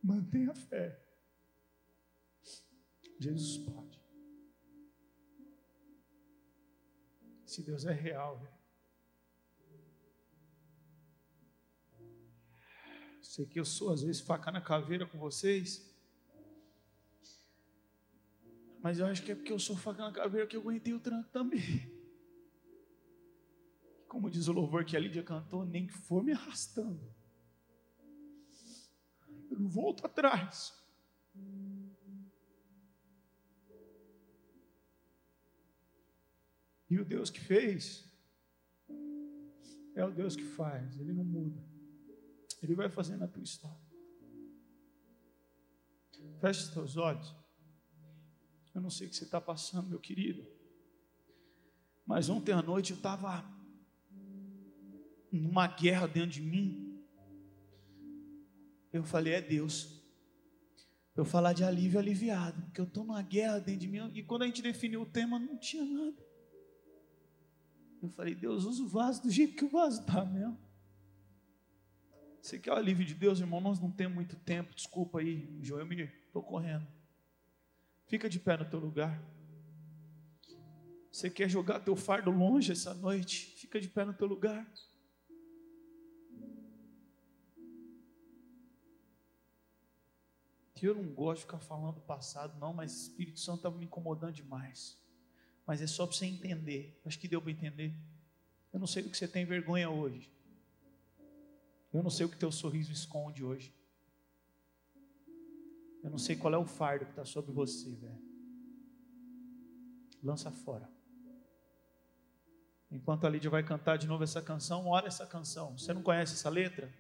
Mantenha 0.04 0.52
a 0.52 0.56
fé. 0.56 1.02
Jesus 3.20 3.58
pode. 3.60 4.02
Se 7.46 7.62
Deus 7.64 7.86
é 7.86 7.94
real, 7.94 8.40
velho. 8.40 8.61
Sei 13.32 13.46
que 13.46 13.58
eu 13.58 13.64
sou, 13.64 13.94
às 13.94 14.02
vezes, 14.02 14.20
faca 14.20 14.52
na 14.52 14.60
caveira 14.60 15.06
com 15.06 15.18
vocês. 15.18 15.90
Mas 18.84 19.00
eu 19.00 19.06
acho 19.06 19.24
que 19.24 19.32
é 19.32 19.36
porque 19.36 19.54
eu 19.54 19.58
sou 19.58 19.78
faca 19.78 20.04
na 20.04 20.12
caveira 20.12 20.46
que 20.46 20.58
eu 20.58 20.60
aguentei 20.60 20.94
o 20.94 21.00
tranco 21.00 21.30
também. 21.30 21.90
Como 24.06 24.30
diz 24.30 24.50
o 24.50 24.52
louvor 24.52 24.84
que 24.84 24.98
a 24.98 25.00
Lídia 25.00 25.24
cantou, 25.24 25.66
nem 25.66 25.88
que 25.88 25.94
for 25.94 26.22
me 26.22 26.34
arrastando. 26.34 27.00
Eu 29.50 29.58
não 29.58 29.70
volto 29.70 30.06
atrás. 30.06 30.74
E 36.90 37.00
o 37.00 37.06
Deus 37.06 37.30
que 37.30 37.40
fez 37.40 38.12
é 39.96 40.04
o 40.04 40.12
Deus 40.12 40.36
que 40.36 40.44
faz, 40.44 41.00
ele 41.00 41.14
não 41.14 41.24
muda. 41.24 41.71
Ele 42.62 42.76
vai 42.76 42.90
fazer 42.90 43.18
na 43.18 43.28
tua 43.28 43.42
história. 43.42 43.92
Feche 46.40 46.64
os 46.64 46.70
teus 46.70 46.98
olhos. 46.98 47.36
Eu 48.74 48.82
não 48.82 48.90
sei 48.90 49.08
o 49.08 49.10
que 49.10 49.16
você 49.16 49.24
está 49.24 49.42
passando, 49.42 49.90
meu 49.90 50.00
querido. 50.00 50.46
Mas 52.06 52.30
ontem 52.30 52.52
à 52.52 52.62
noite 52.62 52.92
eu 52.92 52.98
estava 52.98 53.44
numa 55.32 55.68
guerra 55.68 56.08
dentro 56.08 56.32
de 56.32 56.42
mim. 56.42 57.04
Eu 58.92 59.04
falei, 59.04 59.34
é 59.34 59.42
Deus. 59.42 60.02
Eu 61.16 61.26
falar 61.26 61.54
de 61.54 61.64
alívio 61.64 62.00
aliviado, 62.00 62.62
porque 62.64 62.82
eu 62.82 62.86
estou 62.86 63.04
numa 63.04 63.22
guerra 63.22 63.60
dentro 63.60 63.82
de 63.82 63.88
mim. 63.88 64.12
E 64.14 64.24
quando 64.24 64.44
a 64.44 64.48
gente 64.48 64.62
definiu 64.62 65.02
o 65.02 65.06
tema, 65.06 65.38
não 65.38 65.58
tinha 65.58 65.86
nada. 65.86 66.26
Eu 68.02 68.10
falei, 68.10 68.34
Deus, 68.34 68.66
usa 68.66 68.82
o 68.84 68.88
vaso 68.88 69.22
do 69.22 69.30
jeito 69.30 69.56
que 69.56 69.66
o 69.66 69.70
vaso 69.70 70.02
está 70.02 70.26
mesmo. 70.26 70.58
Você 72.42 72.58
quer 72.58 72.72
o 72.72 72.76
alívio 72.76 73.06
de 73.06 73.14
Deus, 73.14 73.40
irmão? 73.40 73.62
Nós 73.62 73.80
não 73.80 73.92
temos 73.92 74.16
muito 74.16 74.36
tempo, 74.36 74.74
desculpa 74.74 75.20
aí, 75.20 75.60
Joel, 75.62 75.86
eu 75.92 76.06
estou 76.06 76.42
correndo. 76.42 76.88
Fica 78.08 78.28
de 78.28 78.40
pé 78.40 78.58
no 78.58 78.66
teu 78.66 78.80
lugar. 78.80 79.22
Você 81.12 81.30
quer 81.30 81.48
jogar 81.48 81.82
teu 81.82 81.96
fardo 81.96 82.32
longe 82.32 82.72
essa 82.72 82.94
noite? 82.94 83.54
Fica 83.58 83.80
de 83.80 83.88
pé 83.88 84.06
no 84.06 84.14
teu 84.14 84.28
lugar. 84.28 84.68
Eu 90.82 90.96
não 90.96 91.14
gosto 91.14 91.42
de 91.42 91.46
ficar 91.46 91.60
falando 91.60 91.96
do 91.96 92.02
passado, 92.02 92.58
não, 92.60 92.74
mas 92.74 92.92
o 92.92 93.02
Espírito 93.10 93.40
Santo 93.40 93.58
estava 93.58 93.78
me 93.78 93.86
incomodando 93.86 94.34
demais. 94.34 94.98
Mas 95.68 95.80
é 95.80 95.86
só 95.86 96.08
para 96.08 96.16
você 96.16 96.26
entender. 96.26 97.00
Acho 97.06 97.20
que 97.20 97.28
deu 97.28 97.40
para 97.40 97.52
entender. 97.52 97.94
Eu 98.74 98.80
não 98.80 98.88
sei 98.88 99.04
do 99.04 99.10
que 99.12 99.18
você 99.18 99.28
tem 99.28 99.46
vergonha 99.46 99.92
hoje. 99.92 100.32
Eu 101.94 102.02
não 102.02 102.10
sei 102.10 102.26
o 102.26 102.30
que 102.30 102.38
teu 102.38 102.52
sorriso 102.52 102.92
esconde 102.92 103.44
hoje. 103.44 103.76
Eu 106.04 106.10
não 106.10 106.18
sei 106.18 106.36
qual 106.36 106.54
é 106.54 106.58
o 106.58 106.66
fardo 106.66 107.06
que 107.06 107.12
está 107.12 107.26
sobre 107.26 107.52
você, 107.52 107.94
velho. 107.96 108.22
Lança 110.24 110.52
fora. 110.52 110.90
Enquanto 112.90 113.26
a 113.26 113.30
Lídia 113.30 113.50
vai 113.50 113.64
cantar 113.64 113.98
de 113.98 114.08
novo 114.08 114.24
essa 114.24 114.42
canção, 114.42 114.88
ora 114.88 115.08
essa 115.08 115.26
canção. 115.26 115.78
Você 115.78 115.94
não 115.94 116.02
conhece 116.02 116.34
essa 116.34 116.50
letra? 116.50 116.92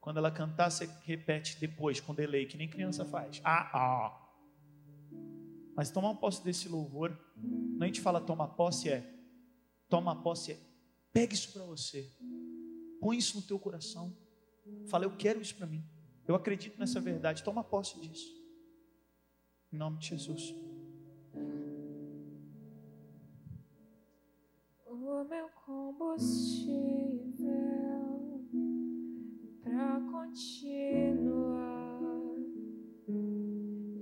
Quando 0.00 0.18
ela 0.18 0.30
cantar, 0.30 0.70
você 0.70 0.86
repete 1.04 1.58
depois, 1.58 2.00
com 2.00 2.14
delay, 2.14 2.46
que 2.46 2.56
nem 2.56 2.68
criança 2.68 3.04
faz. 3.04 3.40
Ah, 3.44 3.70
ah. 3.72 4.24
Mas 5.76 5.90
tomar 5.90 6.14
posse 6.16 6.42
desse 6.44 6.68
louvor, 6.68 7.18
não 7.36 7.82
a 7.82 7.86
gente 7.86 8.00
fala 8.00 8.20
toma 8.20 8.46
posse, 8.46 8.88
é 8.88 9.12
toma 9.88 10.22
posse, 10.22 10.52
é 10.52 10.58
pega 11.12 11.34
isso 11.34 11.52
para 11.52 11.64
você, 11.64 12.08
põe 13.00 13.18
isso 13.18 13.36
no 13.36 13.42
teu 13.42 13.58
coração. 13.58 14.16
Fala, 14.86 15.04
eu 15.04 15.16
quero 15.16 15.40
isso 15.40 15.56
para 15.56 15.66
mim. 15.66 15.84
Eu 16.26 16.34
acredito 16.34 16.78
nessa 16.78 17.00
verdade. 17.00 17.42
Toma 17.42 17.62
posse 17.62 18.00
disso. 18.00 18.32
Em 19.72 19.76
nome 19.76 19.98
de 19.98 20.08
Jesus. 20.08 20.54
O 24.86 25.24
meu 25.24 25.48
combustível 25.66 26.74
para 29.62 30.00
continuar. 30.10 31.64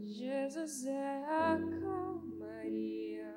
Jesus 0.05 0.85
é 0.85 1.25
a 1.25 1.59
calmaria, 1.81 3.35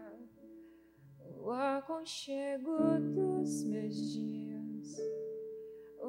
o 1.42 1.50
aconchego 1.50 2.78
dos 3.14 3.64
meus 3.64 4.12
dias 4.14 4.35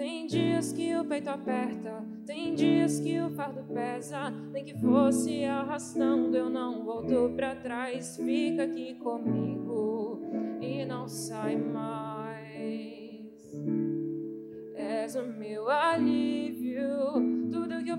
Tem 0.00 0.26
dias 0.26 0.72
que 0.72 0.96
o 0.96 1.04
peito 1.04 1.28
aperta, 1.28 2.02
tem 2.24 2.54
dias 2.54 2.98
que 2.98 3.20
o 3.20 3.28
fardo 3.32 3.62
pesa. 3.64 4.30
Nem 4.50 4.64
que 4.64 4.72
fosse 4.80 5.44
arrastando, 5.44 6.34
eu 6.34 6.48
não 6.48 6.82
volto 6.86 7.34
pra 7.36 7.54
trás. 7.54 8.16
Fica 8.16 8.62
aqui 8.62 8.94
comigo 8.94 10.22
e 10.58 10.86
não 10.86 11.06
sai 11.06 11.56
mais. 11.58 12.48
És 14.74 15.16
o 15.16 15.22
meu 15.22 15.68
alívio. 15.68 17.29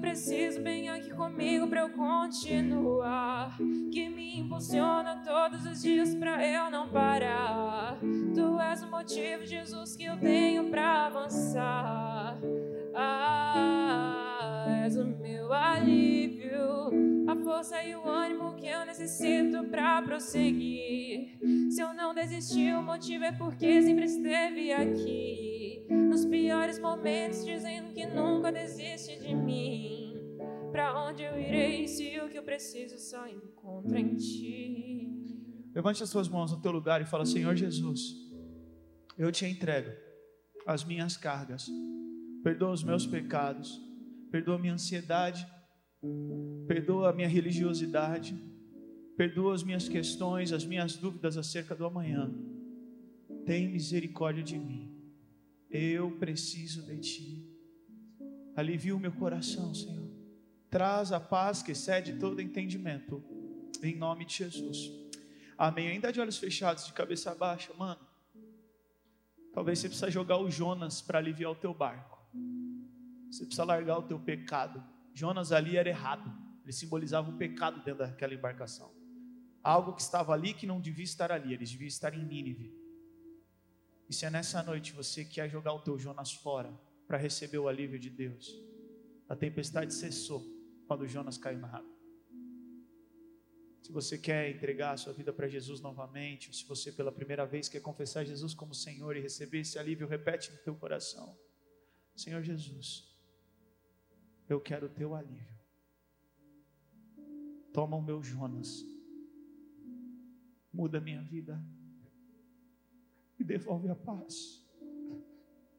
Preciso, 0.02 0.62
vem 0.64 0.90
aqui 0.90 1.12
comigo 1.12 1.68
pra 1.68 1.82
eu 1.82 1.90
continuar. 1.92 3.56
Que 3.92 4.10
me 4.10 4.40
impulsiona 4.40 5.22
todos 5.24 5.64
os 5.66 5.82
dias 5.82 6.16
pra 6.16 6.46
eu 6.46 6.72
não 6.72 6.90
parar. 6.90 7.98
Tu 8.34 8.60
és 8.60 8.84
o 8.84 8.90
motivo, 8.90 9.46
Jesus, 9.46 9.96
que 9.96 10.04
eu 10.04 10.18
tenho 10.18 10.70
pra 10.72 11.06
avançar. 11.06 12.38
Ah, 12.96 14.66
és 14.84 14.98
o 14.98 15.06
meu 15.06 15.54
alívio, 15.54 17.30
a 17.30 17.36
força 17.36 17.82
e 17.84 17.96
o 17.96 18.04
ânimo 18.04 18.56
que 18.56 18.66
eu 18.66 18.84
necessito 18.86 19.64
pra 19.66 20.02
prosseguir. 20.02 21.38
Se 21.70 21.80
eu 21.80 21.94
não 21.94 22.14
desisti, 22.14 22.72
o 22.74 22.82
motivo 22.82 23.24
é 23.24 23.32
porque 23.32 23.82
sempre 23.84 24.06
esteve 24.06 24.74
aqui. 24.74 26.01
Momentos, 26.82 27.46
dizendo 27.46 27.94
que 27.94 28.06
nunca 28.08 28.52
desiste 28.52 29.20
de 29.20 29.36
mim. 29.36 30.16
Pra 30.72 31.08
onde 31.08 31.22
eu 31.22 31.40
irei 31.40 31.88
se 31.88 32.20
o 32.20 32.30
que 32.30 32.40
eu 32.40 32.44
preciso 32.44 32.98
só 32.98 33.28
encontro 33.28 33.96
em 33.98 34.16
ti? 34.16 35.10
Levante 35.76 36.02
as 36.02 36.10
suas 36.10 36.28
mãos 36.28 36.52
no 36.52 36.62
teu 36.62 36.72
lugar 36.72 37.02
e 37.02 37.06
fala: 37.06 37.26
Senhor 37.26 37.56
Jesus, 37.56 38.16
eu 39.18 39.32
te 39.32 39.46
entrego 39.46 39.92
as 40.66 40.84
minhas 40.84 41.16
cargas, 41.16 41.70
perdoa 42.44 42.72
os 42.72 42.84
meus 42.84 43.06
pecados, 43.06 43.80
perdoa 44.32 44.56
a 44.56 44.60
minha 44.60 44.74
ansiedade, 44.74 45.46
perdoa 46.68 47.10
a 47.10 47.14
minha 47.14 47.28
religiosidade, 47.28 48.36
perdoa 49.16 49.54
as 49.54 49.64
minhas 49.64 49.88
questões, 49.88 50.52
as 50.52 50.66
minhas 50.66 50.96
dúvidas 50.96 51.38
acerca 51.38 51.76
do 51.76 51.86
amanhã. 51.86 52.34
Tem 53.46 53.72
misericórdia 53.72 54.44
de 54.44 54.58
mim. 54.58 54.91
Eu 55.72 56.12
preciso 56.18 56.86
de 56.86 56.98
ti. 57.00 57.48
Alivia 58.56 58.94
o 58.94 59.00
meu 59.00 59.14
coração, 59.14 59.74
Senhor. 59.74 60.12
Traz 60.70 61.14
a 61.14 61.20
paz 61.20 61.64
que 61.64 61.72
excede 61.72 62.20
todo 62.20 62.42
entendimento. 62.42 63.24
Em 63.82 63.96
nome 63.96 64.26
de 64.26 64.36
Jesus. 64.36 64.92
Amém. 65.58 65.88
Ainda 65.88 66.12
de 66.12 66.20
olhos 66.20 66.38
fechados, 66.38 66.86
de 66.86 66.92
cabeça 66.92 67.34
baixa, 67.34 67.74
mano. 67.74 68.02
Talvez 69.54 69.80
você 69.80 69.88
precisa 69.88 70.12
jogar 70.12 70.38
o 70.38 70.52
Jonas 70.52 71.02
para 71.02 71.20
aliviar 71.20 71.52
o 71.52 71.56
teu 71.56 71.74
barco. 71.74 72.20
Você 73.30 73.46
precisa 73.46 73.64
largar 73.64 73.98
o 73.98 74.04
teu 74.04 74.20
pecado. 74.20 74.84
Jonas 75.14 75.54
ali 75.54 75.78
era 75.78 75.88
errado. 75.88 76.32
Ele 76.64 76.74
simbolizava 76.74 77.30
o 77.30 77.38
pecado 77.38 77.78
dentro 77.84 78.00
daquela 78.00 78.34
embarcação. 78.34 78.92
Algo 79.64 79.94
que 79.94 80.02
estava 80.02 80.34
ali 80.34 80.54
que 80.54 80.68
não 80.68 80.82
devia 80.82 81.04
estar 81.04 81.32
ali. 81.32 81.54
Eles 81.54 81.72
deviam 81.72 81.88
estar 81.88 82.14
em 82.14 82.26
Nínive. 82.26 82.81
E 84.12 84.14
se 84.14 84.26
é 84.26 84.30
nessa 84.30 84.62
noite 84.62 84.92
você 84.92 85.24
quer 85.24 85.50
jogar 85.50 85.72
o 85.72 85.80
teu 85.80 85.98
Jonas 85.98 86.34
fora 86.34 86.70
para 87.08 87.18
receber 87.18 87.60
o 87.60 87.70
alívio 87.70 87.98
de 87.98 88.10
Deus, 88.10 88.46
a 89.30 89.38
tempestade 89.38 89.94
cessou 89.94 90.46
quando 90.86 91.08
Jonas 91.08 91.38
caiu 91.38 91.60
na 91.60 91.70
água. 91.70 91.96
Se 93.82 93.90
você 93.90 94.18
quer 94.18 94.54
entregar 94.54 94.92
a 94.92 94.98
sua 94.98 95.14
vida 95.14 95.32
para 95.32 95.48
Jesus 95.48 95.80
novamente, 95.80 96.50
ou 96.50 96.54
se 96.54 96.66
você 96.66 96.92
pela 96.92 97.10
primeira 97.10 97.46
vez 97.46 97.70
quer 97.70 97.80
confessar 97.80 98.26
Jesus 98.26 98.54
como 98.54 98.76
Senhor 98.76 99.16
e 99.16 99.22
receber 99.22 99.62
esse 99.62 99.80
alívio, 99.80 100.06
repete 100.06 100.52
no 100.52 100.58
teu 100.58 100.76
coração: 100.76 101.40
Senhor 102.14 102.44
Jesus, 102.44 103.16
eu 104.50 104.60
quero 104.60 104.88
o 104.88 104.90
teu 104.90 105.16
alívio. 105.16 105.58
Toma 107.72 107.96
o 107.96 108.02
meu 108.02 108.22
Jonas, 108.22 108.86
muda 110.74 110.98
a 110.98 111.02
minha 111.02 111.22
vida 111.22 111.64
e 113.42 113.44
devolve 113.44 113.90
a 113.90 113.96
paz 113.96 114.64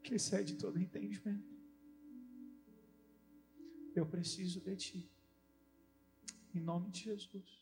que 0.02 0.14
excede 0.14 0.56
todo 0.56 0.78
entendimento. 0.78 1.52
Eu 3.94 4.04
preciso 4.04 4.60
de 4.60 4.76
ti. 4.76 5.12
Em 6.54 6.60
nome 6.60 6.90
de 6.90 7.04
Jesus. 7.04 7.61